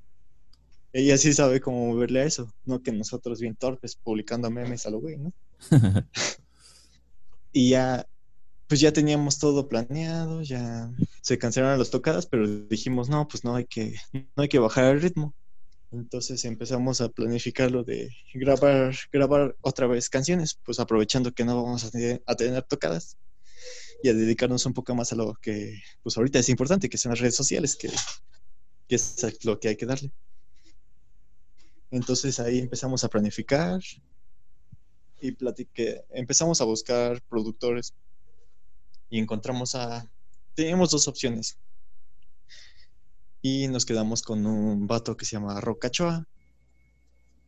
ella 0.92 1.18
sí 1.18 1.34
sabe 1.34 1.62
cómo 1.62 1.88
moverle 1.88 2.22
a 2.22 2.26
eso, 2.26 2.52
no 2.66 2.82
que 2.82 2.92
nosotros 2.92 3.40
bien 3.40 3.56
torpes 3.56 3.96
publicando 3.96 4.50
memes 4.50 4.86
a 4.86 4.90
lo 4.90 5.00
güey, 5.00 5.18
¿no? 5.18 5.32
y 7.52 7.70
ya, 7.70 8.06
pues 8.68 8.80
ya 8.80 8.94
teníamos 8.94 9.40
todo 9.40 9.68
planeado, 9.68 10.42
ya 10.42 10.92
se 11.22 11.38
cancelaron 11.38 11.80
las 11.80 11.90
tocadas, 11.90 12.26
pero 12.26 12.48
dijimos, 12.48 13.10
no, 13.10 13.28
pues 13.28 13.44
no 13.44 13.56
hay 13.56 13.66
que, 13.66 13.96
no 14.14 14.44
hay 14.44 14.50
que 14.50 14.60
bajar 14.60 14.86
el 14.86 15.02
ritmo. 15.02 15.34
Entonces 15.92 16.46
empezamos 16.46 17.02
a 17.02 17.10
planificar 17.10 17.72
lo 17.72 17.84
de 17.84 18.10
grabar, 18.34 18.96
grabar 19.12 19.56
otra 19.62 19.88
vez 19.88 20.08
canciones, 20.10 20.60
pues 20.64 20.80
aprovechando 20.80 21.32
que 21.32 21.44
no 21.44 21.64
vamos 21.64 21.84
a 21.84 21.90
tener, 21.90 22.22
a 22.28 22.36
tener 22.36 22.64
tocadas 22.64 23.18
y 24.04 24.10
a 24.10 24.14
dedicarnos 24.14 24.66
un 24.66 24.74
poco 24.74 24.94
más 24.94 25.12
a 25.12 25.16
lo 25.16 25.34
que, 25.42 25.82
pues 26.04 26.16
ahorita 26.16 26.40
es 26.40 26.50
importante, 26.50 26.90
que 26.90 26.98
son 26.98 27.12
las 27.12 27.20
redes 27.20 27.36
sociales, 27.36 27.76
que, 27.76 27.90
que 28.88 28.96
es 28.96 29.44
lo 29.44 29.60
que 29.60 29.70
hay 29.70 29.76
que 29.76 29.88
darle. 29.88 30.12
Entonces 31.92 32.40
ahí 32.40 32.60
empezamos 32.60 33.04
a 33.04 33.10
planificar, 33.10 33.82
y 35.22 35.32
platiqué, 35.32 36.04
empezamos 36.12 36.62
a 36.62 36.66
buscar 36.66 37.22
productores 37.30 37.94
y 39.10 39.20
encontramos 39.20 39.76
a, 39.76 40.10
teníamos 40.56 40.92
dos 40.92 41.08
opciones. 41.08 41.58
Y 43.42 43.68
nos 43.70 43.86
quedamos 43.86 44.22
con 44.22 44.46
un 44.46 44.86
vato 44.88 45.16
que 45.16 45.26
se 45.26 45.38
llama 45.38 45.62
Rocachoa, 45.62 46.28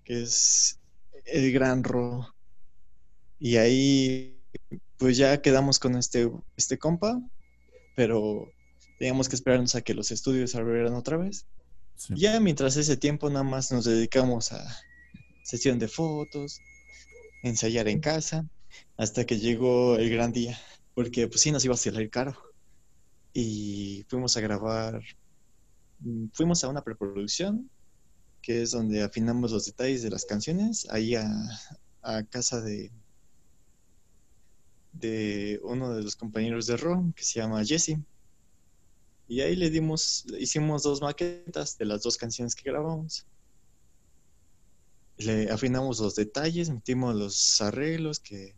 que 0.06 0.22
es 0.22 0.80
el 1.26 1.52
gran 1.52 1.84
Ro. 1.84 2.34
Y 3.40 3.58
ahí 3.58 4.42
pues 4.98 5.18
ya 5.18 5.42
quedamos 5.42 5.80
con 5.80 5.96
este, 5.96 6.32
este 6.56 6.78
compa, 6.78 7.20
pero 7.96 8.48
teníamos 9.00 9.28
que 9.28 9.36
esperarnos 9.36 9.76
a 9.76 9.82
que 9.82 9.94
los 9.94 10.12
estudios 10.12 10.56
abrieran 10.56 10.94
otra 10.94 11.18
vez. 11.18 11.46
Ya 12.10 12.40
mientras 12.40 12.78
ese 12.78 12.98
tiempo 12.98 13.30
nada 13.30 13.44
más 13.44 13.72
nos 13.72 13.86
dedicamos 13.86 14.52
a 14.52 14.64
sesión 15.44 15.80
de 15.80 15.88
fotos, 15.88 16.60
ensayar 17.42 17.88
en 17.88 18.00
casa, 18.00 18.48
hasta 18.98 19.26
que 19.26 19.40
llegó 19.40 19.98
el 19.98 20.10
gran 20.10 20.32
día, 20.32 20.58
porque 20.94 21.28
pues 21.28 21.42
sí 21.42 21.52
nos 21.52 21.66
iba 21.66 21.74
a 21.74 21.78
salir 21.78 22.10
caro. 22.10 22.36
Y 23.34 24.06
fuimos 24.10 24.36
a 24.38 24.42
grabar, 24.42 25.02
mm, 26.00 26.28
fuimos 26.34 26.64
a 26.64 26.70
una 26.70 26.84
preproducción, 26.84 27.70
que 28.42 28.64
es 28.64 28.72
donde 28.72 29.04
afinamos 29.04 29.52
los 29.52 29.66
detalles 29.66 30.02
de 30.04 30.10
las 30.10 30.26
canciones, 30.26 30.88
ahí 30.90 31.16
a, 31.16 31.30
casa 32.30 32.62
de, 32.62 32.92
de 34.94 35.60
uno 35.64 35.94
de 35.94 36.04
los 36.04 36.16
compañeros 36.16 36.66
de 36.66 36.78
Ron, 36.78 37.14
que 37.14 37.24
se 37.24 37.40
llama 37.40 37.64
Jesse. 37.64 37.98
Y 39.28 39.42
ahí 39.42 39.56
le 39.56 39.70
dimos, 39.70 40.26
hicimos 40.40 40.84
dos 40.84 41.02
maquetas 41.02 41.78
de 41.78 41.86
las 41.86 42.02
dos 42.02 42.18
canciones 42.18 42.56
que 42.56 42.70
grabamos 42.70 43.26
le 45.26 45.52
afinamos 45.52 46.00
los 46.00 46.16
detalles, 46.16 46.70
metimos 46.70 47.16
los 47.16 47.62
arreglos 47.62 48.20
que, 48.20 48.56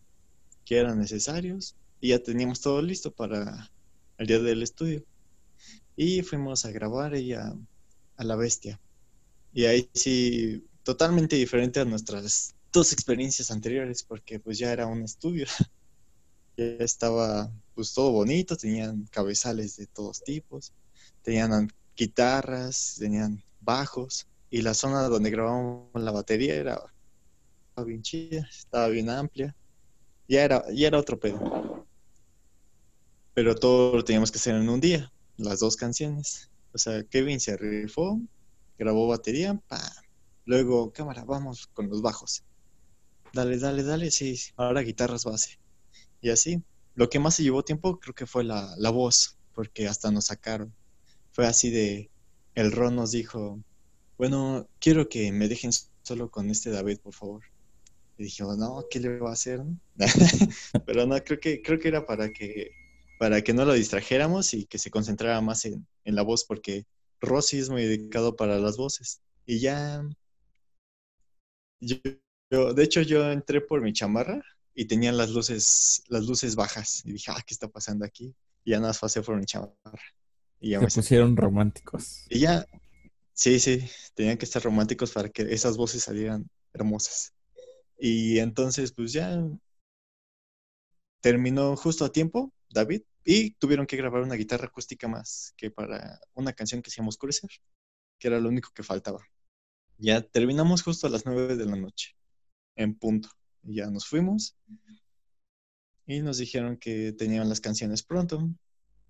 eran 0.69 0.97
necesarios 0.97 1.75
y 2.01 2.07
ya 2.09 2.19
teníamos 2.23 2.59
todo 2.59 2.81
listo 2.81 3.11
para 3.11 3.69
el 4.17 4.25
día 4.25 4.39
del 4.39 4.63
estudio. 4.63 5.03
Y 5.95 6.23
fuimos 6.23 6.65
a 6.65 6.71
grabar 6.71 7.13
ella 7.13 7.53
a 8.17 8.23
la 8.23 8.35
bestia. 8.35 8.79
Y 9.53 9.65
ahí 9.65 9.87
sí, 9.93 10.65
totalmente 10.81 11.35
diferente 11.35 11.79
a 11.79 11.85
nuestras 11.85 12.55
dos 12.71 12.91
experiencias 12.91 13.51
anteriores, 13.51 14.01
porque 14.01 14.39
pues 14.39 14.57
ya 14.57 14.73
era 14.73 14.87
un 14.87 15.03
estudio. 15.03 15.45
ya 16.57 16.65
estaba 16.79 17.51
pues 17.75 17.93
todo 17.93 18.11
bonito, 18.11 18.57
tenían 18.57 19.05
cabezales 19.11 19.77
de 19.77 19.85
todos 19.85 20.23
tipos, 20.23 20.73
tenían 21.21 21.71
guitarras, 21.95 22.95
tenían 22.97 23.43
bajos 23.61 24.25
y 24.53 24.61
la 24.61 24.75
zona 24.75 25.09
donde 25.09 25.31
grabamos 25.31 25.89
la 25.95 26.11
batería 26.11 26.53
era 26.53 26.79
bien 27.83 28.03
chida, 28.03 28.47
estaba 28.51 28.87
bien 28.89 29.09
amplia. 29.09 29.55
Ya 30.27 30.43
era, 30.43 30.63
ya 30.71 30.89
era 30.89 30.99
otro 30.99 31.19
pedo. 31.19 31.87
Pero 33.33 33.55
todo 33.55 33.95
lo 33.95 34.03
teníamos 34.03 34.31
que 34.31 34.37
hacer 34.37 34.53
en 34.53 34.69
un 34.69 34.79
día, 34.79 35.11
las 35.37 35.59
dos 35.59 35.75
canciones. 35.75 36.51
O 36.71 36.77
sea, 36.77 37.03
Kevin 37.03 37.39
se 37.39 37.57
rifó, 37.57 38.21
grabó 38.77 39.07
batería, 39.07 39.59
pa. 39.67 39.81
Luego, 40.45 40.93
cámara, 40.93 41.23
vamos 41.23 41.65
con 41.73 41.89
los 41.89 42.03
bajos. 42.03 42.43
Dale, 43.33 43.57
dale, 43.57 43.81
dale, 43.81 44.11
sí, 44.11 44.39
ahora 44.55 44.81
guitarras 44.81 45.25
base. 45.25 45.57
Y 46.21 46.29
así. 46.29 46.61
Lo 46.93 47.09
que 47.09 47.17
más 47.17 47.33
se 47.33 47.41
llevó 47.41 47.63
tiempo 47.63 47.99
creo 47.99 48.13
que 48.13 48.27
fue 48.27 48.43
la, 48.43 48.75
la 48.77 48.91
voz, 48.91 49.35
porque 49.55 49.87
hasta 49.87 50.11
nos 50.11 50.25
sacaron. 50.25 50.71
Fue 51.31 51.47
así 51.47 51.71
de, 51.71 52.11
el 52.53 52.71
Ron 52.71 52.95
nos 52.95 53.09
dijo, 53.09 53.59
bueno, 54.17 54.67
quiero 54.79 55.09
que 55.09 55.31
me 55.31 55.47
dejen 55.47 55.71
solo 56.03 56.29
con 56.29 56.49
este 56.49 56.69
David, 56.71 56.99
por 57.01 57.13
favor. 57.13 57.43
Y 58.17 58.23
dije, 58.25 58.43
no, 58.43 58.85
¿qué 58.89 58.99
le 58.99 59.19
va 59.19 59.31
a 59.31 59.33
hacer? 59.33 59.61
Pero 60.85 61.05
no, 61.07 61.17
creo 61.23 61.39
que, 61.39 61.61
creo 61.61 61.79
que 61.79 61.87
era 61.89 62.05
para 62.05 62.31
que, 62.31 62.71
para 63.19 63.41
que 63.41 63.53
no 63.53 63.65
lo 63.65 63.73
distrajéramos 63.73 64.53
y 64.53 64.65
que 64.65 64.77
se 64.77 64.91
concentrara 64.91 65.41
más 65.41 65.65
en, 65.65 65.87
en 66.05 66.15
la 66.15 66.21
voz, 66.23 66.45
porque 66.45 66.85
Rosy 67.21 67.59
es 67.59 67.69
muy 67.69 67.83
dedicado 67.83 68.35
para 68.35 68.59
las 68.59 68.77
voces. 68.77 69.21
Y 69.45 69.59
ya, 69.59 70.03
yo, 71.79 71.97
yo- 72.51 72.73
de 72.73 72.83
hecho, 72.83 73.01
yo 73.01 73.31
entré 73.31 73.61
por 73.61 73.81
mi 73.81 73.93
chamarra 73.93 74.41
y 74.73 74.85
tenían 74.85 75.17
las 75.17 75.29
luces, 75.31 76.03
las 76.07 76.25
luces 76.25 76.55
bajas. 76.55 77.01
Y 77.05 77.13
dije, 77.13 77.31
ah, 77.31 77.41
¿qué 77.45 77.53
está 77.53 77.67
pasando 77.67 78.05
aquí? 78.05 78.33
Y 78.63 78.71
ya 78.71 78.77
nada 78.77 78.89
más 78.89 78.99
pasé 78.99 79.21
por 79.21 79.37
mi 79.37 79.45
chamarra. 79.45 79.73
Y 80.59 80.71
ya 80.71 80.79
Se 80.79 80.85
me 80.85 80.91
pusieron 80.91 81.35
románticos. 81.35 82.25
Y 82.29 82.39
ya, 82.39 82.65
sí, 83.33 83.59
sí, 83.59 83.89
tenían 84.15 84.37
que 84.37 84.45
estar 84.45 84.61
románticos 84.63 85.11
para 85.11 85.29
que 85.29 85.43
esas 85.43 85.77
voces 85.77 86.03
salieran 86.03 86.49
hermosas. 86.73 87.33
Y 87.97 88.39
entonces, 88.39 88.91
pues 88.93 89.13
ya 89.13 89.41
terminó 91.21 91.75
justo 91.75 92.05
a 92.05 92.11
tiempo, 92.11 92.53
David, 92.69 93.03
y 93.23 93.51
tuvieron 93.51 93.87
que 93.87 93.97
grabar 93.97 94.23
una 94.23 94.35
guitarra 94.35 94.65
acústica 94.65 95.07
más 95.07 95.53
que 95.55 95.71
para 95.71 96.19
una 96.33 96.53
canción 96.53 96.81
que 96.81 96.91
se 96.91 96.97
llama 96.97 97.09
Oscurecer, 97.09 97.49
que 98.19 98.27
era 98.27 98.39
lo 98.39 98.49
único 98.49 98.69
que 98.73 98.83
faltaba. 98.83 99.25
Ya 99.97 100.21
terminamos 100.21 100.83
justo 100.83 101.07
a 101.07 101.09
las 101.09 101.25
nueve 101.25 101.55
de 101.55 101.65
la 101.65 101.75
noche, 101.75 102.15
en 102.75 102.95
punto. 102.95 103.29
Ya 103.61 103.89
nos 103.89 104.05
fuimos 104.05 104.57
y 106.05 106.21
nos 106.21 106.37
dijeron 106.37 106.77
que 106.77 107.13
tenían 107.13 107.47
las 107.47 107.61
canciones 107.61 108.03
pronto 108.03 108.49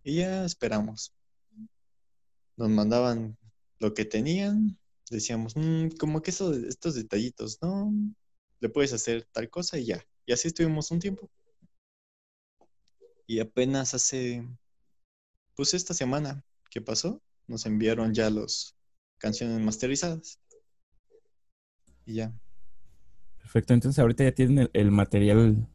y 0.03 0.17
ya 0.17 0.45
esperamos. 0.45 1.15
Nos 2.55 2.69
mandaban 2.69 3.35
lo 3.83 3.93
que 3.93 4.05
tenían, 4.05 4.79
decíamos, 5.11 5.55
"Mm, 5.55 5.89
como 5.99 6.21
que 6.21 6.31
eso- 6.31 6.53
estos 6.53 6.95
detallitos, 6.95 7.59
¿no? 7.61 7.93
Le 8.61 8.69
puedes 8.69 8.93
hacer 8.93 9.27
tal 9.31 9.49
cosa 9.49 9.77
y 9.77 9.85
ya. 9.85 10.03
Y 10.25 10.31
así 10.31 10.47
estuvimos 10.47 10.89
un 10.89 10.99
tiempo. 10.99 11.29
Y 13.27 13.39
apenas 13.39 13.93
hace, 13.93 14.47
pues 15.55 15.73
esta 15.73 15.93
semana 15.93 16.43
que 16.69 16.81
pasó, 16.81 17.21
nos 17.47 17.65
enviaron 17.65 18.13
ya 18.13 18.29
las 18.29 18.75
canciones 19.17 19.59
masterizadas. 19.59 20.39
Y 22.05 22.15
ya. 22.15 22.33
Perfecto. 23.39 23.73
Entonces 23.73 23.99
ahorita 23.99 24.23
ya 24.23 24.31
tienen 24.33 24.59
el, 24.59 24.69
el 24.73 24.91
material 24.91 25.67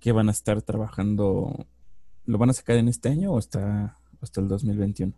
que 0.00 0.12
van 0.12 0.28
a 0.28 0.32
estar 0.32 0.62
trabajando. 0.62 1.66
¿Lo 2.24 2.38
van 2.38 2.50
a 2.50 2.54
sacar 2.54 2.76
en 2.76 2.88
este 2.88 3.10
año 3.10 3.32
o 3.32 3.38
hasta, 3.38 3.96
hasta 4.20 4.40
el 4.40 4.48
2021? 4.48 5.12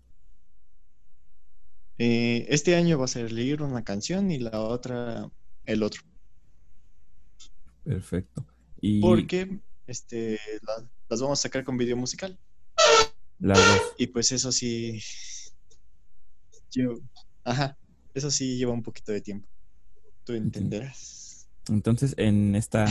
Eh, 2.04 2.46
este 2.48 2.74
año 2.74 2.98
va 2.98 3.04
a 3.04 3.08
salir 3.08 3.62
una 3.62 3.84
canción 3.84 4.32
y 4.32 4.40
la 4.40 4.60
otra 4.60 5.30
el 5.64 5.84
otro. 5.84 6.02
Perfecto. 7.84 8.44
Y 8.80 9.00
Porque 9.00 9.60
este, 9.86 10.36
la- 10.66 10.90
las 11.08 11.20
vamos 11.20 11.38
a 11.38 11.42
sacar 11.42 11.62
con 11.62 11.76
video 11.76 11.96
musical. 11.96 12.36
las 13.38 13.56
dos. 13.58 13.80
Y 13.98 14.08
pues 14.08 14.32
eso 14.32 14.50
sí. 14.50 15.00
Yo, 16.72 16.94
ajá, 17.44 17.78
eso 18.14 18.32
sí 18.32 18.56
lleva 18.56 18.72
un 18.72 18.82
poquito 18.82 19.12
de 19.12 19.20
tiempo. 19.20 19.46
Tú 20.24 20.32
entenderás. 20.32 21.48
Entonces, 21.68 22.14
en 22.16 22.56
esta 22.56 22.86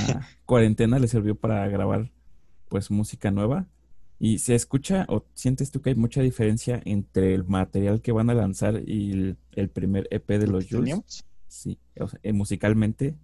cuarentena 0.45 0.99
le 0.99 1.09
sirvió 1.09 1.35
para 1.35 1.67
grabar 1.67 2.09
pues 2.69 2.89
música 2.89 3.29
nueva. 3.29 3.67
¿Y 4.23 4.37
se 4.37 4.53
escucha 4.53 5.07
o 5.09 5.25
sientes 5.33 5.71
tú 5.71 5.81
que 5.81 5.89
hay 5.89 5.95
mucha 5.95 6.21
diferencia 6.21 6.79
entre 6.85 7.33
el 7.33 7.43
material 7.43 8.03
que 8.03 8.11
van 8.11 8.29
a 8.29 8.35
lanzar 8.35 8.87
y 8.87 9.13
el, 9.13 9.37
el 9.53 9.69
primer 9.71 10.07
EP 10.11 10.27
de 10.37 10.45
los 10.45 10.65
Jules? 10.65 10.83
¿Teníamos? 10.83 11.25
Sí, 11.47 11.79
o 11.99 12.07
sea, 12.07 12.19
eh, 12.21 12.31
musicalmente. 12.31 13.15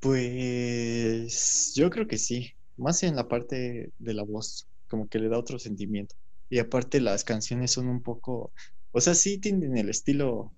Pues 0.00 1.72
yo 1.76 1.88
creo 1.88 2.08
que 2.08 2.18
sí. 2.18 2.54
Más 2.76 3.04
en 3.04 3.14
la 3.14 3.28
parte 3.28 3.92
de 4.00 4.14
la 4.14 4.24
voz, 4.24 4.66
como 4.88 5.06
que 5.06 5.20
le 5.20 5.28
da 5.28 5.38
otro 5.38 5.60
sentimiento. 5.60 6.16
Y 6.50 6.58
aparte 6.58 7.00
las 7.00 7.22
canciones 7.22 7.70
son 7.70 7.86
un 7.86 8.02
poco, 8.02 8.50
o 8.90 9.00
sea, 9.00 9.14
sí 9.14 9.38
tienen 9.38 9.78
el 9.78 9.88
estilo, 9.88 10.52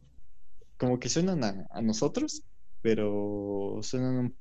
como 0.79 0.99
que 0.99 1.11
suenan 1.11 1.45
a, 1.45 1.67
a 1.69 1.83
nosotros, 1.83 2.45
pero 2.81 3.81
suenan 3.83 4.17
un 4.17 4.37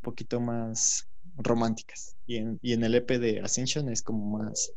poquito 0.00 0.40
más 0.40 1.06
románticas. 1.36 2.16
Y 2.26 2.36
en, 2.36 2.58
y 2.62 2.72
en 2.72 2.84
el 2.84 2.94
EP 2.94 3.10
de 3.18 3.40
Ascension 3.40 3.88
es 3.88 4.02
como 4.02 4.38
más... 4.38 4.72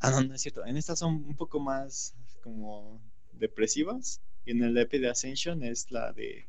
Ah, 0.00 0.10
no, 0.10 0.22
no 0.22 0.34
es 0.34 0.42
cierto. 0.42 0.64
En 0.64 0.76
estas 0.76 0.98
son 0.98 1.14
un 1.14 1.36
poco 1.36 1.60
más 1.60 2.14
como 2.42 3.00
depresivas. 3.32 4.20
Y 4.44 4.52
en 4.52 4.62
el 4.62 4.78
EP 4.78 4.92
de 4.92 5.10
Ascension 5.10 5.62
es 5.62 5.90
la 5.90 6.12
de... 6.12 6.46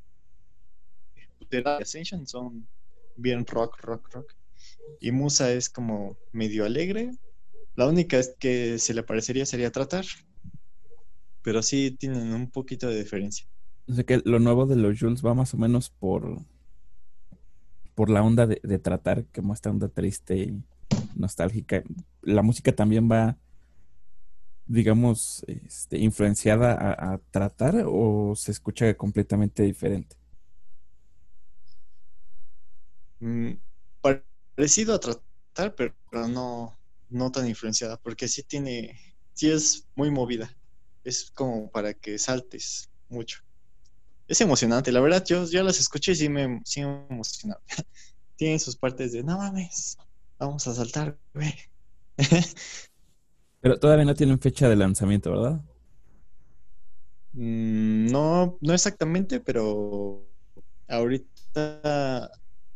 De 1.50 1.64
Ascension 1.66 2.28
son 2.28 2.68
bien 3.16 3.46
rock, 3.46 3.80
rock, 3.82 4.14
rock. 4.14 4.36
Y 5.00 5.12
Musa 5.12 5.52
es 5.52 5.70
como 5.70 6.18
medio 6.32 6.66
alegre. 6.66 7.12
La 7.76 7.88
única 7.88 8.20
es 8.20 8.36
que 8.40 8.78
se 8.78 8.94
le 8.94 9.04
parecería 9.04 9.46
sería 9.46 9.72
tratar. 9.72 10.06
Pero 11.42 11.64
sí 11.64 11.92
tienen 11.92 12.34
un 12.34 12.50
poquito 12.50 12.88
de 12.88 13.00
diferencia. 13.00 13.48
O 13.88 13.94
sea 13.94 14.04
que 14.04 14.22
lo 14.24 14.40
nuevo 14.40 14.68
de 14.68 14.76
los 14.76 15.00
Jules 15.00 15.26
va 15.26 15.34
más 15.34 15.54
o 15.54 15.58
menos 15.58 15.90
por, 15.90 16.46
por 18.00 18.10
la 18.10 18.24
onda 18.24 18.48
de, 18.48 18.80
tratar, 18.80 19.26
como 19.36 19.54
esta 19.54 19.70
onda 19.70 19.90
triste 19.90 20.38
y 20.38 20.64
nostálgica. 21.16 21.84
La 22.22 22.42
música 22.42 22.72
también 22.72 23.12
va, 23.12 23.38
digamos, 24.66 25.44
este, 25.48 25.98
influenciada 25.98 26.72
a, 26.76 27.16
a 27.16 27.18
tratar 27.30 27.84
o 27.86 28.36
se 28.38 28.54
escucha 28.54 28.96
completamente 28.96 29.64
diferente. 29.64 30.16
Mm, 33.20 33.56
parecido 34.00 34.96
a 34.96 35.00
tratar, 35.02 35.76
pero 35.76 35.94
no, 36.30 36.80
no 37.10 37.32
tan 37.34 37.50
influenciada, 37.50 37.98
porque 37.98 38.30
sí 38.30 38.44
tiene, 38.44 38.98
sí 39.34 39.52
es 39.52 39.90
muy 39.94 40.10
movida. 40.10 40.56
Es 41.04 41.30
como 41.32 41.70
para 41.70 41.94
que 41.94 42.18
saltes 42.18 42.90
mucho. 43.10 43.40
Es 44.30 44.42
emocionante, 44.42 44.92
la 44.94 45.02
verdad, 45.02 45.26
yo, 45.26 45.46
yo 45.46 45.64
las 45.64 45.80
escuché 45.80 46.14
y 46.14 46.16
sí 46.16 46.30
me, 46.30 46.62
sí 46.66 46.82
me 46.82 47.06
emocionaba. 47.10 47.62
Tienen 48.38 48.60
sus 48.62 48.78
partes 48.78 49.12
de, 49.12 49.24
no 49.24 49.38
mames, 49.38 49.98
vamos 50.40 50.68
a 50.68 50.74
saltar, 50.76 51.20
güey. 51.34 51.54
Pero 53.62 53.80
todavía 53.80 54.06
no 54.06 54.16
tienen 54.16 54.40
fecha 54.40 54.68
de 54.70 54.76
lanzamiento, 54.76 55.32
¿verdad? 55.32 55.62
Mm, 57.34 58.08
No, 58.12 58.58
no 58.62 58.74
exactamente, 58.74 59.40
pero 59.40 60.28
ahorita 60.88 62.32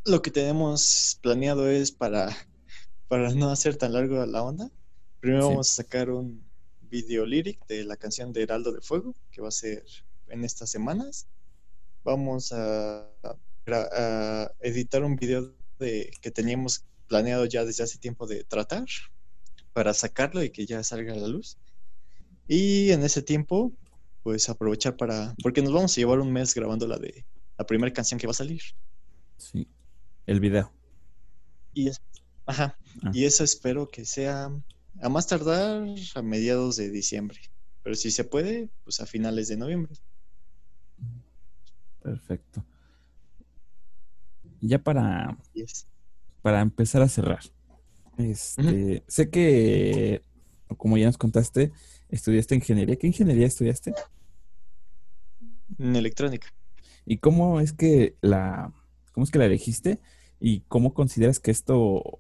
lo 0.06 0.22
que 0.22 0.32
tenemos 0.32 1.20
planeado 1.22 1.70
es 1.70 1.92
para, 1.92 2.30
para 3.08 3.32
no 3.34 3.50
hacer 3.52 3.78
tan 3.78 3.94
largo 3.94 4.26
la 4.26 4.44
onda. 4.44 4.72
Primero 5.20 5.44
Sí. 5.44 5.50
vamos 5.50 5.72
a 5.72 5.76
sacar 5.76 6.10
un 6.12 6.44
video 6.82 7.26
lyric 7.26 7.66
de 7.68 7.84
la 7.86 7.98
canción 7.98 8.34
de 8.34 8.44
Heraldo 8.44 8.72
de 8.74 8.82
Fuego, 8.82 9.16
que 9.32 9.42
va 9.42 9.48
a 9.50 9.52
ser 9.52 9.86
en 10.28 10.44
estas 10.44 10.70
semanas. 10.70 11.28
Vamos 12.04 12.52
a, 12.52 13.10
editar 14.60 15.04
un 15.04 15.16
video 15.16 15.54
de, 15.80 16.12
que 16.22 16.32
teníamos 16.32 16.86
planeado 17.08 17.46
ya 17.46 17.66
desde 17.66 17.84
hace 17.84 17.98
tiempo 17.98 18.28
de 18.28 18.44
tratar 18.44 18.86
para 19.74 19.94
sacarlo 19.94 20.44
y 20.44 20.50
que 20.50 20.66
ya 20.66 20.84
salga 20.84 21.14
a 21.14 21.18
la 21.18 21.28
luz. 21.28 21.58
Y 22.48 22.92
en 22.92 23.04
ese 23.04 23.22
tiempo, 23.22 23.72
pues 24.22 24.50
aprovechar 24.50 24.98
para, 24.98 25.36
porque 25.42 25.62
nos 25.62 25.74
vamos 25.74 25.94
a 25.94 25.96
llevar 25.96 26.20
un 26.20 26.32
mes 26.32 26.54
grabando 26.54 26.88
la 26.88 26.98
de 26.98 27.26
la 27.58 27.66
primera 27.66 27.94
canción 27.94 28.20
que 28.20 28.28
va 28.28 28.32
a 28.32 28.36
salir. 28.36 28.62
Sí. 29.38 29.68
El 30.26 30.40
video. 30.40 30.72
Y 31.74 31.90
es, 31.90 32.02
ajá, 32.46 32.78
Ah. 33.02 33.12
y 33.14 33.26
eso 33.26 33.44
espero 33.44 33.90
que 33.90 34.06
sea 34.06 34.52
a 35.02 35.10
más 35.10 35.28
tardar 35.28 35.88
a 36.16 36.22
mediados 36.22 36.76
de 36.76 36.90
diciembre. 36.90 37.40
Pero 37.82 37.96
si 37.96 38.12
se 38.12 38.24
puede, 38.24 38.70
pues 38.84 39.00
a 39.00 39.06
finales 39.06 39.48
de 39.48 39.58
noviembre. 39.58 39.94
Perfecto. 42.04 42.64
Ya 44.62 44.80
para, 44.80 45.38
para 46.42 46.62
empezar 46.62 47.02
a 47.02 47.08
cerrar. 47.08 47.42
Este, 48.18 49.04
sé 49.08 49.30
que, 49.30 50.22
como 50.78 50.98
ya 50.98 51.08
nos 51.08 51.18
contaste, 51.18 51.72
estudiaste 52.10 52.56
ingeniería. 52.56 52.96
¿Qué 52.96 53.08
ingeniería 53.08 53.48
estudiaste? 53.48 53.94
en 55.80 55.96
electrónica. 55.96 56.48
¿Y 57.06 57.18
cómo 57.18 57.60
es 57.60 57.74
que 57.74 58.16
la, 58.22 58.74
cómo 59.14 59.24
es 59.24 59.32
que 59.32 59.40
la 59.40 59.46
elegiste? 59.46 60.00
¿Y 60.40 60.62
cómo 60.62 60.94
consideras 60.94 61.40
que 61.40 61.52
esto 61.52 62.20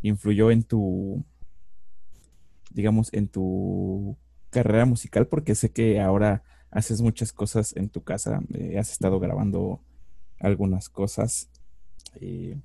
influyó 0.00 0.50
en 0.50 0.62
tu, 0.64 1.24
digamos, 2.70 3.12
en 3.12 3.28
tu 3.28 4.16
carrera 4.50 4.84
musical? 4.84 5.26
Porque 5.26 5.54
sé 5.54 5.70
que 5.70 6.00
ahora 6.00 6.42
haces 6.70 7.00
muchas 7.00 7.32
cosas 7.32 7.74
en 7.76 7.88
tu 7.88 8.02
casa, 8.02 8.40
eh, 8.54 8.78
has 8.78 8.90
estado 8.90 9.18
grabando 9.20 9.80
algunas 10.38 10.88
cosas 10.88 11.48
eh, 12.20 12.56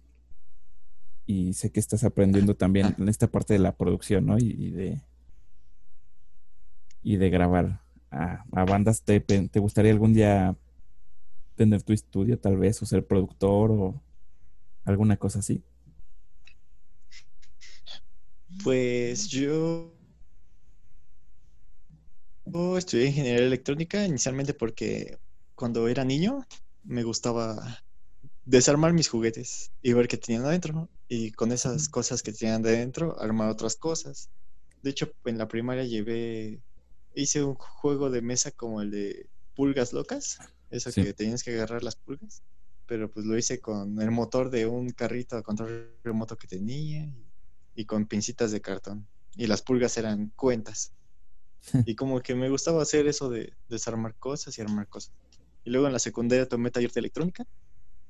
y 1.26 1.54
sé 1.54 1.72
que 1.72 1.80
estás 1.80 2.04
aprendiendo 2.04 2.56
también 2.56 2.96
en 2.98 3.10
esta 3.10 3.28
parte 3.28 3.54
de 3.54 3.60
la 3.60 3.76
producción, 3.76 4.26
¿no? 4.26 4.38
Y, 4.38 4.56
y 4.58 4.72
de 4.72 5.02
y 7.02 7.18
de 7.18 7.30
grabar 7.30 7.82
a, 8.12 8.46
a 8.52 8.66
bandas. 8.66 9.04
¿Te, 9.04 9.20
te 9.20 9.60
gustaría 9.60 9.92
algún 9.92 10.14
día 10.14 10.56
tener 11.56 11.84
tu 11.84 11.94
estudio 11.94 12.40
tal 12.40 12.58
vez 12.58 12.82
o 12.82 12.86
ser 12.86 13.06
productor 13.06 13.72
o 13.72 14.02
alguna 14.86 15.18
cosa 15.18 15.40
así? 15.40 15.64
Pues 18.64 19.28
yo 19.28 19.94
estudié 22.78 23.08
ingeniería 23.08 23.46
electrónica 23.46 24.06
inicialmente 24.06 24.54
porque 24.54 25.18
cuando 25.56 25.88
era 25.88 26.04
niño 26.04 26.46
me 26.84 27.04
gustaba 27.04 27.84
desarmar 28.46 28.94
mis 28.94 29.08
juguetes 29.08 29.72
y 29.82 29.94
ver 29.94 30.08
qué 30.08 30.18
tenían 30.18 30.46
adentro. 30.46 30.90
Y 31.08 31.32
con 31.32 31.52
esas 31.52 31.90
cosas 31.90 32.24
que 32.24 32.34
tenían 32.34 32.66
adentro, 32.66 33.20
armar 33.20 33.50
otras 33.50 33.76
cosas. 33.76 34.30
De 34.82 34.90
hecho, 34.90 35.12
en 35.26 35.38
la 35.38 35.48
primaria 35.48 35.84
llevé, 35.84 36.62
hice 37.14 37.44
un 37.44 37.56
juego 37.56 38.10
de 38.10 38.22
mesa 38.22 38.52
como 38.52 38.82
el 38.82 38.92
de 38.92 39.30
pulgas 39.56 39.94
locas, 39.94 40.40
eso 40.70 40.92
que 40.92 41.14
tenías 41.14 41.44
que 41.44 41.54
agarrar 41.54 41.84
las 41.84 41.96
pulgas, 41.96 42.42
pero 42.88 43.10
pues 43.12 43.26
lo 43.26 43.38
hice 43.38 43.60
con 43.60 44.02
el 44.02 44.12
motor 44.12 44.50
de 44.50 44.66
un 44.66 44.90
carrito 44.90 45.38
a 45.38 45.44
control 45.44 45.96
remoto 46.04 46.38
que 46.38 46.48
tenía 46.48 47.08
y, 47.76 47.86
con 47.86 48.08
pincitas 48.08 48.52
de 48.52 48.62
cartón. 48.62 49.08
Y 49.36 49.48
las 49.48 49.62
pulgas 49.62 49.98
eran 49.98 50.32
cuentas. 50.36 50.94
y 51.86 51.96
como 51.96 52.22
que 52.22 52.36
me 52.36 52.50
gustaba 52.50 52.82
hacer 52.82 53.08
eso 53.08 53.30
de 53.30 53.54
desarmar 53.70 54.16
cosas 54.16 54.58
y 54.58 54.62
armar 54.62 54.88
cosas. 54.88 55.14
Y 55.64 55.70
luego 55.70 55.88
en 55.88 55.94
la 55.94 56.00
secundaria 56.00 56.48
tomé 56.48 56.72
taller 56.72 56.92
de 56.92 57.00
electrónica 57.00 57.46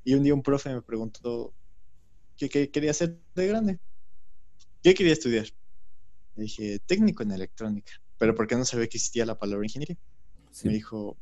y 0.04 0.16
un 0.16 0.24
día 0.24 0.34
un 0.34 0.44
profe 0.44 0.74
me 0.74 0.82
preguntó 0.82 1.54
qué, 2.38 2.50
quería 2.50 2.92
hacer 2.92 3.20
de 3.36 3.48
grande. 3.48 3.80
¿Qué 4.82 4.94
quería 4.94 5.14
estudiar? 5.14 5.48
Le 6.36 6.44
dije, 6.44 6.80
técnico 6.80 7.24
en 7.24 7.32
electrónica, 7.32 7.94
pero 8.18 8.36
porque 8.36 8.56
no 8.56 8.66
sabía 8.66 8.88
que 8.88 8.98
existía 8.98 9.26
la 9.26 9.38
palabra 9.38 9.66
ingeniería. 9.66 9.98
Me 10.64 10.74
dijo, 10.74 11.18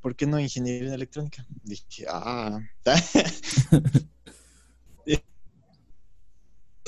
¿por 0.00 0.16
qué 0.16 0.26
no 0.26 0.38
ingeniería 0.38 0.88
en 0.88 0.94
electrónica? 0.94 1.46
Dije, 1.62 2.04
ah, 2.08 2.60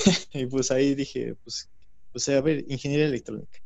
y 0.33 0.45
pues 0.47 0.71
ahí 0.71 0.95
dije, 0.95 1.35
pues, 1.43 1.69
sea, 2.15 2.37
a 2.37 2.41
ver, 2.41 2.65
ingeniería 2.67 3.05
electrónica. 3.07 3.59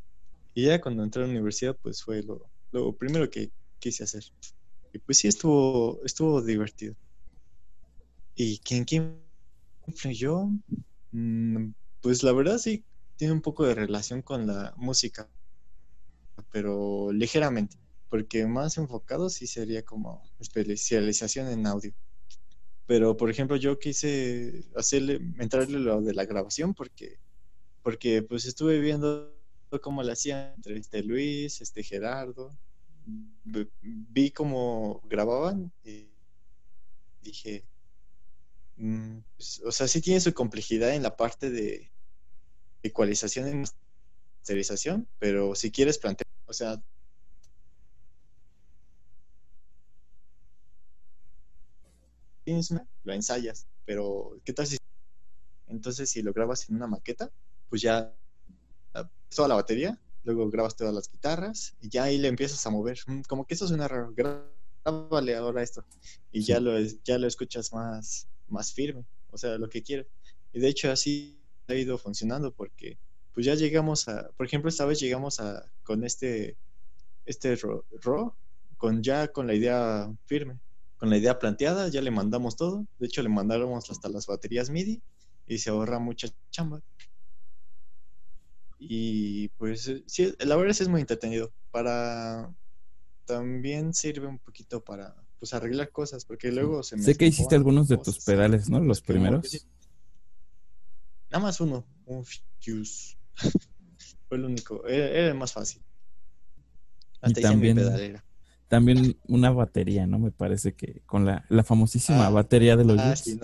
Y 0.58 0.66
ya 0.66 0.82
cuando 0.82 1.04
entré 1.04 1.22
a 1.22 1.28
la 1.28 1.32
universidad, 1.34 1.78
pues 1.84 2.02
fue 2.02 2.24
lo, 2.24 2.50
lo 2.72 2.92
primero 2.98 3.30
que 3.30 3.52
quise 3.78 4.04
hacer. 4.04 4.24
Y 4.92 4.98
pues 4.98 5.20
sí, 5.20 5.28
estuvo, 5.28 6.04
estuvo 6.04 6.42
divertido. 6.42 6.96
¿Y 8.34 8.58
quién, 8.62 8.84
quién 8.84 9.22
influyó? 9.86 10.50
Mm, 11.12 11.74
pues 12.02 12.24
la 12.24 12.32
verdad 12.32 12.58
sí, 12.58 12.84
tiene 13.18 13.34
un 13.36 13.42
poco 13.44 13.68
de 13.68 13.76
relación 13.76 14.24
con 14.24 14.48
la 14.48 14.74
música, 14.78 15.30
pero 16.52 17.12
ligeramente, 17.12 17.78
porque 18.10 18.48
más 18.48 18.80
enfocado 18.80 19.30
sí 19.30 19.46
sería 19.46 19.84
como 19.84 20.24
especialización 20.40 21.50
en 21.50 21.68
audio. 21.68 21.94
Pero, 22.88 23.16
por 23.16 23.30
ejemplo, 23.30 23.58
yo 23.58 23.78
quise 23.78 24.66
hacerle, 24.76 25.20
entrarle 25.38 25.78
lo 25.78 26.02
de 26.02 26.16
la 26.16 26.26
grabación 26.26 26.74
porque, 26.74 27.20
porque 27.84 28.24
pues 28.24 28.46
estuve 28.46 28.80
viendo 28.80 29.37
cómo 29.82 30.04
lo 30.04 30.12
hacían 30.12 30.54
entre 30.56 30.78
este 30.78 31.04
Luis, 31.04 31.62
este 31.62 31.84
Gerardo, 31.84 32.58
vi 33.82 34.32
cómo 34.32 35.02
grababan 35.06 35.72
y 35.84 36.10
dije, 37.22 37.66
mm, 38.78 39.20
pues, 39.36 39.62
o 39.66 39.72
sea, 39.72 39.88
sí 39.88 40.02
tiene 40.02 40.20
su 40.20 40.34
complejidad 40.34 40.94
en 40.94 41.04
la 41.04 41.16
parte 41.16 41.50
de 41.50 41.92
ecualización 42.84 43.50
y 43.50 43.70
masterización, 44.42 45.08
pero 45.20 45.56
si 45.56 45.72
quieres 45.72 45.98
plantear, 45.98 46.28
o 46.46 46.54
sea, 46.54 46.82
lo 53.04 53.14
ensayas, 53.14 53.68
pero 53.86 54.40
¿qué 54.46 54.54
tal 54.54 54.68
si 54.68 54.78
entonces 55.68 56.10
si 56.10 56.22
lo 56.22 56.32
grabas 56.34 56.70
en 56.70 56.76
una 56.78 56.88
maqueta, 56.88 57.30
pues 57.70 57.82
ya 57.82 58.16
toda 59.30 59.48
la 59.48 59.56
batería 59.56 60.00
luego 60.28 60.50
grabas 60.50 60.76
todas 60.76 60.94
las 60.94 61.10
guitarras 61.10 61.76
y 61.82 61.90
ya 61.90 62.04
ahí 62.04 62.18
le 62.18 62.28
empiezas 62.28 62.66
a 62.66 62.70
mover. 62.70 63.00
Mm, 63.08 63.22
como 63.22 63.46
que 63.46 63.54
eso 63.54 63.68
suena 63.68 63.88
raro, 63.88 64.14
grábale 64.14 65.36
ahora 65.36 65.64
esto. 65.64 65.86
Y 66.32 66.44
ya, 66.44 66.60
lo, 66.60 66.78
ya 67.04 67.18
lo 67.18 67.28
escuchas 67.28 67.72
más, 67.72 68.28
más 68.50 68.74
firme, 68.74 69.06
o 69.32 69.38
sea, 69.38 69.58
lo 69.58 69.70
que 69.70 69.82
quieres. 69.82 70.08
Y 70.52 70.60
de 70.60 70.68
hecho 70.68 70.92
así 70.92 71.40
ha 71.68 71.74
ido 71.74 71.98
funcionando 71.98 72.52
porque 72.52 72.98
pues 73.34 73.46
ya 73.46 73.56
llegamos 73.56 74.08
a, 74.10 74.30
por 74.36 74.46
ejemplo, 74.46 74.70
esta 74.70 74.86
vez 74.86 75.00
llegamos 75.00 75.40
a, 75.40 75.64
con 75.84 76.04
este, 76.04 76.58
este 77.26 77.56
RAW, 78.04 78.34
con 78.78 79.02
ya 79.02 79.30
con 79.30 79.48
la 79.48 79.54
idea 79.54 80.12
firme, 80.26 80.60
con 80.98 81.10
la 81.10 81.18
idea 81.18 81.40
planteada, 81.40 81.88
ya 81.88 82.02
le 82.02 82.12
mandamos 82.12 82.58
todo. 82.58 82.86
De 83.00 83.06
hecho, 83.08 83.22
le 83.22 83.30
mandáramos 83.30 83.90
hasta 83.90 84.10
las 84.10 84.28
baterías 84.28 84.70
MIDI 84.70 85.02
y 85.46 85.60
se 85.60 85.70
ahorra 85.70 86.00
mucha 86.00 86.28
chamba. 86.50 86.82
Y 88.80 89.50
pues 89.50 89.88
eh, 89.88 90.04
sí, 90.06 90.34
la 90.40 90.56
verdad 90.56 90.72
es, 90.72 90.82
es 90.82 90.88
muy 90.88 91.02
entretenido. 91.02 91.52
Para 91.72 92.54
también 93.26 93.94
sirve 93.94 94.28
un 94.28 94.40
poquito 94.40 94.84
para 94.84 95.16
pues 95.40 95.54
arreglar 95.54 95.92
cosas, 95.92 96.26
porque 96.26 96.52
luego 96.52 96.82
se 96.84 96.96
me 96.96 97.04
Sé 97.04 97.16
que 97.16 97.28
hiciste 97.28 97.56
algunos 97.56 97.88
de 97.88 97.98
tus 97.98 98.24
pedales, 98.24 98.70
¿no? 98.70 98.80
Los 98.80 99.02
primeros. 99.02 99.68
Nada 101.30 101.44
más 101.44 101.60
uno, 101.60 101.86
un 102.06 102.26
Fuse. 102.26 103.18
Fue 104.28 104.38
el 104.38 104.46
único, 104.46 104.86
era, 104.88 105.28
el 105.28 105.36
más 105.36 105.54
fácil. 105.54 105.82
Hasta 107.22 107.40
y 107.40 107.44
también, 107.44 107.78
pedalera. 107.78 108.26
también 108.68 109.18
una 109.28 109.52
batería, 109.52 110.08
¿no? 110.08 110.20
Me 110.20 110.32
parece 110.32 110.74
que 110.74 111.02
con 111.06 111.26
la, 111.26 111.46
la 111.50 111.64
famosísima 111.64 112.28
ah, 112.28 112.30
batería 112.30 112.76
de 112.76 112.86
los 112.86 113.00
ah, 113.00 113.16
sí, 113.16 113.40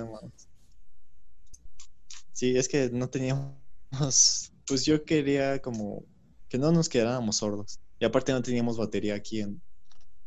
sí, 2.34 2.58
es 2.58 2.68
que 2.68 2.90
no 2.92 3.10
teníamos 3.10 4.53
pues 4.68 4.86
yo 4.86 5.04
quería 5.04 5.62
como 5.62 6.06
que 6.50 6.58
no 6.58 6.72
nos 6.72 6.90
quedáramos 6.90 7.38
sordos. 7.38 7.80
Y 8.00 8.06
aparte 8.06 8.32
no 8.32 8.42
teníamos 8.42 8.78
batería 8.78 9.16
aquí 9.16 9.42
en, 9.42 9.62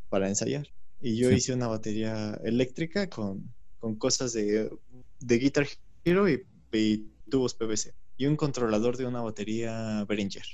para 0.09 0.29
ensayar. 0.29 0.69
Y 1.01 1.17
yo 1.17 1.31
hice 1.31 1.53
una 1.53 1.69
batería 1.69 2.41
eléctrica 2.43 3.09
con, 3.09 3.53
cosas 3.99 4.33
de, 4.33 4.71
de 5.21 5.39
Guitar 5.39 5.69
Hero 6.05 6.29
y, 6.29 6.45
tubos 7.31 7.55
PVC. 7.55 7.95
Y 8.17 8.27
un 8.27 8.37
controlador 8.37 8.97
de 8.97 9.07
una 9.07 9.21
batería 9.21 10.05
Behringer. 10.09 10.45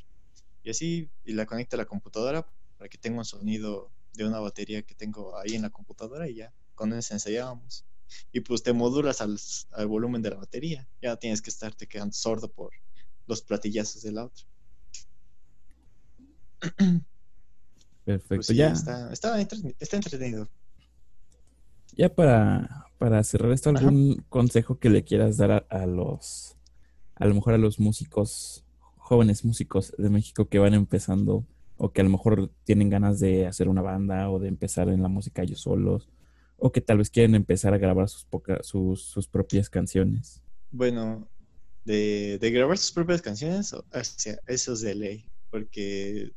Y 0.64 0.70
así, 0.70 1.08
y 1.24 1.32
la 1.32 1.46
conecto 1.46 1.76
a 1.76 1.78
la 1.78 1.86
computadora 1.86 2.46
para 2.76 2.88
que 2.88 2.98
tenga 2.98 3.18
un 3.18 3.24
sonido 3.24 3.90
de 4.14 4.26
una 4.26 4.40
batería 4.40 4.82
que 4.82 4.94
tengo 4.94 5.38
ahí 5.38 5.54
en 5.54 5.62
la 5.62 5.70
computadora 5.70 6.28
y 6.28 6.34
ya 6.34 6.52
con 6.74 6.92
eso 6.92 7.14
ensayábamos. 7.14 7.84
Y 8.32 8.40
pues 8.40 8.62
te 8.62 8.72
modulas 8.72 9.20
al, 9.20 9.38
al 9.72 9.86
volumen 9.86 10.22
de 10.22 10.30
la 10.30 10.36
batería. 10.36 10.86
Ya 11.00 11.16
tienes 11.16 11.40
que 11.40 11.50
estarte 11.50 11.86
quedando 11.86 12.12
sordo 12.12 12.48
por 12.48 12.72
los 13.26 13.42
platillazos 13.42 14.02
de 14.02 14.12
la 14.12 14.24
otra. 14.24 14.44
Perfecto, 18.04 18.46
pues 18.46 18.48
ya. 18.48 18.72
Está, 19.12 19.40
entretenido. 19.92 20.48
Ya 21.96 22.08
para, 22.14 22.86
para 22.98 23.22
cerrar 23.22 23.52
esto, 23.52 23.70
¿algún 23.70 24.24
consejo 24.28 24.78
que 24.78 24.90
le 24.90 25.04
quieras 25.04 25.36
dar 25.36 25.66
a, 25.68 25.86
los, 25.86 26.56
a 27.14 27.26
lo 27.26 27.34
mejor 27.34 27.54
a 27.54 27.58
los 27.58 27.78
músicos, 27.78 28.64
jóvenes 28.96 29.44
músicos 29.44 29.94
de 29.98 30.08
México 30.08 30.48
que 30.48 30.58
van 30.58 30.74
empezando 30.74 31.46
o 31.76 31.92
que 31.92 32.00
a 32.00 32.04
lo 32.04 32.10
mejor 32.10 32.50
tienen 32.64 32.90
ganas 32.90 33.20
de 33.20 33.46
hacer 33.46 33.68
una 33.68 33.82
banda 33.82 34.30
o 34.30 34.38
de 34.38 34.48
empezar 34.48 34.88
en 34.88 35.02
la 35.02 35.08
música 35.08 35.42
ellos 35.42 35.60
solos 35.60 36.08
o 36.56 36.70
que 36.70 36.80
tal 36.80 36.98
vez 36.98 37.10
quieren 37.10 37.34
empezar 37.34 37.74
a 37.74 37.78
grabar 37.78 38.08
sus, 38.08 38.26
sus, 38.62 39.02
sus 39.02 39.26
propias 39.26 39.68
canciones? 39.68 40.40
Bueno, 40.70 41.28
de, 41.84 42.50
grabar 42.52 42.78
sus 42.78 42.92
propias 42.92 43.22
canciones, 43.22 43.74
hacia 43.92 44.38
eso 44.46 44.72
es 44.72 44.80
de 44.80 44.94
ley, 44.94 45.30
porque 45.50 46.32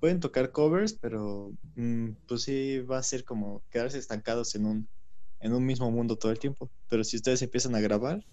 pueden 0.00 0.20
tocar 0.20 0.52
covers, 0.52 0.94
pero 0.94 1.52
mm, 1.74 2.10
pues 2.26 2.42
sí 2.42 2.80
va 2.80 2.98
a 2.98 3.02
ser 3.02 3.24
como 3.24 3.62
quedarse 3.70 3.98
estancados 3.98 4.54
en 4.54 4.66
un, 4.66 4.88
en 5.40 5.52
un 5.52 5.64
mismo 5.64 5.90
mundo 5.90 6.16
todo 6.16 6.32
el 6.32 6.38
tiempo. 6.38 6.70
Pero 6.88 7.04
si 7.04 7.16
ustedes 7.16 7.42
empiezan 7.42 7.74
a 7.74 7.80
grabar, 7.80 8.24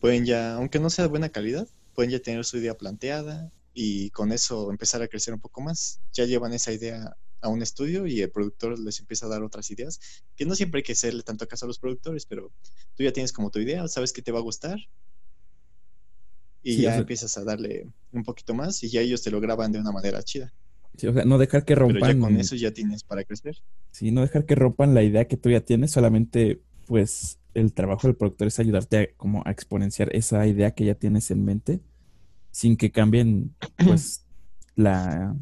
pueden 0.00 0.24
ya, 0.24 0.54
aunque 0.54 0.78
no 0.78 0.90
sea 0.90 1.04
de 1.04 1.10
buena 1.10 1.28
calidad, 1.28 1.68
pueden 1.94 2.10
ya 2.10 2.20
tener 2.20 2.44
su 2.44 2.58
idea 2.58 2.76
planteada 2.76 3.50
y 3.74 4.10
con 4.10 4.32
eso 4.32 4.70
empezar 4.70 5.02
a 5.02 5.08
crecer 5.08 5.34
un 5.34 5.40
poco 5.40 5.60
más. 5.60 6.00
Ya 6.12 6.24
llevan 6.24 6.52
esa 6.52 6.72
idea 6.72 7.16
a 7.40 7.48
un 7.48 7.62
estudio 7.62 8.06
y 8.06 8.20
el 8.20 8.30
productor 8.30 8.78
les 8.78 8.98
empieza 8.98 9.26
a 9.26 9.28
dar 9.28 9.42
otras 9.42 9.70
ideas, 9.70 10.00
que 10.34 10.44
no 10.44 10.54
siempre 10.54 10.78
hay 10.78 10.82
que 10.82 10.92
hacerle 10.92 11.22
tanto 11.22 11.46
caso 11.46 11.66
a 11.66 11.68
los 11.68 11.78
productores, 11.78 12.26
pero 12.26 12.52
tú 12.96 13.04
ya 13.04 13.12
tienes 13.12 13.32
como 13.32 13.50
tu 13.50 13.60
idea, 13.60 13.86
sabes 13.86 14.12
que 14.12 14.22
te 14.22 14.32
va 14.32 14.40
a 14.40 14.42
gustar 14.42 14.78
y 16.62 16.82
ya 16.82 16.96
empiezas 16.96 17.36
a 17.38 17.44
darle 17.44 17.86
un 18.12 18.24
poquito 18.24 18.54
más 18.54 18.82
y 18.82 18.88
ya 18.88 19.00
ellos 19.00 19.22
te 19.22 19.30
lo 19.30 19.40
graban 19.40 19.72
de 19.72 19.78
una 19.78 19.92
manera 19.92 20.22
chida. 20.22 20.52
Sí, 20.96 21.06
o 21.06 21.12
sea, 21.12 21.24
no 21.24 21.38
dejar 21.38 21.64
que 21.64 21.74
rompan. 21.74 22.00
Pero 22.00 22.12
ya 22.12 22.20
con 22.20 22.36
eso 22.36 22.56
ya 22.56 22.72
tienes 22.72 23.04
para 23.04 23.24
crecer. 23.24 23.58
Sí, 23.92 24.10
no 24.10 24.22
dejar 24.22 24.44
que 24.46 24.56
rompan 24.56 24.94
la 24.94 25.02
idea 25.02 25.26
que 25.26 25.36
tú 25.36 25.50
ya 25.50 25.60
tienes, 25.60 25.92
solamente 25.92 26.60
pues 26.86 27.38
el 27.54 27.72
trabajo 27.72 28.08
del 28.08 28.16
productor 28.16 28.48
es 28.48 28.58
ayudarte 28.58 28.98
a, 28.98 29.06
como 29.16 29.42
a 29.44 29.50
exponenciar 29.50 30.14
esa 30.14 30.46
idea 30.46 30.72
que 30.72 30.84
ya 30.84 30.94
tienes 30.94 31.30
en 31.30 31.44
mente 31.44 31.80
sin 32.50 32.76
que 32.76 32.90
cambien 32.90 33.54
pues 33.86 34.24
la, 34.74 35.36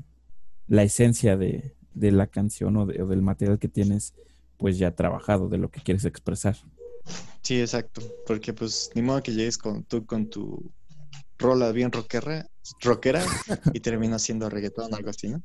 la 0.67 0.83
esencia 0.83 1.37
de, 1.37 1.75
de, 1.95 2.13
la 2.13 2.27
canción 2.27 2.77
o, 2.77 2.83
o, 2.83 2.87
del 2.87 3.23
material 3.23 3.59
que 3.59 3.69
tienes 3.69 4.15
pues 4.59 4.79
ya 4.79 4.95
trabajado, 4.95 5.49
de 5.49 5.59
lo 5.59 5.71
que 5.71 5.81
quieres 5.81 6.05
expresar. 6.05 6.57
Sí, 7.43 7.61
exacto, 7.61 8.03
porque 8.27 8.53
pues 8.53 8.91
ni 8.95 9.03
modo 9.03 9.23
que 9.23 9.33
llegues 9.33 9.57
con 9.57 9.85
tú 9.85 10.05
con 10.05 10.29
tu 10.29 10.71
rola 11.39 11.73
bien 11.73 11.93
rockera, 11.93 12.47
rockera 12.81 13.23
y 13.73 13.81
terminó 13.81 14.19
siendo 14.19 14.49
reggaetón, 14.49 14.95
algo 14.95 15.11
así, 15.11 15.29
¿no? 15.29 15.43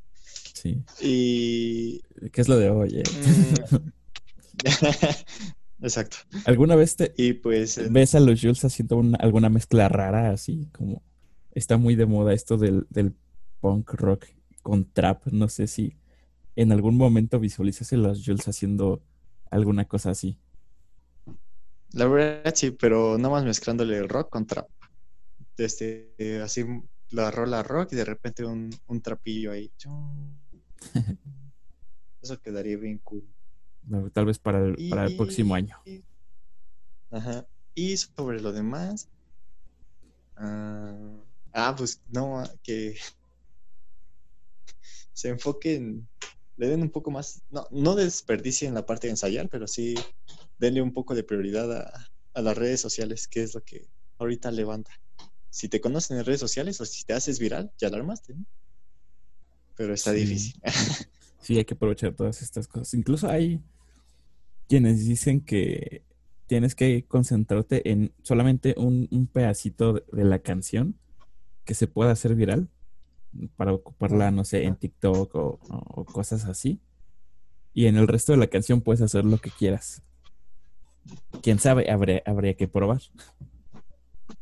Sí. 0.54 0.84
Y... 1.02 2.00
¿Qué 2.32 2.42
es 2.42 2.48
lo 2.48 2.58
de 2.58 2.70
hoy? 2.70 3.00
eh? 3.00 3.04
mm, 3.74 3.90
Exacto. 5.84 6.18
¿Alguna 6.46 6.76
vez 6.76 6.96
te 6.96 7.14
Y 7.18 7.34
pues... 7.34 7.78
eh, 7.78 7.88
ves 7.90 8.14
a 8.16 8.20
los 8.20 8.40
Jules 8.40 8.64
haciendo 8.64 8.98
una- 8.98 9.18
alguna 9.18 9.50
mezcla 9.50 9.90
rara 9.90 10.32
así? 10.32 10.70
Como 10.72 11.02
está 11.54 11.78
muy 11.78 11.96
de 11.96 12.06
moda 12.06 12.34
esto 12.34 12.58
del, 12.58 12.86
del 12.90 13.16
punk 13.60 13.92
rock 13.94 14.26
con 14.62 14.92
trap. 14.92 15.26
No 15.28 15.50
sé 15.50 15.66
si 15.68 15.96
en 16.56 16.72
algún 16.72 16.98
momento 16.98 17.40
visualizas 17.40 17.92
a 17.94 17.98
los 17.98 18.24
Jules 18.24 18.48
haciendo 18.48 19.02
alguna 19.50 19.86
cosa 19.86 20.12
así. 20.12 20.38
La 21.94 22.06
verdad 22.06 22.54
sí, 22.56 22.72
pero 22.72 23.18
nada 23.18 23.30
más 23.34 23.44
mezclándole 23.44 23.98
el 23.98 24.08
rock 24.08 24.30
con 24.30 24.46
trap. 24.46 24.68
Este, 25.66 26.14
eh, 26.18 26.42
así 26.42 26.64
la 27.10 27.30
rola 27.30 27.62
rock 27.64 27.94
y 27.94 27.96
de 27.96 28.06
repente 28.06 28.46
un, 28.46 28.70
un 28.88 29.02
trapillo 29.02 29.52
ahí. 29.52 29.72
Eso 32.22 32.40
quedaría 32.42 32.78
bien 32.78 33.00
cool. 33.00 33.28
No, 33.84 34.10
Tal 34.12 34.26
vez 34.26 34.40
para 34.40 34.60
el, 34.66 34.90
para 34.90 35.08
el 35.08 35.16
próximo 35.16 35.56
año. 35.56 35.78
Y- 35.86 36.04
Ajá. 37.10 37.48
Y 37.76 37.98
sobre 37.98 38.42
lo 38.42 38.52
demás. 38.52 39.10
ah, 40.36 41.24
ah, 41.54 41.76
pues 41.78 42.02
no, 42.10 42.44
que 42.64 42.96
se 45.14 45.30
enfoquen, 45.30 46.08
le 46.58 46.68
den 46.68 46.82
un 46.82 46.90
poco 46.90 47.12
más, 47.12 47.44
no, 47.50 47.68
no 47.72 47.96
desperdicien 47.96 48.74
la 48.74 48.86
parte 48.86 49.08
de 49.08 49.12
ensayar, 49.12 49.50
pero 49.50 49.68
sí 49.68 49.96
denle 50.58 50.82
un 50.82 50.94
poco 50.94 51.16
de 51.16 51.24
prioridad 51.24 51.72
a, 51.72 52.08
a 52.34 52.42
las 52.42 52.58
redes 52.58 52.82
sociales, 52.82 53.28
que 53.28 53.44
es 53.44 53.54
lo 53.56 53.62
que 53.62 53.88
ahorita 54.20 54.52
levanta. 54.52 54.92
Si 55.52 55.70
te 55.70 55.80
conocen 55.80 56.18
en 56.18 56.26
redes 56.26 56.40
sociales 56.40 56.82
o 56.82 56.86
si 56.86 57.04
te 57.04 57.14
haces 57.14 57.38
viral, 57.38 57.72
ya 57.78 57.90
la 57.90 57.98
armaste, 57.98 58.34
¿no? 58.34 58.46
Pero 59.76 59.94
está 59.94 60.12
Sí. 60.14 60.22
difícil. 60.22 60.62
Sí, 61.44 61.58
hay 61.58 61.66
que 61.66 61.74
aprovechar 61.74 62.14
todas 62.14 62.42
estas 62.44 62.68
cosas. 62.68 62.94
Incluso 62.94 63.28
hay 63.28 63.60
quienes 64.70 65.06
dicen 65.08 65.42
que 65.42 66.04
tienes 66.46 66.76
que 66.76 67.04
concentrarte 67.08 67.90
en 67.90 68.14
solamente 68.22 68.76
un, 68.78 69.08
un 69.12 69.26
pedacito 69.26 69.94
de- 69.94 70.04
de 70.12 70.24
la 70.24 70.38
canción 70.40 71.00
que 71.66 71.74
se 71.74 71.88
pueda 71.88 72.12
hacer 72.12 72.36
viral 72.36 72.70
para 73.56 73.74
ocuparla, 73.74 74.30
no 74.30 74.46
sé, 74.46 74.66
en 74.66 74.76
TikTok 74.76 75.34
o, 75.36 75.60
o 75.68 76.06
cosas 76.06 76.46
así. 76.46 76.80
Y 77.74 77.88
en 77.88 77.96
el 77.98 78.08
resto 78.08 78.34
de 78.34 78.38
la 78.38 78.48
canción 78.48 78.82
puedes 78.82 79.02
hacer 79.02 79.26
lo 79.26 79.40
que 79.40 79.50
quieras. 79.50 80.04
Quién 81.42 81.58
sabe, 81.58 81.90
habría, 81.90 82.22
habría 82.28 82.54
que 82.56 82.68
probar. 82.68 83.02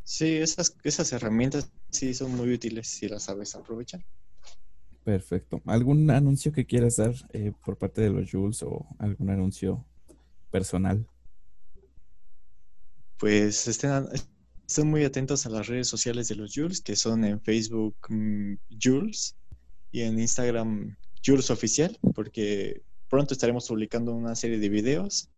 Sí, 0.10 0.38
esas, 0.38 0.76
esas 0.84 1.14
herramientas 1.14 1.72
sí 1.91 2.16
son 2.16 2.36
muy 2.36 2.51
útiles 2.51 2.88
si 2.88 3.07
las 3.07 3.22
sabes 3.22 3.53
aprovechar. 3.53 4.03
Perfecto. 5.03 5.62
¿Algún 5.68 6.10
anuncio 6.10 6.51
que 6.51 6.66
quieras 6.66 6.95
dar 6.95 7.14
eh, 7.32 7.53
por 7.64 7.78
parte 7.78 8.01
de 8.01 8.10
los 8.10 8.32
Jules 8.32 8.64
o 8.64 8.88
algún 8.97 9.30
anuncio 9.30 9.86
personal? 10.49 11.07
Pues 13.20 13.68
estén, 13.68 14.07
estén 14.68 14.88
muy 14.89 15.03
atentos 15.03 15.45
a 15.45 15.49
las 15.51 15.68
redes 15.68 15.88
sociales 15.88 16.28
de 16.28 16.38
los 16.38 16.55
Jules, 16.55 16.82
que 16.82 16.95
son 16.95 17.24
en 17.24 17.39
Facebook 17.39 17.95
mm, 18.10 18.55
Jules 18.82 19.36
y 19.91 20.01
en 20.01 20.20
Instagram 20.20 20.97
Jules 21.24 21.51
Oficial, 21.51 21.95
porque 22.16 22.82
pronto 23.10 23.36
estaremos 23.36 23.68
publicando 23.68 24.12
una 24.16 24.34
serie 24.34 24.57
de 24.57 24.70
videos 24.70 25.30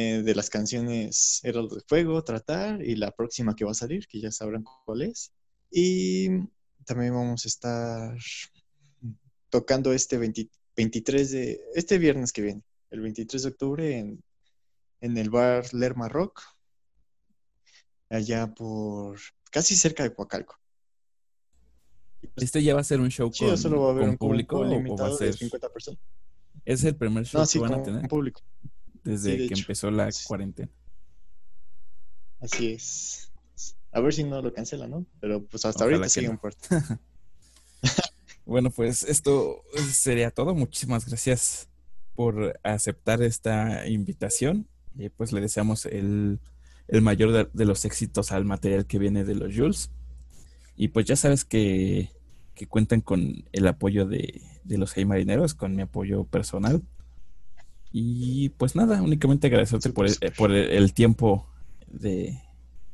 eh, 0.00 0.22
de 0.22 0.34
las 0.34 0.48
canciones 0.48 1.40
Heraldo 1.42 1.74
de 1.76 1.82
Fuego, 1.88 2.22
Tratar 2.22 2.80
y 2.82 2.94
la 2.94 3.10
próxima 3.10 3.56
que 3.56 3.64
va 3.64 3.72
a 3.72 3.74
salir, 3.74 4.06
que 4.06 4.20
ya 4.20 4.30
sabrán 4.30 4.64
cuál 4.84 5.02
es. 5.02 5.32
Y 5.72 6.28
también 6.84 7.12
vamos 7.14 7.44
a 7.44 7.48
estar 7.48 8.16
tocando 9.50 9.92
este 9.92 10.16
20 10.18 10.48
23 10.76 11.30
de, 11.32 11.60
este 11.74 11.98
viernes 11.98 12.32
que 12.32 12.42
viene, 12.42 12.62
el 12.90 13.00
23 13.00 13.42
de 13.42 13.48
octubre 13.48 13.98
en 13.98 14.22
en 15.00 15.16
el 15.16 15.30
bar 15.30 15.72
Lerma 15.74 16.08
Rock, 16.08 16.42
allá 18.10 18.52
por 18.54 19.18
casi 19.50 19.74
cerca 19.76 20.02
de 20.04 20.12
Coacalco. 20.14 20.56
¿Este 22.36 22.62
ya 22.62 22.74
va 22.74 22.80
a 22.80 22.84
ser 22.84 23.00
un 23.00 23.10
show 23.10 23.30
chido, 23.30 23.50
con, 23.50 23.58
solo 23.58 23.80
va 23.82 23.88
a 23.88 23.90
haber 23.92 24.02
con 24.02 24.10
un 24.10 24.16
cupo 24.16 24.28
público 24.30 24.56
o- 24.56 24.60
o 24.60 24.62
va 24.62 24.68
a 24.68 24.70
limitado 24.76 25.18
de 25.18 25.26
ser... 25.32 25.36
50 25.38 25.72
personas. 25.72 26.00
Es 26.64 26.84
el 26.84 26.96
primer 26.96 27.24
show 27.26 27.40
No, 27.40 27.44
que 27.46 27.50
sí, 27.50 27.58
van 27.58 27.74
a 27.74 27.82
tener 27.82 28.08
público. 28.08 28.40
Desde 29.04 29.32
sí, 29.32 29.36
de 29.38 29.48
que 29.48 29.54
hecho. 29.54 29.62
empezó 29.62 29.90
la 29.90 30.08
cuarentena. 30.26 30.70
Así 32.40 32.72
es. 32.72 33.30
A 33.92 34.00
ver 34.00 34.12
si 34.12 34.24
no 34.24 34.40
lo 34.42 34.52
cancela, 34.52 34.86
¿no? 34.86 35.06
Pero 35.20 35.44
pues 35.44 35.64
hasta 35.64 35.84
Ojalá 35.84 35.96
ahorita 35.96 36.08
sigue 36.08 36.26
no. 36.26 36.32
en 36.34 36.38
puerta. 36.38 37.00
Bueno, 38.44 38.70
pues 38.70 39.02
esto 39.02 39.62
sería 39.92 40.30
todo. 40.30 40.54
Muchísimas 40.54 41.04
gracias 41.04 41.68
por 42.14 42.58
aceptar 42.62 43.22
esta 43.22 43.86
invitación. 43.86 44.66
Y 44.96 45.10
pues 45.10 45.32
le 45.32 45.42
deseamos 45.42 45.84
el, 45.84 46.40
el 46.88 47.02
mayor 47.02 47.30
de, 47.32 47.46
de 47.52 47.64
los 47.66 47.84
éxitos 47.84 48.32
al 48.32 48.46
material 48.46 48.86
que 48.86 48.98
viene 48.98 49.24
de 49.24 49.34
los 49.34 49.54
Jules. 49.54 49.90
Y 50.76 50.88
pues 50.88 51.04
ya 51.04 51.14
sabes 51.14 51.44
que, 51.44 52.10
que 52.54 52.66
cuentan 52.66 53.02
con 53.02 53.44
el 53.52 53.66
apoyo 53.68 54.06
de, 54.06 54.40
de 54.64 54.78
los 54.78 54.96
Hey 54.96 55.04
Marineros, 55.04 55.52
con 55.52 55.76
mi 55.76 55.82
apoyo 55.82 56.24
personal. 56.24 56.82
Y 57.92 58.50
pues 58.50 58.76
nada, 58.76 59.00
únicamente 59.02 59.46
agradecerte 59.46 59.90
por 59.90 60.06
el, 60.06 60.12
súper. 60.14 60.32
por 60.34 60.52
el, 60.52 60.92
tiempo 60.92 61.48
de, 61.86 62.40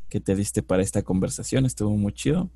que 0.08 0.20
te 0.20 0.36
diste 0.36 0.62
para 0.62 0.82
esta 0.82 1.02
conversación. 1.02 1.66
Estuvo 1.66 1.96
muy 1.96 2.12
chido. 2.12 2.48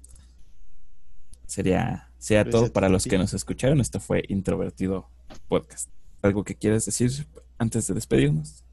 Sería, 1.47 2.11
sea 2.19 2.45
Gracias 2.45 2.63
todo 2.63 2.73
para 2.73 2.87
ti. 2.89 2.93
los 2.93 3.05
que 3.05 3.19
nos 3.19 3.35
escucharon. 3.35 3.81
Esto 3.81 3.99
fue 4.01 4.23
Introvertido 4.29 5.09
Podcast. 5.49 5.89
¿Algo 6.23 6.45
que 6.45 6.55
quieras 6.55 6.85
decir 6.85 7.27
antes 7.59 7.87
de 7.87 7.95
despedirnos? 7.95 8.65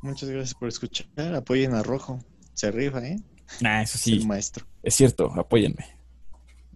Muchas 0.00 0.28
gracias 0.28 0.54
por 0.54 0.68
escuchar. 0.68 1.06
Apoyen 1.34 1.74
a 1.74 1.82
Rojo. 1.82 2.18
Se 2.54 2.70
rifa, 2.70 3.04
¿eh? 3.06 3.20
Ah, 3.64 3.82
eso 3.82 3.96
Es 3.96 4.06
el 4.06 4.20
sí, 4.20 4.26
maestro. 4.26 4.66
es 4.82 4.94
cierto, 4.94 5.32
apóyenme. 5.38 5.84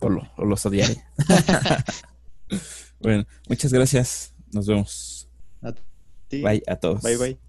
O, 0.00 0.08
lo- 0.08 0.30
o 0.36 0.44
los 0.44 0.64
odiaré. 0.66 1.02
bueno, 3.00 3.24
muchas 3.48 3.72
gracias. 3.72 4.32
Nos 4.52 4.66
vemos. 4.66 5.28
A 5.62 5.72
ti. 6.28 6.42
Bye 6.42 6.62
a 6.66 6.76
todos. 6.76 7.02
Bye, 7.02 7.16
bye. 7.16 7.45